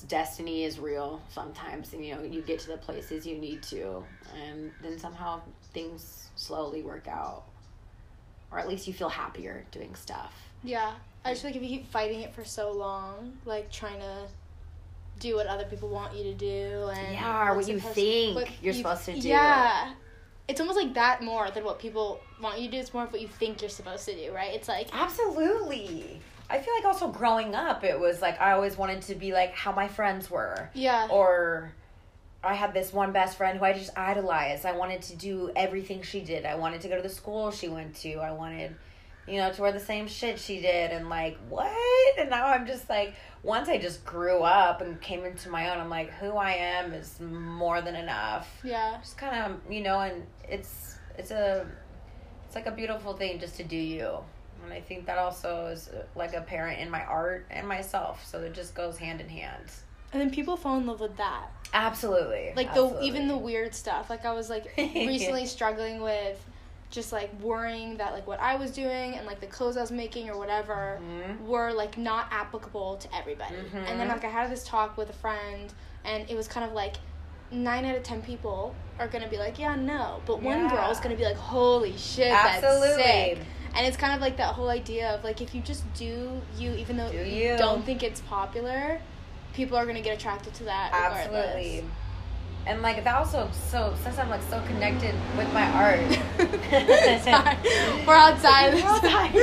destiny 0.06 0.64
is 0.64 0.78
real 0.78 1.20
sometimes, 1.28 1.92
and 1.92 2.04
you 2.04 2.14
know 2.14 2.22
you 2.22 2.42
get 2.42 2.58
to 2.60 2.68
the 2.68 2.76
places 2.76 3.26
you 3.26 3.38
need 3.38 3.62
to, 3.64 4.02
and 4.42 4.70
then 4.82 4.98
somehow 4.98 5.40
things 5.72 6.28
slowly 6.36 6.82
work 6.82 7.08
out, 7.08 7.44
or 8.50 8.58
at 8.58 8.68
least 8.68 8.86
you 8.86 8.92
feel 8.92 9.08
happier 9.08 9.64
doing 9.70 9.94
stuff. 9.94 10.32
Yeah. 10.62 10.92
I 11.24 11.30
just 11.30 11.42
feel 11.42 11.50
like 11.50 11.56
if 11.56 11.62
you 11.62 11.78
keep 11.78 11.90
fighting 11.90 12.20
it 12.20 12.34
for 12.34 12.44
so 12.44 12.72
long, 12.72 13.38
like 13.44 13.70
trying 13.70 13.98
to 14.00 14.26
do 15.18 15.36
what 15.36 15.46
other 15.46 15.64
people 15.64 15.88
want 15.88 16.14
you 16.16 16.22
to 16.24 16.34
do 16.34 16.88
and 16.92 17.14
Yeah, 17.14 17.48
or 17.48 17.56
what 17.56 17.68
you 17.68 17.80
think 17.80 18.36
what 18.36 18.48
you're 18.62 18.74
supposed 18.74 19.04
to 19.06 19.20
do. 19.20 19.28
Yeah. 19.28 19.92
It's 20.46 20.60
almost 20.60 20.78
like 20.78 20.94
that 20.94 21.22
more 21.22 21.50
than 21.50 21.64
what 21.64 21.78
people 21.78 22.20
want 22.40 22.58
you 22.58 22.66
to 22.66 22.72
do. 22.72 22.78
It's 22.78 22.94
more 22.94 23.04
of 23.04 23.12
what 23.12 23.20
you 23.20 23.28
think 23.28 23.60
you're 23.60 23.68
supposed 23.68 24.06
to 24.06 24.14
do, 24.14 24.32
right? 24.32 24.54
It's 24.54 24.68
like 24.68 24.88
Absolutely. 24.92 26.20
I 26.50 26.58
feel 26.58 26.74
like 26.74 26.84
also 26.84 27.08
growing 27.08 27.54
up, 27.54 27.84
it 27.84 27.98
was 27.98 28.22
like 28.22 28.40
I 28.40 28.52
always 28.52 28.76
wanted 28.76 29.02
to 29.02 29.14
be 29.14 29.32
like 29.32 29.54
how 29.54 29.72
my 29.72 29.88
friends 29.88 30.30
were. 30.30 30.70
Yeah. 30.74 31.08
Or 31.10 31.72
I 32.42 32.54
had 32.54 32.72
this 32.72 32.92
one 32.92 33.12
best 33.12 33.36
friend 33.36 33.58
who 33.58 33.64
I 33.64 33.72
just 33.72 33.90
idolized. 33.98 34.64
I 34.64 34.72
wanted 34.72 35.02
to 35.02 35.16
do 35.16 35.50
everything 35.56 36.02
she 36.02 36.20
did. 36.20 36.46
I 36.46 36.54
wanted 36.54 36.80
to 36.82 36.88
go 36.88 36.96
to 36.96 37.02
the 37.02 37.08
school 37.08 37.50
she 37.50 37.68
went 37.68 37.96
to. 37.96 38.14
I 38.14 38.30
wanted, 38.30 38.74
you 39.26 39.36
know, 39.36 39.52
to 39.52 39.60
wear 39.60 39.72
the 39.72 39.80
same 39.80 40.06
shit 40.06 40.38
she 40.38 40.60
did. 40.60 40.90
And 40.92 41.10
like, 41.10 41.36
what? 41.48 42.18
And 42.18 42.30
now 42.30 42.46
I'm 42.46 42.66
just 42.66 42.88
like, 42.88 43.14
once 43.42 43.68
I 43.68 43.76
just 43.78 44.04
grew 44.06 44.38
up 44.42 44.80
and 44.80 45.00
came 45.00 45.24
into 45.24 45.50
my 45.50 45.68
own, 45.70 45.78
I'm 45.78 45.90
like, 45.90 46.10
who 46.12 46.30
I 46.32 46.52
am 46.52 46.92
is 46.92 47.20
more 47.20 47.82
than 47.82 47.94
enough. 47.94 48.48
yeah. 48.64 48.96
Just 49.02 49.18
kind 49.18 49.52
of, 49.52 49.72
you 49.72 49.82
know, 49.82 50.00
and 50.00 50.24
it's, 50.48 50.96
it's 51.18 51.30
a, 51.30 51.66
it's 52.46 52.54
like 52.54 52.66
a 52.66 52.72
beautiful 52.72 53.12
thing 53.14 53.38
just 53.38 53.56
to 53.56 53.64
do 53.64 53.76
you. 53.76 54.16
And 54.64 54.72
I 54.72 54.80
think 54.80 55.06
that 55.06 55.18
also 55.18 55.66
is 55.66 55.88
uh, 55.88 56.02
like 56.14 56.34
a 56.34 56.40
parent 56.40 56.80
in 56.80 56.90
my 56.90 57.04
art 57.04 57.46
and 57.50 57.66
myself. 57.66 58.26
So 58.26 58.40
it 58.40 58.54
just 58.54 58.74
goes 58.74 58.98
hand 58.98 59.20
in 59.20 59.28
hand. 59.28 59.64
And 60.12 60.20
then 60.20 60.30
people 60.30 60.56
fall 60.56 60.78
in 60.78 60.86
love 60.86 61.00
with 61.00 61.16
that. 61.18 61.48
Absolutely. 61.74 62.52
Like 62.56 62.68
Absolutely. 62.68 62.98
the 63.00 63.04
even 63.06 63.28
the 63.28 63.36
weird 63.36 63.74
stuff. 63.74 64.10
Like 64.10 64.24
I 64.24 64.32
was 64.32 64.48
like 64.50 64.72
recently 64.76 65.46
struggling 65.46 66.00
with 66.00 66.42
just 66.90 67.12
like 67.12 67.30
worrying 67.42 67.98
that 67.98 68.12
like 68.14 68.26
what 68.26 68.40
I 68.40 68.56
was 68.56 68.70
doing 68.70 69.14
and 69.14 69.26
like 69.26 69.40
the 69.40 69.46
clothes 69.46 69.76
I 69.76 69.82
was 69.82 69.90
making 69.92 70.30
or 70.30 70.38
whatever 70.38 70.98
Mhm. 71.02 71.42
were 71.42 71.72
like 71.72 71.98
not 71.98 72.28
applicable 72.30 72.96
to 72.96 73.14
everybody. 73.14 73.56
And 73.74 74.00
then 74.00 74.08
like 74.08 74.24
I 74.24 74.28
had 74.28 74.50
this 74.50 74.64
talk 74.66 74.96
with 74.96 75.10
a 75.10 75.14
friend 75.14 75.72
and 76.04 76.28
it 76.30 76.34
was 76.34 76.48
kind 76.48 76.64
of 76.66 76.72
like 76.72 76.96
nine 77.50 77.84
out 77.84 77.96
of 77.96 78.02
ten 78.02 78.22
people 78.22 78.74
are 78.98 79.08
gonna 79.08 79.28
be 79.28 79.36
like, 79.36 79.58
yeah, 79.58 79.74
no. 79.76 80.22
But 80.24 80.40
one 80.42 80.68
girl 80.68 80.90
is 80.90 80.98
gonna 81.00 81.16
be 81.16 81.24
like, 81.24 81.36
holy 81.36 81.94
shit, 81.96 82.32
Absolutely. 82.32 82.88
that's 83.02 83.38
sick. 83.38 83.38
And 83.74 83.86
it's 83.86 83.96
kind 83.96 84.14
of 84.14 84.20
like 84.20 84.36
that 84.38 84.54
whole 84.54 84.68
idea 84.68 85.10
of 85.14 85.24
like 85.24 85.40
if 85.40 85.54
you 85.54 85.60
just 85.60 85.84
do 85.94 86.40
you, 86.56 86.72
even 86.72 86.96
though 86.96 87.10
Do 87.10 87.18
you 87.18 87.52
you. 87.52 87.56
don't 87.58 87.84
think 87.84 88.02
it's 88.02 88.20
popular, 88.22 89.00
people 89.54 89.76
are 89.76 89.86
gonna 89.86 90.00
get 90.00 90.16
attracted 90.18 90.54
to 90.54 90.64
that. 90.64 90.90
Absolutely. 90.92 91.36
regardless. 91.76 91.84
And 92.66 92.82
like 92.82 93.02
that 93.04 93.14
also 93.16 93.48
so 93.70 93.94
since 94.02 94.18
I'm 94.18 94.28
like 94.28 94.42
so 94.50 94.60
connected 94.66 95.14
with 95.36 95.50
my 95.54 95.64
art. 95.72 96.00
We're 98.06 98.14
outside. 98.14 98.74
We're 98.74 98.82
outside. 98.84 99.34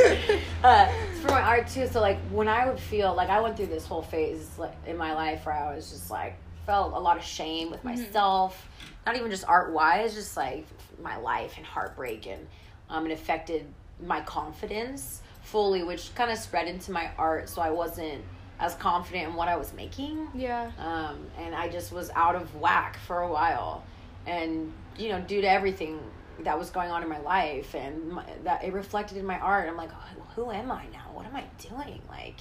uh, 0.64 0.92
it's 1.12 1.20
for 1.22 1.30
my 1.32 1.42
art 1.42 1.68
too. 1.68 1.88
So 1.88 2.02
like 2.02 2.20
when 2.30 2.48
I 2.48 2.68
would 2.68 2.80
feel 2.80 3.16
like 3.16 3.30
I 3.30 3.40
went 3.42 3.58
through 3.58 3.68
this 3.68 3.86
whole 3.86 4.02
phase 4.04 4.50
like 4.58 4.74
in 4.86 4.98
my 4.98 5.14
life 5.14 5.46
where 5.46 5.56
I 5.56 5.74
was 5.76 5.90
just 5.90 6.12
like 6.12 6.36
felt 6.66 6.94
a 6.94 7.00
lot 7.00 7.18
of 7.18 7.24
shame 7.24 7.70
with 7.72 7.84
myself, 7.84 8.68
not 9.06 9.16
even 9.16 9.30
just 9.32 9.48
art 9.48 9.72
wise, 9.72 10.14
just 10.14 10.36
like 10.38 10.66
my 11.02 11.18
life 11.18 11.56
and 11.58 11.66
heartbreak 11.66 12.28
and 12.28 12.46
um, 12.90 13.06
it 13.06 13.12
affected 13.12 13.66
my 14.05 14.21
confidence 14.21 15.21
fully, 15.43 15.84
which 15.84 16.13
kind 16.15 16.31
of 16.31 16.38
spread 16.38 16.67
into 16.67 16.91
my 16.91 17.10
art. 17.17 17.49
So 17.49 17.62
I 17.62 17.69
wasn't 17.69 18.23
as 18.60 18.73
confident 18.75 19.27
in 19.29 19.34
what 19.36 19.47
I 19.49 19.58
was 19.58 19.73
making 19.73 20.29
yeah. 20.34 20.71
um, 20.79 21.17
and 21.38 21.53
I 21.53 21.67
just 21.67 21.91
was 21.91 22.10
out 22.15 22.36
of 22.38 22.55
whack 22.55 22.97
for 23.05 23.21
a 23.21 23.29
while, 23.31 23.84
and 24.25 24.71
you 24.97 25.10
know, 25.10 25.19
due 25.19 25.41
to 25.41 25.49
everything 25.49 25.99
that 26.39 26.58
was 26.58 26.69
going 26.69 26.89
on 26.89 27.03
in 27.03 27.10
my 27.10 27.19
life, 27.19 27.75
and 27.75 28.10
my, 28.12 28.25
that 28.43 28.63
it 28.63 28.73
reflected 28.73 29.17
in 29.17 29.25
my 29.25 29.38
art. 29.39 29.67
I'm 29.69 29.75
like, 29.77 29.89
oh, 29.93 30.21
who 30.36 30.51
am 30.51 30.71
I 30.71 30.86
now? 30.93 31.12
What 31.13 31.25
am 31.25 31.36
I 31.36 31.43
doing? 31.60 32.01
Like, 32.10 32.36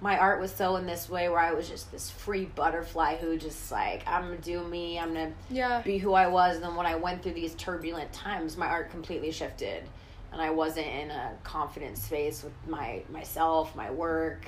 my 0.00 0.18
art 0.18 0.40
was 0.40 0.52
so 0.52 0.76
in 0.76 0.86
this 0.86 1.08
way 1.08 1.28
where 1.28 1.38
I 1.40 1.52
was 1.52 1.68
just 1.68 1.90
this 1.90 2.10
free 2.10 2.44
butterfly 2.44 3.16
who 3.16 3.36
just 3.36 3.72
like 3.72 4.06
I'm 4.06 4.22
gonna 4.22 4.36
do 4.36 4.62
me. 4.64 4.98
I'm 5.00 5.14
gonna 5.14 5.32
Yeah. 5.50 5.80
be 5.82 5.98
who 5.98 6.12
I 6.12 6.26
was. 6.28 6.56
And 6.56 6.64
then 6.64 6.76
when 6.76 6.86
I 6.86 6.94
went 6.96 7.22
through 7.22 7.32
these 7.32 7.54
turbulent 7.56 8.12
times, 8.12 8.56
my 8.56 8.66
art 8.66 8.90
completely 8.90 9.30
shifted, 9.32 9.82
and 10.36 10.42
I 10.44 10.50
wasn't 10.50 10.86
in 10.86 11.10
a 11.10 11.32
confident 11.44 11.96
space 11.96 12.42
with 12.44 12.52
my 12.68 13.02
myself, 13.10 13.74
my 13.74 13.90
work. 13.90 14.46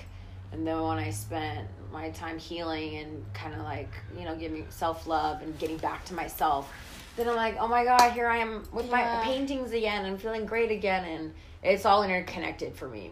And 0.53 0.67
then 0.67 0.83
when 0.83 0.99
I 0.99 1.11
spent 1.11 1.67
my 1.91 2.11
time 2.11 2.39
healing 2.39 2.97
and 2.97 3.25
kind 3.33 3.55
of 3.55 3.61
like 3.63 3.89
you 4.19 4.27
know 4.27 4.37
giving 4.37 4.67
self 4.69 5.07
love 5.07 5.41
and 5.41 5.59
getting 5.59 5.79
back 5.79 6.05
to 6.07 6.15
myself, 6.15 6.71
then 7.17 7.27
I'm 7.27 7.37
like, 7.37 7.57
oh 7.59 7.69
my 7.69 7.85
god, 7.85 8.13
here 8.13 8.29
I 8.29 8.37
am 8.39 8.65
with 8.71 8.87
Yeah. 8.87 8.93
my 9.21 9.25
paintings 9.25 9.73
again 9.73 10.05
and 10.05 10.21
feeling 10.21 10.45
great 10.45 10.71
again, 10.71 11.05
and 11.07 11.33
it's 11.63 11.87
all 11.87 12.03
interconnected 12.03 12.75
for 12.77 12.87
me. 12.89 13.11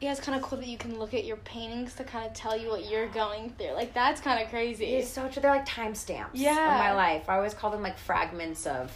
Yeah, 0.00 0.12
it's 0.12 0.20
kind 0.20 0.36
of 0.36 0.42
cool 0.42 0.58
that 0.58 0.66
you 0.66 0.78
can 0.78 0.98
look 0.98 1.12
at 1.12 1.24
your 1.24 1.36
paintings 1.38 1.94
to 1.96 2.04
kind 2.04 2.26
of 2.26 2.32
tell 2.32 2.56
you 2.58 2.70
what 2.70 2.90
you're 2.90 3.06
going 3.08 3.50
through. 3.58 3.72
Like 3.74 3.92
that's 3.92 4.22
kind 4.22 4.42
of 4.42 4.48
crazy. 4.48 4.86
It's 4.94 5.10
so 5.10 5.28
true. 5.28 5.42
They're 5.42 5.50
like 5.50 5.66
timestamps 5.66 6.30
Yeah. 6.32 6.72
of 6.72 6.78
my 6.78 6.92
life. 6.94 7.28
I 7.28 7.36
always 7.36 7.52
call 7.52 7.70
them 7.70 7.82
like 7.82 7.98
fragments 7.98 8.66
of, 8.66 8.90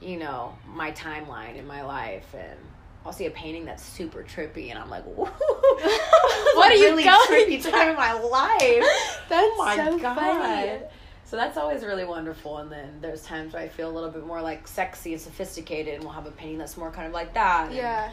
you 0.00 0.18
know, 0.18 0.56
my 0.66 0.92
timeline 0.92 1.56
in 1.56 1.66
my 1.66 1.82
life. 1.82 2.26
And 2.34 2.58
I'll 3.04 3.12
see 3.12 3.26
a 3.26 3.30
painting 3.30 3.64
that's 3.64 3.82
super 3.82 4.22
trippy, 4.22 4.70
and 4.70 4.78
I'm 4.78 4.90
like, 4.90 5.04
whoa, 5.04 5.24
What 6.56 6.70
are 6.70 6.74
you 6.74 6.90
really 6.90 7.04
going 7.04 7.26
trippy 7.28 7.62
through? 7.62 7.70
time 7.70 7.90
in 7.90 7.96
my 7.96 8.12
life. 8.12 8.84
That's 9.28 9.46
oh 9.46 9.54
my 9.58 9.76
so 9.76 9.98
god. 9.98 10.16
funny. 10.16 10.80
So 11.24 11.36
that's 11.36 11.58
always 11.58 11.84
really 11.84 12.06
wonderful. 12.06 12.56
And 12.56 12.72
then 12.72 13.00
there's 13.02 13.22
times 13.22 13.52
where 13.52 13.60
I 13.60 13.68
feel 13.68 13.90
a 13.90 13.92
little 13.92 14.08
bit 14.08 14.26
more 14.26 14.40
like 14.40 14.66
sexy 14.66 15.12
and 15.12 15.20
sophisticated, 15.20 15.94
and 15.94 16.02
we'll 16.02 16.14
have 16.14 16.24
a 16.24 16.30
painting 16.30 16.56
that's 16.56 16.78
more 16.78 16.90
kind 16.90 17.06
of 17.06 17.12
like 17.12 17.34
that. 17.34 17.70
Yeah. 17.70 18.10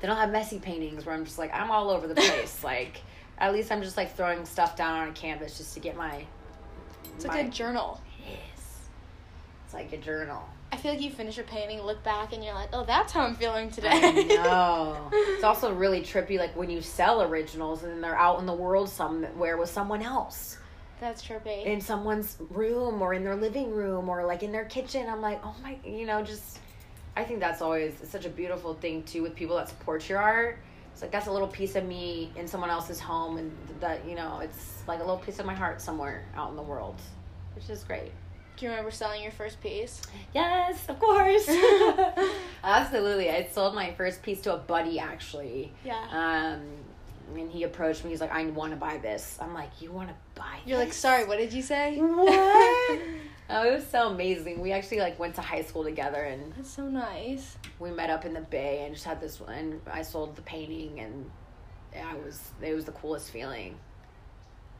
Then 0.00 0.10
I'll 0.10 0.16
have 0.16 0.32
messy 0.32 0.58
paintings 0.58 1.06
where 1.06 1.14
I'm 1.14 1.24
just 1.24 1.38
like 1.38 1.54
I'm 1.54 1.70
all 1.70 1.88
over 1.88 2.08
the 2.08 2.16
place. 2.16 2.64
like 2.64 3.00
at 3.38 3.52
least 3.52 3.70
I'm 3.70 3.80
just 3.80 3.96
like 3.96 4.16
throwing 4.16 4.44
stuff 4.44 4.76
down 4.76 4.98
on 4.98 5.08
a 5.10 5.12
canvas 5.12 5.56
just 5.56 5.74
to 5.74 5.80
get 5.80 5.96
my. 5.96 6.24
It's 7.14 7.24
my, 7.24 7.36
like 7.36 7.46
a 7.46 7.50
journal. 7.50 8.00
Yes. 8.28 8.88
It's 9.64 9.74
like 9.74 9.92
a 9.92 9.98
journal. 9.98 10.42
I 10.72 10.76
feel 10.76 10.92
like 10.92 11.02
you 11.02 11.10
finish 11.10 11.36
your 11.36 11.44
painting, 11.44 11.82
look 11.82 12.02
back, 12.02 12.32
and 12.32 12.42
you're 12.42 12.54
like, 12.54 12.70
oh, 12.72 12.82
that's 12.84 13.12
how 13.12 13.20
I'm 13.20 13.34
feeling 13.34 13.70
today. 13.70 13.90
I 13.92 14.10
know. 14.22 15.10
It's 15.12 15.44
also 15.44 15.74
really 15.74 16.00
trippy, 16.00 16.38
like 16.38 16.56
when 16.56 16.70
you 16.70 16.80
sell 16.80 17.20
originals 17.22 17.82
and 17.82 17.92
then 17.92 18.00
they're 18.00 18.16
out 18.16 18.38
in 18.38 18.46
the 18.46 18.54
world 18.54 18.88
somewhere 18.88 19.56
with 19.58 19.68
someone 19.68 20.00
else 20.00 20.56
that's 21.00 21.20
trippy. 21.22 21.64
in 21.66 21.80
someone's 21.80 22.38
room 22.50 23.02
or 23.02 23.12
in 23.12 23.24
their 23.24 23.34
living 23.34 23.72
room 23.72 24.08
or 24.08 24.24
like 24.24 24.42
in 24.42 24.52
their 24.52 24.64
kitchen. 24.64 25.08
I'm 25.08 25.20
like, 25.20 25.40
oh 25.44 25.54
my, 25.62 25.76
you 25.84 26.06
know, 26.06 26.22
just. 26.22 26.60
I 27.14 27.24
think 27.24 27.40
that's 27.40 27.60
always 27.60 27.92
such 28.04 28.24
a 28.24 28.30
beautiful 28.30 28.72
thing 28.72 29.02
too 29.02 29.22
with 29.22 29.34
people 29.34 29.56
that 29.56 29.68
support 29.68 30.08
your 30.08 30.20
art. 30.20 30.58
It's 30.92 31.02
like 31.02 31.10
that's 31.10 31.26
a 31.26 31.32
little 31.32 31.48
piece 31.48 31.74
of 31.74 31.84
me 31.84 32.32
in 32.36 32.48
someone 32.48 32.70
else's 32.70 33.00
home, 33.00 33.36
and 33.36 33.52
that 33.80 34.06
you 34.08 34.14
know, 34.14 34.38
it's 34.38 34.82
like 34.88 35.00
a 35.00 35.02
little 35.02 35.18
piece 35.18 35.38
of 35.38 35.44
my 35.44 35.54
heart 35.54 35.82
somewhere 35.82 36.24
out 36.34 36.48
in 36.50 36.56
the 36.56 36.62
world, 36.62 36.96
which 37.54 37.68
is 37.68 37.84
great. 37.84 38.12
Do 38.56 38.66
you 38.66 38.70
remember 38.70 38.90
selling 38.90 39.22
your 39.22 39.32
first 39.32 39.60
piece? 39.60 40.02
Yes, 40.34 40.88
of 40.88 40.98
course. 40.98 41.48
Absolutely. 42.64 43.30
I 43.30 43.48
sold 43.50 43.74
my 43.74 43.92
first 43.94 44.22
piece 44.22 44.40
to 44.42 44.54
a 44.54 44.58
buddy 44.58 44.98
actually. 44.98 45.72
Yeah. 45.84 46.04
Um 46.10 46.62
and 47.34 47.50
he 47.50 47.62
approached 47.62 48.04
me, 48.04 48.10
he's 48.10 48.20
like, 48.20 48.32
I 48.32 48.44
want 48.46 48.72
to 48.72 48.76
buy 48.76 48.98
this. 48.98 49.38
I'm 49.40 49.54
like, 49.54 49.70
You 49.80 49.90
wanna 49.90 50.14
buy 50.34 50.58
You're 50.66 50.78
like, 50.78 50.92
sorry, 50.92 51.24
what 51.24 51.38
did 51.38 51.52
you 51.52 51.62
say? 51.62 51.96
What? 51.98 52.28
oh, 53.50 53.68
it 53.68 53.72
was 53.74 53.86
so 53.86 54.08
amazing. 54.10 54.60
We 54.60 54.72
actually 54.72 55.00
like 55.00 55.18
went 55.18 55.34
to 55.36 55.40
high 55.40 55.62
school 55.62 55.82
together 55.82 56.22
and 56.22 56.52
That's 56.54 56.70
so 56.70 56.88
nice. 56.88 57.56
we 57.78 57.90
met 57.90 58.10
up 58.10 58.24
in 58.24 58.34
the 58.34 58.40
bay 58.40 58.84
and 58.84 58.94
just 58.94 59.06
had 59.06 59.20
this 59.20 59.40
and 59.48 59.80
I 59.90 60.02
sold 60.02 60.36
the 60.36 60.42
painting 60.42 61.00
and 61.00 61.30
yeah, 61.94 62.14
it 62.14 62.24
was 62.24 62.40
it 62.60 62.74
was 62.74 62.84
the 62.84 62.92
coolest 62.92 63.30
feeling. 63.30 63.76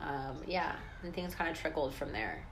Um, 0.00 0.38
yeah, 0.46 0.74
and 1.02 1.14
things 1.14 1.34
kind 1.34 1.50
of 1.50 1.56
trickled 1.58 1.94
from 1.94 2.12
there. 2.12 2.44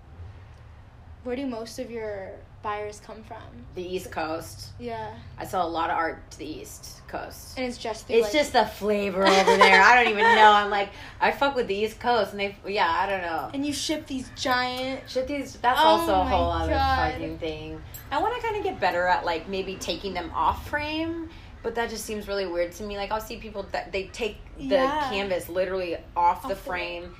Where 1.24 1.36
do 1.36 1.46
most 1.46 1.78
of 1.78 1.90
your 1.90 2.30
buyers 2.62 3.00
come 3.04 3.22
from? 3.24 3.42
The 3.74 3.82
East 3.82 4.10
Coast. 4.10 4.70
Yeah. 4.78 5.12
I 5.38 5.44
sell 5.44 5.66
a 5.66 5.68
lot 5.68 5.90
of 5.90 5.96
art 5.96 6.30
to 6.32 6.38
the 6.38 6.46
East 6.46 7.02
Coast. 7.08 7.58
And 7.58 7.66
it's 7.66 7.76
just 7.78 8.06
through, 8.06 8.16
It's 8.16 8.24
like, 8.24 8.32
just 8.32 8.52
the 8.54 8.64
flavor 8.64 9.26
over 9.26 9.56
there. 9.56 9.82
I 9.82 10.02
don't 10.02 10.12
even 10.12 10.24
know. 10.36 10.50
I'm 10.52 10.70
like, 10.70 10.90
I 11.20 11.30
fuck 11.30 11.54
with 11.54 11.66
the 11.66 11.74
East 11.74 12.00
Coast, 12.00 12.32
and 12.32 12.40
they, 12.40 12.56
yeah, 12.66 12.88
I 12.88 13.06
don't 13.08 13.20
know. 13.22 13.50
and 13.52 13.64
you 13.66 13.72
ship 13.72 14.06
these 14.06 14.30
giant 14.36 15.08
Shit, 15.08 15.26
these 15.26 15.54
that's 15.56 15.80
Oh 15.82 15.84
also 15.84 16.12
a 16.14 16.24
whole 16.24 16.50
other 16.50 16.72
fucking 16.72 17.38
thing. 17.38 17.80
I 18.10 18.20
want 18.20 18.34
to 18.36 18.42
kind 18.42 18.56
of 18.56 18.64
get 18.64 18.80
better 18.80 19.06
at 19.06 19.24
like 19.24 19.48
maybe 19.48 19.76
taking 19.76 20.14
them 20.14 20.30
off 20.34 20.68
frame, 20.68 21.28
but 21.62 21.74
that 21.74 21.90
just 21.90 22.04
seems 22.06 22.26
really 22.28 22.46
weird 22.46 22.72
to 22.72 22.82
me. 22.82 22.96
Like 22.96 23.10
I'll 23.12 23.20
see 23.20 23.36
people 23.36 23.66
that 23.72 23.92
they 23.92 24.04
take 24.08 24.38
the 24.56 24.64
Yeah. 24.64 25.08
canvas 25.10 25.48
literally 25.50 25.96
off, 26.16 26.44
Off 26.44 26.48
the- 26.48 26.56
frame, 26.56 27.14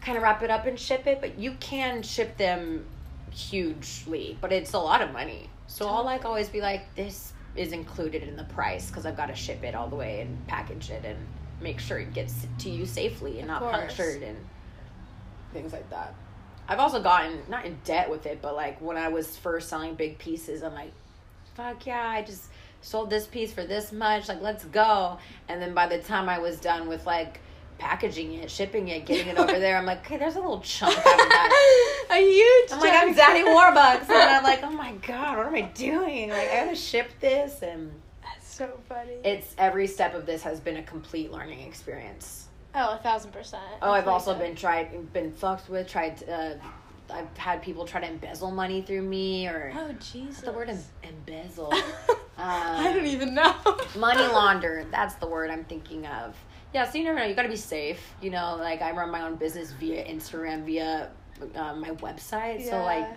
kind 0.00 0.16
of 0.16 0.22
wrap 0.22 0.42
it 0.42 0.50
up 0.50 0.66
and 0.66 0.78
ship 0.78 1.06
it, 1.08 1.20
but 1.20 1.38
you 1.38 1.52
can 1.60 2.02
ship 2.02 2.36
them 2.36 2.84
hugely, 3.32 4.36
but 4.40 4.52
it's 4.52 4.72
a 4.72 4.78
lot 4.78 5.02
of 5.02 5.12
money. 5.12 5.50
So 5.66 5.88
I'll 5.88 6.04
like 6.04 6.24
always 6.24 6.48
be 6.48 6.60
like, 6.60 6.94
this 6.94 7.32
is 7.56 7.72
included 7.72 8.22
in 8.22 8.36
the 8.36 8.44
price 8.44 8.88
because 8.88 9.04
I've 9.06 9.16
got 9.16 9.26
to 9.26 9.34
ship 9.34 9.62
it 9.64 9.74
all 9.74 9.88
the 9.88 9.96
way 9.96 10.20
and 10.20 10.46
package 10.46 10.90
it 10.90 11.04
and 11.04 11.18
make 11.60 11.78
sure 11.80 11.98
it 11.98 12.12
gets 12.14 12.46
to 12.58 12.70
you 12.70 12.86
safely 12.86 13.40
and 13.40 13.50
Of 13.50 13.60
not 13.60 13.62
course. 13.62 13.76
punctured 13.94 14.22
and 14.22 14.36
things 15.52 15.72
like 15.72 15.88
that. 15.90 16.14
I've 16.68 16.78
also 16.78 17.02
gotten 17.02 17.40
not 17.48 17.64
in 17.64 17.78
debt 17.84 18.08
with 18.10 18.26
it, 18.26 18.40
but 18.40 18.54
like 18.54 18.80
when 18.80 18.96
I 18.96 19.08
was 19.08 19.36
first 19.36 19.68
selling 19.68 19.94
big 19.94 20.18
pieces, 20.18 20.62
I'm 20.62 20.74
like, 20.74 20.92
fuck 21.54 21.84
yeah, 21.86 22.08
I 22.08 22.22
just 22.22 22.44
sold 22.80 23.10
this 23.10 23.26
piece 23.26 23.52
for 23.52 23.64
this 23.64 23.92
much, 23.92 24.28
like 24.28 24.40
let's 24.40 24.64
go. 24.64 25.18
And 25.48 25.60
then 25.60 25.74
by 25.74 25.86
the 25.86 25.98
time 25.98 26.28
I 26.28 26.38
was 26.38 26.58
done 26.58 26.88
with 26.88 27.06
like 27.06 27.40
packaging 27.86 28.34
it, 28.34 28.48
shipping 28.50 28.88
it, 28.88 29.04
getting 29.06 29.26
it 29.26 29.36
over 29.42 29.58
there, 29.58 29.76
I'm 29.76 29.84
like, 29.86 30.00
okay, 30.06 30.16
there's 30.16 30.36
a 30.36 30.40
little 30.40 30.60
chunk 30.60 30.96
out 30.96 30.98
of 30.98 31.04
that. 31.04 32.06
a 32.10 32.16
huge. 32.20 32.72
I'm 32.72 32.80
like, 32.80 32.92
I'm 32.94 33.12
Daddy. 33.14 33.42
Warbucks, 33.42 34.08
and 34.08 34.12
I'm 34.36 34.44
like, 34.44 34.60
oh 34.62 34.70
my 34.70 34.92
god, 35.06 35.36
what 35.38 35.46
am 35.48 35.54
I 35.56 35.62
doing? 35.62 36.30
Like 36.30 36.48
I 36.50 36.64
gotta 36.64 36.76
ship 36.76 37.10
this, 37.20 37.62
and 37.62 37.90
That's 38.22 38.54
so 38.54 38.70
funny. 38.88 39.14
it's 39.24 39.54
every 39.58 39.86
step 39.88 40.14
of 40.14 40.26
this 40.26 40.42
has 40.42 40.60
been 40.60 40.76
a 40.76 40.82
complete 40.82 41.32
learning 41.32 41.60
experience. 41.66 42.46
oh, 42.76 42.94
a 42.94 42.98
thousand 43.02 43.32
percent. 43.32 43.62
Oh, 43.82 43.90
I've 43.90 44.08
also 44.08 44.34
been 44.34 44.54
tried, 44.54 45.12
been 45.12 45.32
fucked 45.32 45.68
with. 45.68 45.88
Tried. 45.88 46.22
Uh, 46.28 46.54
I've 47.12 47.36
had 47.36 47.60
people 47.62 47.84
try 47.84 48.00
to 48.00 48.06
embezzle 48.08 48.52
money 48.52 48.80
through 48.80 49.02
me, 49.02 49.46
or 49.48 49.72
Oh 49.76 49.92
Jesus. 50.12 50.40
the 50.42 50.52
word 50.52 50.70
em- 50.70 50.78
embezzle, 51.02 51.74
I 52.38 52.90
don't 52.94 53.06
even 53.06 53.34
know. 53.34 53.54
money 53.98 54.22
launder. 54.22 54.86
That's 54.90 55.14
the 55.16 55.26
word 55.26 55.50
I'm 55.50 55.64
thinking 55.64 56.06
of. 56.06 56.34
Yeah, 56.72 56.88
so 56.90 56.98
you 56.98 57.04
never 57.04 57.18
know. 57.18 57.24
You 57.24 57.34
got 57.34 57.42
to 57.42 57.48
be 57.48 57.56
safe. 57.56 58.00
You 58.22 58.30
know, 58.30 58.56
like 58.58 58.80
I 58.82 58.92
run 58.92 59.10
my 59.10 59.22
own 59.22 59.36
business 59.36 59.72
via 59.72 60.04
Instagram, 60.04 60.64
via 60.64 61.10
uh, 61.54 61.74
my 61.74 61.90
website. 61.90 62.68
So 62.68 62.82
like, 62.82 63.08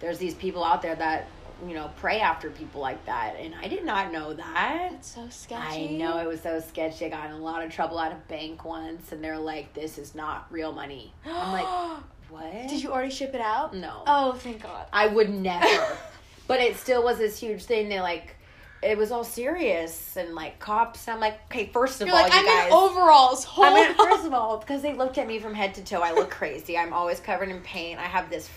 there's 0.00 0.18
these 0.18 0.34
people 0.34 0.64
out 0.64 0.82
there 0.82 0.94
that 0.94 1.26
you 1.66 1.74
know 1.74 1.90
prey 1.96 2.20
after 2.20 2.50
people 2.50 2.80
like 2.80 3.04
that, 3.06 3.36
and 3.38 3.54
I 3.54 3.68
did 3.68 3.84
not 3.84 4.12
know 4.12 4.32
that. 4.34 4.88
That's 4.92 5.14
so 5.14 5.28
sketchy. 5.28 5.90
I 5.94 5.96
know 5.96 6.18
it 6.18 6.26
was 6.26 6.40
so 6.40 6.58
sketchy. 6.60 7.06
I 7.06 7.08
got 7.10 7.26
in 7.26 7.32
a 7.32 7.38
lot 7.38 7.62
of 7.64 7.70
trouble 7.70 8.00
at 8.00 8.12
a 8.12 8.16
bank 8.28 8.64
once, 8.64 9.12
and 9.12 9.22
they're 9.22 9.38
like, 9.38 9.72
"This 9.74 9.98
is 9.98 10.14
not 10.14 10.46
real 10.50 10.72
money." 10.72 11.12
I'm 11.26 11.52
like, 11.52 12.00
"What?" 12.30 12.68
Did 12.68 12.82
you 12.82 12.90
already 12.92 13.12
ship 13.12 13.34
it 13.34 13.40
out? 13.40 13.74
No, 13.76 14.02
Oh, 14.06 14.32
thank 14.32 14.62
God. 14.62 14.86
I 14.92 15.06
would 15.06 15.30
never. 15.30 15.96
but 16.48 16.60
it 16.60 16.76
still 16.76 17.04
was 17.04 17.18
this 17.18 17.38
huge 17.38 17.62
thing. 17.64 17.88
They 17.88 18.00
like, 18.00 18.36
it 18.82 18.98
was 18.98 19.12
all 19.12 19.24
serious 19.24 20.16
and 20.16 20.34
like 20.34 20.58
cops. 20.58 21.06
I'm 21.08 21.20
like, 21.20 21.40
okay, 21.46 21.66
first 21.72 22.00
of 22.00 22.08
You're 22.08 22.16
all, 22.16 22.22
like, 22.22 22.32
you 22.32 22.40
I'm 22.40 22.46
guys. 22.46 22.66
in 22.66 22.72
overalls. 22.72 23.44
Hold 23.44 23.68
I 23.68 23.74
mean, 23.88 23.94
first 23.94 24.26
of 24.26 24.32
all, 24.34 24.58
because 24.58 24.82
they 24.82 24.94
looked 24.94 25.18
at 25.18 25.26
me 25.26 25.38
from 25.38 25.54
head 25.54 25.74
to 25.74 25.84
toe, 25.84 26.00
I 26.00 26.12
look 26.12 26.30
crazy. 26.40 26.76
I'm 26.76 26.92
always 26.92 27.20
covered 27.20 27.48
in 27.48 27.60
paint. 27.60 28.00
I 28.00 28.04
have 28.04 28.28
this 28.28 28.48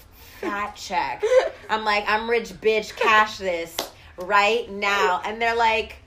fat 0.41 0.71
check. 0.75 1.23
I'm 1.69 1.85
like, 1.85 2.05
I'm 2.07 2.29
rich 2.29 2.49
bitch, 2.49 2.95
cash 2.95 3.37
this 3.37 3.75
right 4.17 4.69
now. 4.71 5.21
And 5.25 5.41
they're 5.41 5.55
like, 5.55 5.97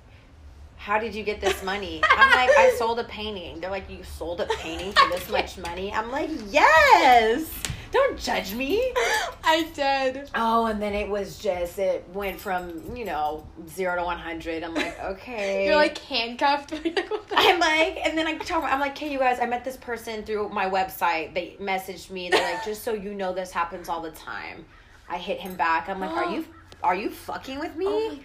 how 0.76 0.98
did 0.98 1.14
you 1.14 1.22
get 1.22 1.40
this 1.40 1.62
money? 1.62 2.00
I'm 2.10 2.30
like, 2.30 2.50
I 2.56 2.74
sold 2.78 2.98
a 3.00 3.04
painting. 3.04 3.60
They're 3.60 3.70
like, 3.70 3.90
you 3.90 4.02
sold 4.04 4.40
a 4.40 4.46
painting 4.46 4.92
for 4.92 5.08
this 5.10 5.28
much 5.28 5.58
money? 5.58 5.92
I'm 5.92 6.10
like, 6.10 6.30
yes. 6.48 7.44
Don't 7.90 8.18
judge 8.18 8.54
me. 8.54 8.92
I 9.44 9.66
did. 9.74 10.28
Oh, 10.34 10.66
and 10.66 10.80
then 10.80 10.94
it 10.94 11.08
was 11.08 11.38
just, 11.38 11.78
it 11.78 12.06
went 12.12 12.38
from, 12.38 12.94
you 12.94 13.04
know, 13.04 13.46
zero 13.68 13.96
to 13.96 14.04
100. 14.04 14.62
I'm 14.62 14.74
like, 14.74 15.00
okay. 15.02 15.64
You're 15.66 15.76
like 15.76 15.96
handcuffed. 15.98 16.72
You're 16.84 16.94
like, 16.94 17.10
what 17.10 17.28
the- 17.28 17.36
I'm 17.38 17.58
like, 17.58 17.98
and 18.04 18.16
then 18.16 18.26
I 18.26 18.36
tell 18.38 18.62
I'm 18.62 18.80
like, 18.80 18.96
hey, 18.96 19.10
you 19.10 19.18
guys, 19.18 19.40
I 19.40 19.46
met 19.46 19.64
this 19.64 19.76
person 19.76 20.22
through 20.22 20.50
my 20.50 20.68
website. 20.68 21.34
They 21.34 21.56
messaged 21.60 22.10
me. 22.10 22.28
They're 22.28 22.54
like, 22.54 22.64
just 22.64 22.82
so 22.82 22.92
you 22.92 23.14
know, 23.14 23.32
this 23.32 23.50
happens 23.52 23.88
all 23.88 24.02
the 24.02 24.10
time. 24.10 24.64
I 25.08 25.16
hit 25.16 25.40
him 25.40 25.54
back. 25.56 25.88
I'm 25.88 26.00
like, 26.00 26.10
are 26.10 26.30
you, 26.30 26.44
are 26.82 26.94
you 26.94 27.10
fucking 27.10 27.58
with 27.58 27.74
me? 27.76 27.86
oh 27.86 28.08
my 28.10 28.14
god. 28.16 28.24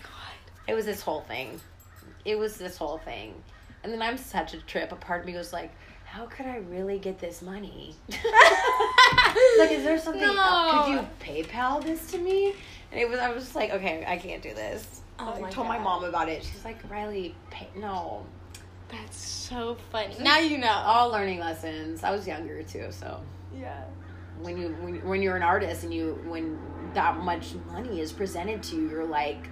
It 0.67 0.73
was 0.73 0.85
this 0.85 1.01
whole 1.01 1.21
thing. 1.21 1.59
It 2.25 2.37
was 2.37 2.57
this 2.57 2.77
whole 2.77 2.97
thing. 2.97 3.33
And 3.83 3.91
then 3.91 4.01
I'm 4.01 4.17
such 4.17 4.53
a 4.53 4.57
trip. 4.61 4.91
A 4.91 4.95
part 4.95 5.21
of 5.21 5.25
me 5.25 5.35
was 5.35 5.51
like, 5.51 5.71
how 6.13 6.27
could 6.27 6.45
I 6.45 6.57
really 6.57 6.99
get 6.99 7.17
this 7.17 7.41
money? 7.41 7.95
like, 9.57 9.71
is 9.71 9.83
there 9.83 9.97
something? 9.97 10.21
else? 10.21 10.85
Could 10.85 10.93
you 10.93 11.07
PayPal 11.19 11.83
this 11.83 12.11
to 12.11 12.19
me? 12.19 12.53
And 12.91 13.01
it 13.01 13.09
was. 13.09 13.17
I 13.17 13.31
was 13.31 13.45
just 13.45 13.55
like, 13.55 13.71
okay, 13.71 14.05
I 14.07 14.17
can't 14.17 14.43
do 14.43 14.53
this. 14.53 15.01
Oh 15.17 15.33
I 15.33 15.39
my 15.39 15.49
told 15.49 15.67
my 15.67 15.79
mom 15.79 16.03
about 16.03 16.29
it. 16.29 16.43
She's 16.43 16.63
like, 16.63 16.77
Riley, 16.87 17.33
pay, 17.49 17.67
no. 17.75 18.27
That's 18.89 19.17
so 19.17 19.75
funny. 19.91 20.15
Now 20.19 20.37
you 20.37 20.59
know. 20.59 20.69
All 20.69 21.09
learning 21.09 21.39
lessons. 21.39 22.03
I 22.03 22.11
was 22.11 22.27
younger 22.27 22.61
too, 22.61 22.91
so 22.91 23.19
yeah. 23.57 23.83
when 24.39 24.55
you 24.55 24.67
when, 24.81 25.07
when 25.07 25.21
you're 25.23 25.35
an 25.35 25.41
artist 25.41 25.83
and 25.83 25.91
you 25.91 26.21
when 26.27 26.59
that 26.93 27.17
much 27.17 27.55
money 27.71 28.01
is 28.01 28.11
presented 28.11 28.61
to 28.61 28.75
you, 28.75 28.87
you're 28.87 29.03
like, 29.03 29.49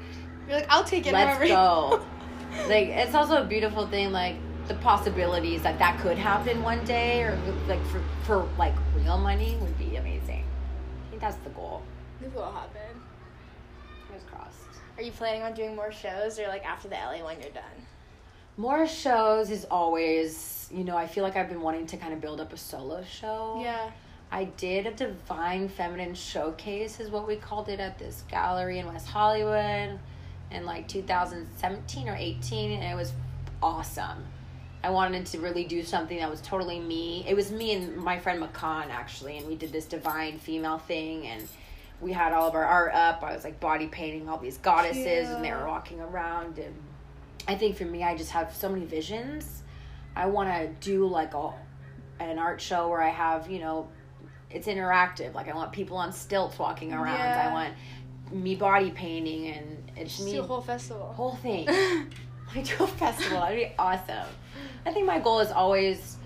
You're 0.47 0.58
like, 0.58 0.69
I'll 0.69 0.84
take 0.84 1.08
it. 1.08 1.13
let's 1.13 1.39
go. 1.39 2.06
like 2.67 2.89
it's 2.89 3.15
also 3.15 3.41
a 3.41 3.45
beautiful 3.45 3.88
thing 3.88 4.12
like 4.12 4.36
the 4.71 4.77
possibilities 4.81 5.62
that 5.63 5.77
that 5.79 5.99
could 5.99 6.17
happen 6.17 6.63
one 6.63 6.84
day 6.86 7.23
or 7.23 7.38
like 7.67 7.84
for, 7.88 8.01
for 8.23 8.47
like 8.57 8.73
real 8.95 9.17
money 9.17 9.57
would 9.60 9.77
be 9.77 9.97
amazing 9.97 10.45
i 11.07 11.10
think 11.10 11.21
that's 11.21 11.36
the 11.38 11.49
goal 11.49 11.81
It 12.23 12.34
will 12.34 12.49
happen. 12.51 13.01
fingers 14.07 14.25
crossed 14.31 14.55
Are 14.97 15.03
you 15.03 15.12
planning 15.12 15.41
on 15.43 15.53
doing 15.53 15.75
more 15.75 15.91
shows 15.91 16.39
or 16.39 16.47
like 16.47 16.63
after 16.65 16.88
the 16.88 16.95
LA 16.95 17.21
one 17.21 17.36
you're 17.41 17.51
done? 17.51 17.63
more 18.55 18.88
shows 18.88 19.49
is 19.49 19.65
always 19.69 20.69
you 20.73 20.86
know 20.86 20.95
i 20.95 21.05
feel 21.05 21.23
like 21.23 21.36
i've 21.36 21.49
been 21.49 21.62
wanting 21.62 21.86
to 21.88 21.97
kind 21.97 22.13
of 22.13 22.21
build 22.21 22.39
up 22.39 22.53
a 22.53 22.57
solo 22.57 23.03
show 23.03 23.60
Yeah. 23.62 23.91
I 24.34 24.45
did 24.45 24.86
a 24.88 24.91
Divine 24.91 25.67
Feminine 25.67 26.15
Showcase, 26.15 27.01
is 27.01 27.10
what 27.12 27.27
we 27.27 27.36
called 27.36 27.67
it, 27.67 27.81
at 27.81 27.99
this 27.99 28.23
gallery 28.31 28.79
in 28.79 28.86
West 28.86 29.07
Hollywood 29.07 29.99
in 30.51 30.65
like 30.65 30.88
2017 30.88 32.07
or 32.07 32.15
18, 32.15 32.71
and 32.71 32.81
it 32.81 32.95
was 32.95 33.12
awesome. 33.62 34.23
I 34.83 34.89
wanted 34.89 35.25
to 35.27 35.39
really 35.39 35.63
do 35.63 35.83
something 35.83 36.17
that 36.17 36.29
was 36.29 36.41
totally 36.41 36.79
me. 36.79 37.23
It 37.27 37.35
was 37.35 37.51
me 37.51 37.73
and 37.73 37.95
my 37.97 38.17
friend 38.19 38.39
Makan, 38.39 38.89
actually, 38.89 39.37
and 39.37 39.47
we 39.47 39.55
did 39.55 39.71
this 39.71 39.85
divine 39.85 40.39
female 40.39 40.79
thing, 40.79 41.27
and 41.27 41.47
we 41.99 42.11
had 42.11 42.33
all 42.33 42.47
of 42.47 42.55
our 42.55 42.65
art 42.65 42.93
up. 42.93 43.21
I 43.23 43.33
was 43.33 43.43
like 43.43 43.59
body 43.59 43.87
painting 43.87 44.27
all 44.27 44.37
these 44.37 44.57
goddesses, 44.57 45.29
and 45.29 45.43
they 45.45 45.51
were 45.51 45.67
walking 45.67 45.99
around. 45.99 46.57
And 46.57 46.73
I 47.47 47.55
think 47.55 47.77
for 47.77 47.85
me, 47.85 48.03
I 48.03 48.17
just 48.17 48.31
have 48.31 48.55
so 48.55 48.69
many 48.69 48.85
visions. 48.85 49.61
I 50.15 50.25
want 50.25 50.49
to 50.49 50.67
do 50.89 51.05
like 51.07 51.33
a 51.35 51.53
an 52.19 52.39
art 52.39 52.61
show 52.61 52.87
where 52.89 53.01
I 53.01 53.09
have, 53.09 53.49
you 53.49 53.59
know, 53.59 53.87
it's 54.49 54.67
interactive. 54.67 55.33
Like 55.33 55.47
I 55.47 55.53
want 55.55 55.71
people 55.71 55.97
on 55.97 56.11
stilts 56.11 56.57
walking 56.59 56.91
around. 56.91 57.17
Yeah. 57.17 57.49
I 57.49 57.53
want 57.53 57.73
me 58.31 58.55
body 58.55 58.91
painting 58.91 59.47
and 59.47 59.91
it's 59.95 60.17
Just 60.17 60.25
me 60.25 60.37
whole 60.37 60.61
festival. 60.61 61.13
whole 61.13 61.35
thing. 61.35 61.67
I 62.55 62.61
do 62.61 62.83
a 62.83 62.87
festival. 62.87 63.39
That'd 63.39 63.57
be 63.57 63.71
awesome. 63.79 64.27
I 64.85 64.91
think 64.91 65.05
my 65.05 65.19
goal 65.19 65.39
is 65.39 65.51
always 65.51 66.17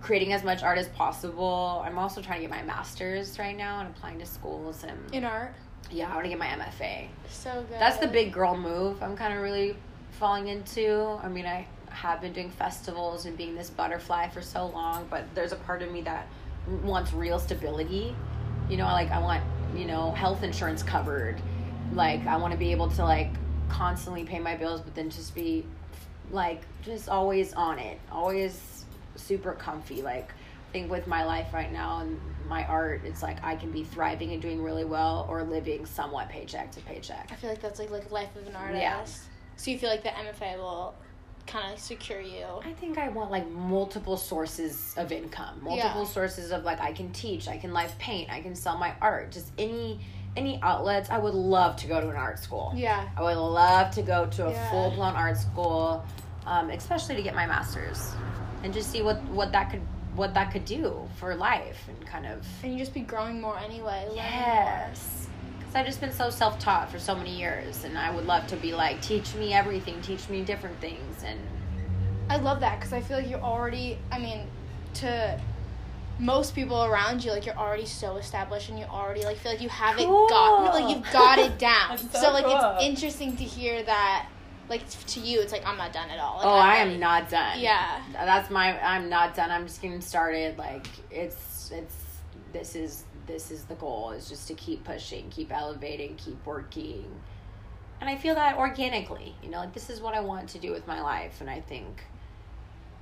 creating 0.00 0.32
as 0.32 0.44
much 0.44 0.62
art 0.62 0.78
as 0.78 0.88
possible. 0.88 1.82
I'm 1.84 1.98
also 1.98 2.22
trying 2.22 2.38
to 2.38 2.42
get 2.42 2.50
my 2.50 2.62
master's 2.62 3.38
right 3.38 3.56
now 3.56 3.80
and 3.80 3.88
applying 3.90 4.18
to 4.20 4.26
schools 4.26 4.84
and 4.84 4.98
In 5.14 5.24
art. 5.24 5.54
yeah, 5.90 6.10
I 6.10 6.14
want 6.14 6.24
to 6.24 6.28
get 6.30 6.38
my 6.38 6.46
MFA. 6.46 7.08
So 7.28 7.64
good. 7.68 7.80
That's 7.80 7.98
the 7.98 8.06
big 8.08 8.32
girl 8.32 8.56
move 8.56 9.02
I'm 9.02 9.16
kind 9.16 9.34
of 9.34 9.40
really 9.42 9.76
falling 10.12 10.48
into. 10.48 11.18
I 11.22 11.28
mean, 11.28 11.46
I 11.46 11.66
have 11.90 12.20
been 12.20 12.32
doing 12.32 12.50
festivals 12.50 13.26
and 13.26 13.36
being 13.36 13.54
this 13.56 13.70
butterfly 13.70 14.28
for 14.28 14.40
so 14.42 14.66
long, 14.66 15.06
but 15.10 15.24
there's 15.34 15.52
a 15.52 15.56
part 15.56 15.82
of 15.82 15.90
me 15.90 16.00
that 16.02 16.26
wants 16.82 17.12
real 17.12 17.38
stability. 17.38 18.14
You 18.70 18.76
know, 18.76 18.84
like 18.84 19.10
I 19.10 19.18
want, 19.18 19.42
you 19.74 19.84
know, 19.86 20.12
health 20.12 20.42
insurance 20.42 20.82
covered. 20.82 21.40
Like 21.92 22.24
I 22.26 22.36
want 22.36 22.52
to 22.52 22.58
be 22.58 22.70
able 22.72 22.88
to 22.90 23.02
like 23.04 23.30
constantly 23.68 24.24
pay 24.24 24.38
my 24.38 24.56
bills, 24.56 24.80
but 24.80 24.94
then 24.94 25.10
just 25.10 25.34
be 25.34 25.64
like 26.30 26.62
just 26.82 27.08
always 27.08 27.52
on 27.54 27.78
it, 27.78 27.98
always 28.10 28.84
super 29.16 29.52
comfy. 29.52 30.02
Like 30.02 30.30
I 30.30 30.72
think 30.72 30.90
with 30.90 31.06
my 31.06 31.24
life 31.24 31.52
right 31.52 31.72
now 31.72 32.00
and 32.00 32.20
my 32.48 32.64
art, 32.66 33.02
it's 33.04 33.22
like 33.22 33.42
I 33.44 33.56
can 33.56 33.70
be 33.70 33.84
thriving 33.84 34.32
and 34.32 34.42
doing 34.42 34.62
really 34.62 34.84
well 34.84 35.26
or 35.28 35.42
living 35.42 35.86
somewhat 35.86 36.28
paycheck 36.28 36.70
to 36.72 36.80
paycheck. 36.80 37.28
I 37.30 37.36
feel 37.36 37.50
like 37.50 37.60
that's 37.60 37.78
like 37.78 37.90
like 37.90 38.10
life 38.10 38.34
of 38.36 38.46
an 38.46 38.56
artist. 38.56 38.80
Yeah. 38.82 39.04
So 39.56 39.70
you 39.70 39.78
feel 39.78 39.90
like 39.90 40.02
the 40.02 40.10
MFA 40.10 40.56
will 40.58 40.94
kind 41.46 41.72
of 41.72 41.80
secure 41.80 42.20
you. 42.20 42.44
I 42.62 42.72
think 42.74 42.98
I 42.98 43.08
want 43.08 43.30
like 43.30 43.48
multiple 43.50 44.16
sources 44.16 44.94
of 44.96 45.10
income, 45.10 45.60
multiple 45.62 46.02
Yeah. 46.02 46.06
sources 46.06 46.52
of 46.52 46.64
like 46.64 46.78
I 46.80 46.92
can 46.92 47.10
teach, 47.12 47.48
I 47.48 47.56
can 47.56 47.72
live 47.72 47.98
paint, 47.98 48.30
I 48.30 48.40
can 48.40 48.54
sell 48.54 48.76
my 48.76 48.92
art, 49.00 49.32
just 49.32 49.50
any 49.58 50.00
any 50.36 50.60
outlets, 50.62 51.10
I 51.10 51.18
would 51.18 51.34
love 51.34 51.76
to 51.76 51.86
go 51.86 52.00
to 52.00 52.08
an 52.08 52.16
art 52.16 52.38
school. 52.38 52.72
Yeah. 52.76 53.08
I 53.16 53.22
would 53.22 53.36
love 53.36 53.90
to 53.92 54.02
go 54.02 54.26
to 54.26 54.46
a 54.46 54.50
Yeah. 54.52 54.70
full 54.70 54.90
blown 54.92 55.14
art 55.16 55.36
school, 55.36 56.04
um, 56.46 56.70
especially 56.70 57.16
to 57.16 57.22
get 57.22 57.34
my 57.34 57.46
master's, 57.46 58.14
and 58.62 58.72
just 58.72 58.90
see 58.90 59.02
what 59.02 59.22
what 59.24 59.52
that 59.52 59.70
could 59.70 59.82
what 60.14 60.34
that 60.34 60.50
could 60.52 60.64
do 60.64 61.08
for 61.16 61.34
life 61.36 61.78
and 61.88 62.04
kind 62.06 62.26
of 62.26 62.44
And 62.64 62.72
you 62.72 62.78
just 62.78 62.92
be 62.92 63.00
growing 63.00 63.40
more 63.40 63.56
anyway. 63.58 64.08
yes. 64.14 65.28
Because 65.58 65.74
I've 65.76 65.86
just 65.86 66.00
been 66.00 66.12
so 66.12 66.30
self 66.30 66.58
taught 66.58 66.90
for 66.90 66.98
so 66.98 67.14
many 67.14 67.36
years, 67.38 67.84
and 67.84 67.96
I 67.98 68.10
would 68.10 68.26
love 68.26 68.46
to 68.48 68.56
be 68.56 68.72
like, 68.74 69.00
teach 69.02 69.34
me 69.34 69.52
everything, 69.52 70.00
teach 70.02 70.28
me 70.28 70.42
different 70.42 70.80
things, 70.80 71.22
and 71.24 71.38
I 72.30 72.36
love 72.36 72.60
that 72.60 72.78
because 72.78 72.92
I 72.92 73.00
feel 73.00 73.18
like 73.18 73.28
you're 73.30 73.40
already. 73.40 73.98
I 74.10 74.18
mean, 74.18 74.46
to 74.94 75.40
most 76.18 76.54
people 76.54 76.84
around 76.84 77.24
you, 77.24 77.30
like 77.30 77.46
you're 77.46 77.56
already 77.56 77.86
so 77.86 78.16
established 78.16 78.68
and 78.70 78.78
you 78.78 78.84
already 78.86 79.22
like 79.24 79.36
feel 79.38 79.52
like 79.52 79.60
you 79.62 79.68
have 79.68 79.96
Cool. 79.96 80.26
it 80.26 80.30
got. 80.30 80.64
No, 80.74 80.80
like 80.80 80.94
you've 80.96 81.12
got 81.12 81.38
it 81.38 81.58
down. 81.68 81.90
That's 81.90 82.12
so, 82.12 82.20
so 82.20 82.32
like 82.32 82.44
cool. 82.44 82.56
it's 82.76 82.84
interesting 82.84 83.36
to 83.36 83.44
hear 83.44 83.82
that. 83.84 84.28
Like 84.68 84.86
to 84.88 85.20
you, 85.20 85.40
it's 85.40 85.52
like 85.52 85.66
I'm 85.66 85.78
not 85.78 85.92
done 85.94 86.10
at 86.10 86.18
all. 86.18 86.36
Like, 86.38 86.46
oh, 86.46 86.50
I'm 86.50 86.62
I 86.70 86.78
ready. 86.80 86.90
am 86.94 87.00
not 87.00 87.30
done. 87.30 87.58
Yeah. 87.58 88.02
that's 88.12 88.50
my. 88.50 88.78
I'm 88.82 89.08
not 89.08 89.34
done. 89.34 89.50
I'm 89.50 89.66
just 89.66 89.80
getting 89.80 90.00
started. 90.02 90.58
Like 90.58 90.86
it's 91.10 91.70
it's 91.70 91.94
this 92.52 92.74
is 92.76 93.04
this 93.26 93.50
is 93.50 93.64
the 93.64 93.74
goal 93.76 94.10
is 94.10 94.28
just 94.28 94.46
to 94.48 94.54
keep 94.54 94.84
pushing, 94.84 95.30
keep 95.30 95.52
elevating, 95.52 96.16
keep 96.16 96.44
working. 96.44 97.06
And 98.00 98.08
I 98.10 98.16
feel 98.16 98.34
that 98.34 98.58
organically, 98.58 99.34
you 99.42 99.50
know, 99.50 99.58
like 99.58 99.72
this 99.72 99.88
is 99.90 100.00
what 100.00 100.14
I 100.14 100.20
want 100.20 100.48
to 100.50 100.58
do 100.58 100.70
with 100.70 100.86
my 100.86 101.00
life 101.00 101.40
and 101.40 101.48
I 101.50 101.60
think 101.60 102.04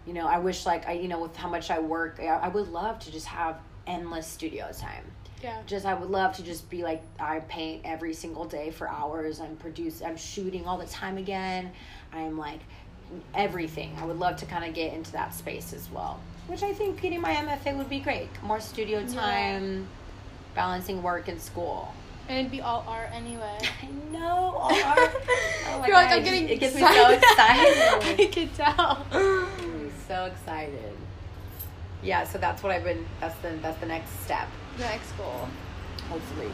you 0.07 0.12
know, 0.12 0.26
I 0.26 0.38
wish 0.38 0.66
like 0.66 0.86
I 0.88 0.92
you 0.92 1.09
know 1.09 1.20
with 1.20 1.36
how 1.36 1.48
much 1.48 1.70
I 1.70 1.78
work, 1.78 2.18
I, 2.20 2.26
I 2.26 2.48
would 2.48 2.68
love 2.68 2.98
to 3.00 3.12
just 3.12 3.26
have 3.26 3.59
endless 3.86 4.26
studio 4.26 4.70
time. 4.72 5.04
Yeah. 5.42 5.61
Just 5.66 5.84
I 5.84 5.94
would 5.94 6.11
love 6.11 6.34
to 6.36 6.42
just 6.42 6.68
be 6.70 6.82
like 6.82 7.02
I 7.20 7.40
paint 7.40 7.82
every 7.84 8.14
single 8.14 8.44
day 8.46 8.70
for 8.70 8.88
hours. 8.88 9.40
I'm 9.40 9.57
produce 9.57 10.02
I'm 10.02 10.16
shooting 10.16 10.66
all 10.66 10.78
the 10.78 10.86
time 10.86 11.18
again. 11.18 11.72
I'm 12.12 12.38
like 12.38 12.61
everything. 13.34 13.94
I 14.00 14.04
would 14.07 14.18
love 14.18 14.36
to 14.38 14.46
kind 14.46 14.64
of 14.64 14.74
get 14.74 14.92
into 14.92 15.12
that 15.12 15.34
space 15.34 15.72
as 15.72 15.88
well. 15.90 16.20
Which 16.48 16.62
I 16.62 16.72
think 16.72 17.00
getting 17.00 17.20
my 17.20 17.34
MFA 17.34 17.76
would 17.76 17.88
be 17.88 18.00
great. 18.00 18.28
More 18.42 18.61
studio 18.61 19.00
Yeah. 19.00 19.07
time, 19.14 19.88
balancing 20.54 21.02
work 21.02 21.28
and 21.28 21.40
school. 21.40 21.92
And 22.28 22.38
it'd 22.38 22.50
be 22.50 22.61
all 22.61 22.84
art 22.88 23.11
anyway. 23.12 23.59
I 23.82 23.86
know. 24.12 24.57
all 24.59 24.72
art. 24.72 25.12
Oh 25.68 25.80
my 25.80 25.86
You're 25.88 25.96
like 25.96 26.09
God, 26.11 26.18
I'm 26.18 26.24
getting. 26.24 26.48
It 26.48 26.61
gets 26.61 26.74
me 26.76 26.80
so 26.80 27.11
excited. 27.11 28.20
I 28.20 28.28
can 28.32 28.48
tell. 28.50 29.07
So 30.09 30.24
excited. 30.26 30.96
Yeah, 32.02 32.24
so 32.24 32.38
that's 32.38 32.62
what 32.62 32.72
I've 32.72 32.84
been. 32.84 33.04
That's 33.20 33.36
the 33.38 33.50
that's 33.62 33.78
the 33.80 33.86
next 33.86 34.11
step. 34.24 34.48
The 34.76 34.84
next 34.84 35.12
goal. 35.12 35.48
Hopefully. 36.09 36.50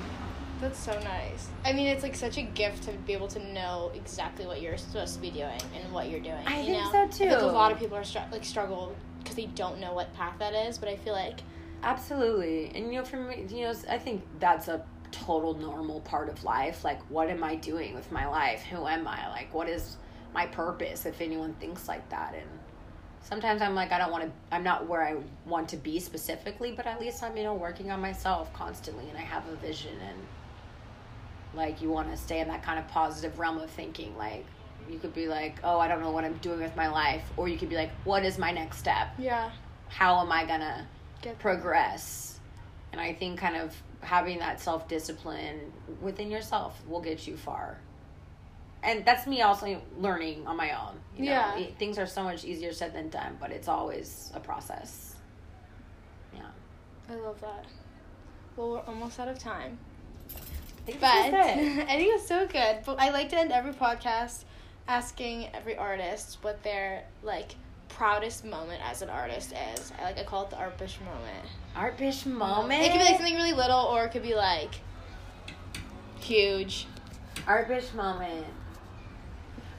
That's 0.60 0.78
so 0.78 0.92
nice. 1.00 1.48
I 1.64 1.72
mean, 1.72 1.88
it's 1.88 2.04
like 2.04 2.14
such 2.14 2.38
a 2.38 2.42
gift 2.42 2.84
to 2.84 2.92
be 2.92 3.12
able 3.12 3.26
to 3.28 3.52
know 3.52 3.90
exactly 3.94 4.46
what 4.46 4.62
you're 4.62 4.76
supposed 4.76 5.14
to 5.14 5.20
be 5.20 5.30
doing 5.30 5.60
and 5.74 5.92
what 5.92 6.08
you're 6.08 6.20
doing. 6.20 6.38
I 6.46 6.60
you 6.60 6.66
think 6.66 6.84
know? 6.84 6.92
so, 6.92 7.02
I 7.02 7.06
think 7.08 7.32
a 7.32 7.46
lot 7.46 7.72
of 7.72 7.78
people 7.78 7.96
are 7.96 8.04
str- 8.04 8.20
like 8.30 8.44
struggle 8.44 8.94
because 9.18 9.34
they 9.34 9.46
don't 9.46 9.80
know 9.80 9.92
what 9.92 10.14
path 10.14 10.38
that 10.38 10.54
is. 10.54 10.78
But 10.78 10.88
I 10.88 10.96
feel 10.96 11.14
like 11.14 11.40
Absolutely. 11.82 12.70
And 12.74 12.92
you 12.92 13.00
know, 13.00 13.04
for 13.04 13.16
me, 13.16 13.44
you 13.48 13.64
know, 13.64 13.74
I 13.90 13.98
think 13.98 14.22
that's 14.38 14.68
a 14.68 14.84
total 15.10 15.54
normal 15.54 16.00
part 16.00 16.28
of 16.28 16.42
life. 16.44 16.84
Like, 16.84 17.00
what 17.10 17.28
am 17.28 17.42
I 17.42 17.56
doing 17.56 17.94
with 17.94 18.10
my 18.12 18.26
life? 18.26 18.62
Who 18.62 18.86
am 18.86 19.06
I? 19.06 19.28
Like, 19.28 19.52
what 19.52 19.68
is 19.68 19.96
my 20.32 20.46
purpose 20.46 21.06
if 21.06 21.20
anyone 21.20 21.54
thinks 21.54 21.88
like 21.88 22.08
that? 22.10 22.34
And 22.34 22.48
sometimes 23.22 23.62
I'm 23.62 23.74
like, 23.74 23.92
I 23.92 23.98
don't 23.98 24.10
want 24.10 24.24
to, 24.24 24.30
I'm 24.50 24.62
not 24.62 24.86
where 24.86 25.02
I 25.02 25.16
want 25.46 25.68
to 25.70 25.76
be 25.76 26.00
specifically, 26.00 26.72
but 26.72 26.86
at 26.86 27.00
least 27.00 27.22
I'm, 27.22 27.36
you 27.36 27.44
know, 27.44 27.54
working 27.54 27.90
on 27.90 28.00
myself 28.00 28.52
constantly 28.52 29.08
and 29.08 29.16
I 29.16 29.22
have 29.22 29.48
a 29.48 29.56
vision 29.56 29.94
and 30.08 30.18
like 31.54 31.82
you 31.82 31.90
want 31.90 32.10
to 32.10 32.16
stay 32.16 32.40
in 32.40 32.48
that 32.48 32.62
kind 32.62 32.78
of 32.78 32.88
positive 32.88 33.38
realm 33.38 33.58
of 33.58 33.70
thinking. 33.70 34.16
Like, 34.16 34.44
you 34.90 34.98
could 34.98 35.14
be 35.14 35.28
like, 35.28 35.56
oh, 35.62 35.78
I 35.78 35.86
don't 35.86 36.00
know 36.00 36.10
what 36.10 36.24
I'm 36.24 36.36
doing 36.38 36.60
with 36.60 36.74
my 36.74 36.88
life. 36.88 37.22
Or 37.36 37.46
you 37.48 37.56
could 37.56 37.68
be 37.68 37.76
like, 37.76 37.90
what 38.04 38.24
is 38.24 38.38
my 38.38 38.50
next 38.50 38.78
step? 38.78 39.08
yeah, 39.18 39.50
How 39.88 40.20
am 40.20 40.32
I 40.32 40.44
going 40.44 40.60
to 40.60 40.86
get 41.22 41.38
progress. 41.38 42.38
And 42.90 43.00
I 43.00 43.14
think 43.14 43.38
kind 43.38 43.56
of 43.56 43.74
having 44.00 44.38
that 44.40 44.60
self 44.60 44.86
discipline 44.88 45.72
within 46.02 46.30
yourself 46.30 46.82
will 46.86 47.00
get 47.00 47.26
you 47.26 47.36
far. 47.36 47.78
And 48.82 49.04
that's 49.04 49.26
me 49.26 49.42
also 49.42 49.80
learning 49.98 50.46
on 50.46 50.56
my 50.56 50.72
own. 50.72 50.98
You 51.16 51.26
know, 51.26 51.30
Yeah. 51.30 51.56
It- 51.58 51.78
things 51.78 51.98
are 51.98 52.06
so 52.06 52.22
much 52.24 52.44
easier 52.44 52.72
said 52.72 52.92
than 52.92 53.08
done, 53.10 53.36
but 53.40 53.50
it's 53.50 53.68
always 53.68 54.32
a 54.34 54.40
process. 54.40 55.14
Yeah. 56.34 56.42
I 57.08 57.14
love 57.14 57.40
that. 57.40 57.64
Well, 58.56 58.70
we're 58.70 58.80
almost 58.80 59.20
out 59.20 59.28
of 59.28 59.38
time. 59.38 59.78
I 60.36 60.84
think 60.84 61.00
But 61.00 61.14
this 61.14 61.26
is 61.26 61.30
good. 61.76 61.82
I 61.88 61.96
think 61.96 62.14
it's 62.14 62.26
so 62.26 62.46
good. 62.46 62.78
But 62.84 63.00
I 63.00 63.10
like 63.10 63.28
to 63.30 63.38
end 63.38 63.52
every 63.52 63.72
podcast 63.72 64.44
asking 64.88 65.48
every 65.54 65.76
artist 65.76 66.38
what 66.42 66.62
their 66.64 67.04
like 67.22 67.54
proudest 67.88 68.44
moment 68.44 68.80
as 68.84 69.00
an 69.02 69.08
artist 69.10 69.52
is. 69.76 69.92
I 70.00 70.02
like 70.04 70.18
I 70.18 70.24
call 70.24 70.42
it 70.44 70.50
the 70.50 70.56
artbish 70.56 70.98
moment. 71.04 71.46
Art 71.76 71.96
Bish 71.98 72.26
moment. 72.26 72.82
It 72.82 72.90
could 72.90 72.98
be 72.98 73.04
like 73.04 73.16
something 73.16 73.34
really 73.36 73.52
little, 73.52 73.78
or 73.78 74.04
it 74.06 74.10
could 74.10 74.22
be 74.24 74.34
like 74.34 74.74
huge. 76.20 76.86
Art 77.46 77.68
Bish 77.68 77.92
moment. 77.94 78.46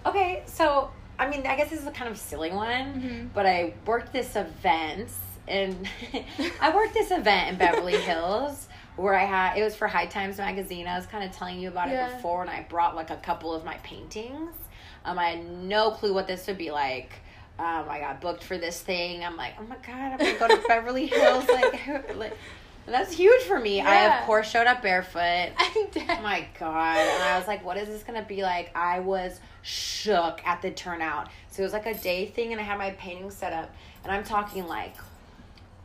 Okay, 0.05 0.43
so 0.45 0.91
I 1.19 1.29
mean, 1.29 1.45
I 1.45 1.55
guess 1.55 1.69
this 1.69 1.79
is 1.79 1.87
a 1.87 1.91
kind 1.91 2.09
of 2.09 2.17
silly 2.17 2.51
one, 2.51 2.93
Mhm. 3.01 3.33
but 3.33 3.45
I 3.45 3.73
worked 3.85 4.11
this 4.11 4.35
event, 4.35 5.09
and 5.47 5.87
I 6.61 6.75
worked 6.75 6.93
this 6.93 7.11
event 7.11 7.49
in 7.51 7.55
Beverly 7.57 7.97
Hills 8.01 8.67
where 8.95 9.13
I 9.15 9.23
had 9.25 9.57
it 9.57 9.63
was 9.63 9.75
for 9.75 9.87
High 9.87 10.05
Times 10.07 10.37
magazine. 10.37 10.87
I 10.87 10.95
was 10.97 11.05
kind 11.05 11.23
of 11.23 11.31
telling 11.35 11.59
you 11.59 11.67
about 11.69 11.89
Yeah. 11.89 12.07
it 12.09 12.15
before, 12.15 12.41
and 12.41 12.49
I 12.49 12.65
brought 12.69 12.95
like 12.95 13.09
a 13.11 13.17
couple 13.17 13.53
of 13.53 13.63
my 13.63 13.75
paintings. 13.83 14.55
Um, 15.05 15.17
I 15.19 15.29
had 15.31 15.45
no 15.45 15.91
clue 15.91 16.13
what 16.13 16.27
this 16.27 16.47
would 16.47 16.57
be 16.57 16.71
like. 16.71 17.11
Um, 17.59 17.85
I 17.87 17.99
got 17.99 18.19
booked 18.21 18.43
for 18.43 18.57
this 18.57 18.81
thing. 18.81 19.23
I'm 19.23 19.37
like, 19.37 19.53
oh 19.59 19.63
my 19.63 19.75
god, 19.85 20.13
I'm 20.13 20.17
gonna 20.17 20.39
go 20.39 20.47
to 20.47 20.61
Beverly 20.67 21.05
Hills. 21.07 21.47
Like, 21.47 22.15
like 22.15 22.37
that's 22.91 23.13
huge 23.13 23.41
for 23.43 23.59
me. 23.59 23.81
I 23.81 24.19
of 24.19 24.25
course 24.25 24.49
showed 24.49 24.67
up 24.67 24.81
barefoot. 24.81 25.19
I'm 25.57 25.87
dead. 25.91 26.17
Oh 26.19 26.21
my 26.21 26.47
god. 26.59 26.97
And 26.97 27.23
I 27.23 27.37
was 27.37 27.47
like, 27.47 27.63
what 27.63 27.77
is 27.77 27.87
this 27.87 28.03
gonna 28.03 28.25
be 28.25 28.43
like? 28.43 28.71
I 28.75 28.99
was 28.99 29.39
shook 29.61 30.41
at 30.45 30.61
the 30.61 30.71
turnout. 30.71 31.29
So 31.49 31.61
it 31.61 31.65
was 31.65 31.73
like 31.73 31.85
a 31.85 31.93
day 31.93 32.25
thing 32.25 32.51
and 32.51 32.59
I 32.59 32.63
had 32.63 32.77
my 32.77 32.91
painting 32.91 33.31
set 33.31 33.53
up 33.53 33.73
and 34.03 34.11
I'm 34.11 34.23
talking 34.23 34.67
like 34.67 34.95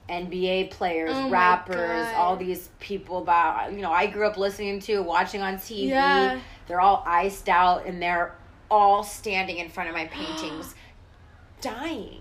NBA 0.08 0.70
players, 0.70 1.12
Oh 1.12 1.28
rappers, 1.28 2.08
all 2.16 2.36
these 2.36 2.70
people 2.80 3.24
that 3.24 3.72
you 3.72 3.80
know 3.80 3.92
I 3.92 4.06
grew 4.06 4.26
up 4.26 4.36
listening 4.36 4.80
to, 4.80 5.02
watching 5.02 5.42
on 5.42 5.56
TV. 5.56 5.88
Yeah. 5.88 6.40
They're 6.66 6.80
all 6.80 7.02
iced 7.06 7.48
out 7.48 7.86
and 7.86 8.00
they're 8.02 8.34
all 8.70 9.04
standing 9.04 9.58
in 9.58 9.68
front 9.68 9.88
of 9.88 9.94
my 9.94 10.06
paintings, 10.12 10.74
dying, 11.60 12.20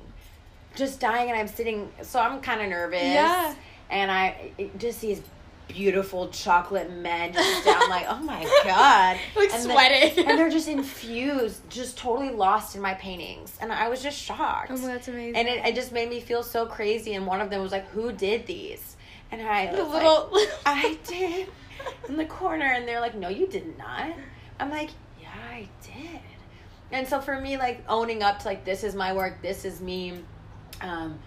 just 0.75 0.99
dying, 0.99 1.29
and 1.29 1.39
I'm 1.39 1.47
sitting. 1.47 1.89
So 2.01 2.19
I'm 2.19 2.41
kind 2.41 2.61
of 2.61 2.69
nervous. 2.69 3.01
Yeah. 3.01 3.55
And 3.89 4.11
I 4.11 4.51
it, 4.57 4.77
just 4.79 5.01
these 5.01 5.21
beautiful 5.67 6.29
chocolate 6.29 6.89
men 6.91 7.33
just 7.33 7.65
down 7.65 7.89
like, 7.89 8.05
oh 8.07 8.19
my 8.19 8.41
god, 8.63 9.17
Like 9.35 9.53
and 9.53 9.63
the- 9.63 9.73
sweating. 9.73 10.25
and 10.25 10.37
they're 10.39 10.49
just 10.49 10.67
infused, 10.69 11.61
just 11.69 11.97
totally 11.97 12.29
lost 12.29 12.75
in 12.75 12.81
my 12.81 12.93
paintings, 12.95 13.57
and 13.61 13.71
I 13.71 13.89
was 13.89 14.01
just 14.01 14.17
shocked. 14.17 14.71
Oh 14.71 14.77
my, 14.77 14.87
that's 14.87 15.07
amazing. 15.07 15.35
And 15.35 15.47
it, 15.47 15.65
it 15.65 15.75
just 15.75 15.91
made 15.91 16.09
me 16.09 16.19
feel 16.21 16.41
so 16.43 16.65
crazy. 16.65 17.13
And 17.15 17.25
one 17.27 17.41
of 17.41 17.49
them 17.49 17.61
was 17.61 17.71
like, 17.71 17.87
"Who 17.89 18.11
did 18.11 18.45
these?" 18.47 18.95
And 19.31 19.41
I 19.41 19.73
the 19.75 19.83
little. 19.83 20.29
like, 20.31 20.49
"I 20.65 20.97
did." 21.07 21.47
In 22.09 22.17
the 22.17 22.25
corner, 22.25 22.65
and 22.65 22.87
they're 22.87 23.01
like, 23.01 23.15
"No, 23.15 23.29
you 23.29 23.47
did 23.47 23.77
not." 23.77 24.11
I'm 24.59 24.69
like, 24.69 24.89
"Yeah, 25.21 25.27
I 25.51 25.67
did." 25.83 26.21
And 26.91 27.05
so 27.07 27.19
for 27.19 27.39
me, 27.39 27.57
like 27.57 27.83
owning 27.89 28.23
up 28.23 28.39
to 28.39 28.47
like 28.47 28.63
this 28.63 28.83
is 28.85 28.95
my 28.95 29.13
work, 29.13 29.41
this 29.41 29.65
is 29.65 29.81
me. 29.81 30.23
Um, 30.81 31.19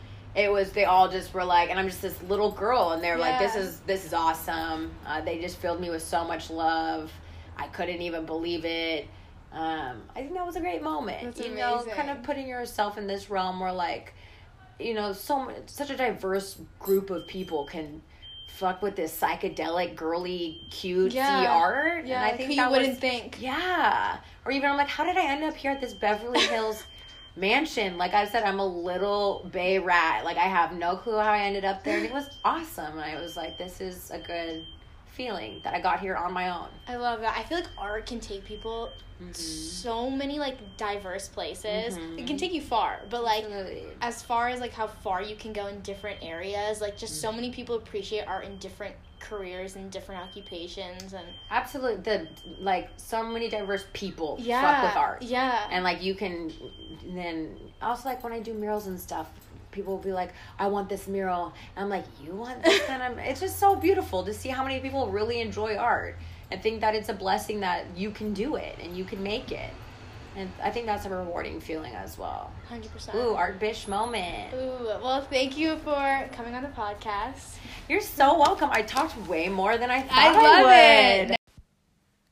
it 0.45 0.51
was 0.51 0.73
they 0.73 0.85
all 0.85 1.09
just 1.09 1.33
were 1.35 1.45
like, 1.45 1.71
and 1.71 1.79
I'm 1.79 1.87
just 1.89 2.03
this 2.03 2.21
little 2.25 2.51
girl, 2.51 2.91
and 2.91 3.03
they're 3.03 3.19
like, 3.19 3.39
"This 3.39 3.55
is 3.57 3.81
this 3.81 4.05
is 4.05 4.13
awesome." 4.15 4.91
Uh, 5.07 5.21
they 5.21 5.39
just 5.41 5.57
filled 5.59 5.81
me 5.81 5.91
with 5.91 6.03
so 6.03 6.25
much 6.25 6.51
love. 6.51 7.13
I 7.57 7.67
couldn't 7.69 8.01
even 8.03 8.25
believe 8.27 8.65
it. 8.65 9.07
Um, 9.53 10.03
I 10.15 10.21
think 10.21 10.35
that 10.35 10.47
was 10.47 10.57
a 10.57 10.61
great 10.61 10.83
moment. 10.83 11.23
That's 11.37 11.41
you 11.49 11.55
know, 11.55 11.85
kind 11.93 12.09
of 12.11 12.23
putting 12.23 12.47
yourself 12.49 12.99
in 12.99 13.07
this 13.07 13.31
realm 13.31 13.59
where 13.61 13.73
like, 13.73 14.15
you 14.79 14.95
know, 14.95 15.13
so 15.13 15.51
such 15.67 15.91
a 15.91 15.97
diverse 15.97 16.57
group 16.79 17.11
of 17.11 17.27
people 17.27 17.65
can 17.65 18.01
fuck 18.47 18.81
with 18.83 18.95
this 18.97 19.19
psychedelic, 19.19 19.97
girly, 19.97 20.61
cutesy 20.71 21.15
Yeah. 21.15 21.51
art. 21.53 22.07
yeah, 22.07 22.23
and 22.25 22.33
I 22.35 22.37
think 22.37 22.51
you 22.51 22.57
that 22.57 22.71
wouldn't 22.71 22.91
was, 22.91 22.99
think. 22.99 23.41
yeah. 23.41 24.19
Or 24.45 24.53
even 24.53 24.71
I'm 24.71 24.77
like, 24.77 24.89
how 24.89 25.05
did 25.05 25.17
I 25.17 25.27
end 25.33 25.45
up 25.45 25.55
here 25.57 25.71
at 25.73 25.81
this 25.81 25.95
Beverly 25.95 26.41
Hills 26.41 26.83
mansion? 27.41 27.97
Like 27.99 28.15
I 28.15 28.27
said, 28.27 28.43
I'm 28.45 28.61
a 28.61 28.67
little 28.67 29.49
bay 29.53 29.79
rat. 29.79 30.25
Like 30.25 30.37
I 30.37 30.47
have 30.47 30.73
no 30.73 30.97
clue 30.97 31.17
how 31.17 31.33
I 31.33 31.41
ended 31.41 31.65
up 31.65 31.83
there. 31.83 31.97
And 31.97 32.07
it 32.07 32.13
was 32.13 32.29
awesome. 32.45 32.93
And 32.99 33.01
I 33.01 33.21
was 33.21 33.37
like, 33.37 33.57
this 33.59 33.81
is 33.81 34.11
a 34.11 34.19
good 34.19 34.65
feeling 35.13 35.61
that 35.65 35.75
I 35.75 35.81
got 35.81 36.01
here 36.01 36.15
on 36.17 36.33
my 36.33 36.51
own. 36.51 36.69
I 36.87 36.97
love 36.97 37.21
that. 37.21 37.37
I 37.37 37.43
feel 37.43 37.59
like 37.59 37.69
art 37.79 38.07
can 38.07 38.21
take 38.21 38.45
people 38.45 38.91
Mm-hmm. 39.21 39.33
so 39.35 40.09
many 40.09 40.39
like 40.39 40.57
diverse 40.79 41.29
places. 41.29 41.99
Mhm. 41.99 42.19
It 42.21 42.27
can 42.27 42.39
take 42.39 42.55
you 42.55 42.63
far, 42.63 43.01
but 43.11 43.23
like 43.23 43.45
Absolutely. 43.45 43.83
as 44.01 44.23
far 44.23 44.49
as 44.49 44.61
like 44.61 44.73
how 44.73 44.87
far 44.87 45.21
you 45.21 45.37
can 45.37 45.53
go 45.53 45.67
in 45.67 45.83
different 45.83 46.21
areas, 46.23 46.81
like 46.81 46.97
just 46.97 47.21
so 47.21 47.31
many 47.31 47.51
people 47.51 47.75
appreciate 47.75 48.27
art 48.27 48.47
in 48.47 48.57
different 48.57 48.95
careers 49.21 49.77
and 49.77 49.91
different 49.91 50.23
occupations 50.23 51.13
and 51.13 51.27
Absolutely, 51.51 52.03
the 52.03 52.29
like 52.59 52.89
so 52.97 53.23
many 53.23 53.49
diverse 53.49 53.85
people 53.93 54.37
yeah, 54.41 54.61
fuck 54.63 54.83
with 54.85 54.97
art, 54.97 55.23
Yeah. 55.23 55.69
and 55.71 55.85
like 55.85 56.03
you 56.03 56.15
can 56.15 56.53
then 57.15 57.57
also 57.81 58.09
like 58.09 58.25
when 58.25 58.33
I 58.33 58.41
do 58.41 58.55
murals 58.55 58.87
and 58.87 58.99
stuff. 58.99 59.29
People 59.71 59.95
will 59.95 60.03
be 60.03 60.13
like, 60.13 60.33
"I 60.59 60.67
want 60.67 60.89
this 60.89 61.07
mural," 61.07 61.53
and 61.77 61.85
I'm 61.85 61.89
like, 61.91 62.05
"You 62.25 62.35
want 62.35 62.65
this?" 62.65 62.83
and 62.89 63.01
I'm, 63.01 63.19
it's 63.21 63.39
just 63.41 63.61
so 63.61 63.77
beautiful 63.77 64.25
to 64.25 64.35
see 64.35 64.49
how 64.49 64.65
many 64.65 64.81
people 64.81 65.09
really 65.11 65.41
enjoy 65.41 65.77
art 65.77 66.17
and 66.51 66.61
think 66.61 66.81
that 66.81 66.97
it's 66.97 67.09
a 67.09 67.15
blessing 67.15 67.61
that 67.61 67.85
you 67.97 68.11
can 68.11 68.35
do 68.35 68.57
it 68.57 68.77
and 68.83 68.97
you 68.97 69.05
can 69.05 69.23
make 69.23 69.53
it. 69.53 69.71
And 70.37 70.51
I 70.63 70.71
think 70.71 70.87
that's 70.87 71.07
a 71.07 71.11
rewarding 71.11 71.61
feeling 71.61 71.95
as 71.95 72.17
well. 72.17 72.53
100%. 72.71 73.15
Ooh, 73.15 73.35
art 73.35 73.59
bish 73.59 73.89
moment. 73.89 74.55
Ooh, 74.55 74.87
well, 75.03 75.23
thank 75.23 75.59
you 75.59 75.77
for 75.79 76.29
coming 76.33 76.55
on 76.55 76.63
the 76.63 76.69
podcast. 76.69 77.57
You're 77.89 78.01
so 78.01 78.39
welcome. 78.39 78.71
I 78.73 78.83
talked 78.83 79.17
way 79.27 79.49
more 79.49 79.77
than 79.77 79.91
I 79.91 80.03
thought 80.03 80.17
I 80.19 80.29
I, 80.29 80.43
love 80.43 80.65
would. 81.27 81.31
it. 81.33 81.37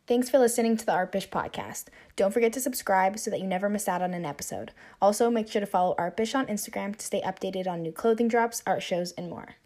Thanks 0.06 0.30
for 0.30 0.38
listening 0.38 0.76
to 0.78 0.86
the 0.86 0.92
Artbish 0.92 1.28
podcast. 1.28 1.86
Don't 2.16 2.32
forget 2.32 2.52
to 2.54 2.60
subscribe 2.60 3.18
so 3.18 3.30
that 3.30 3.40
you 3.40 3.46
never 3.46 3.68
miss 3.68 3.88
out 3.88 4.00
on 4.00 4.14
an 4.14 4.24
episode. 4.24 4.72
Also, 5.02 5.28
make 5.28 5.48
sure 5.50 5.60
to 5.60 5.66
follow 5.66 5.94
Artbish 5.98 6.34
on 6.34 6.46
Instagram 6.46 6.96
to 6.96 7.04
stay 7.04 7.20
updated 7.20 7.66
on 7.66 7.82
new 7.82 7.92
clothing 7.92 8.28
drops, 8.28 8.62
art 8.66 8.82
shows, 8.82 9.12
and 9.12 9.28
more. 9.28 9.56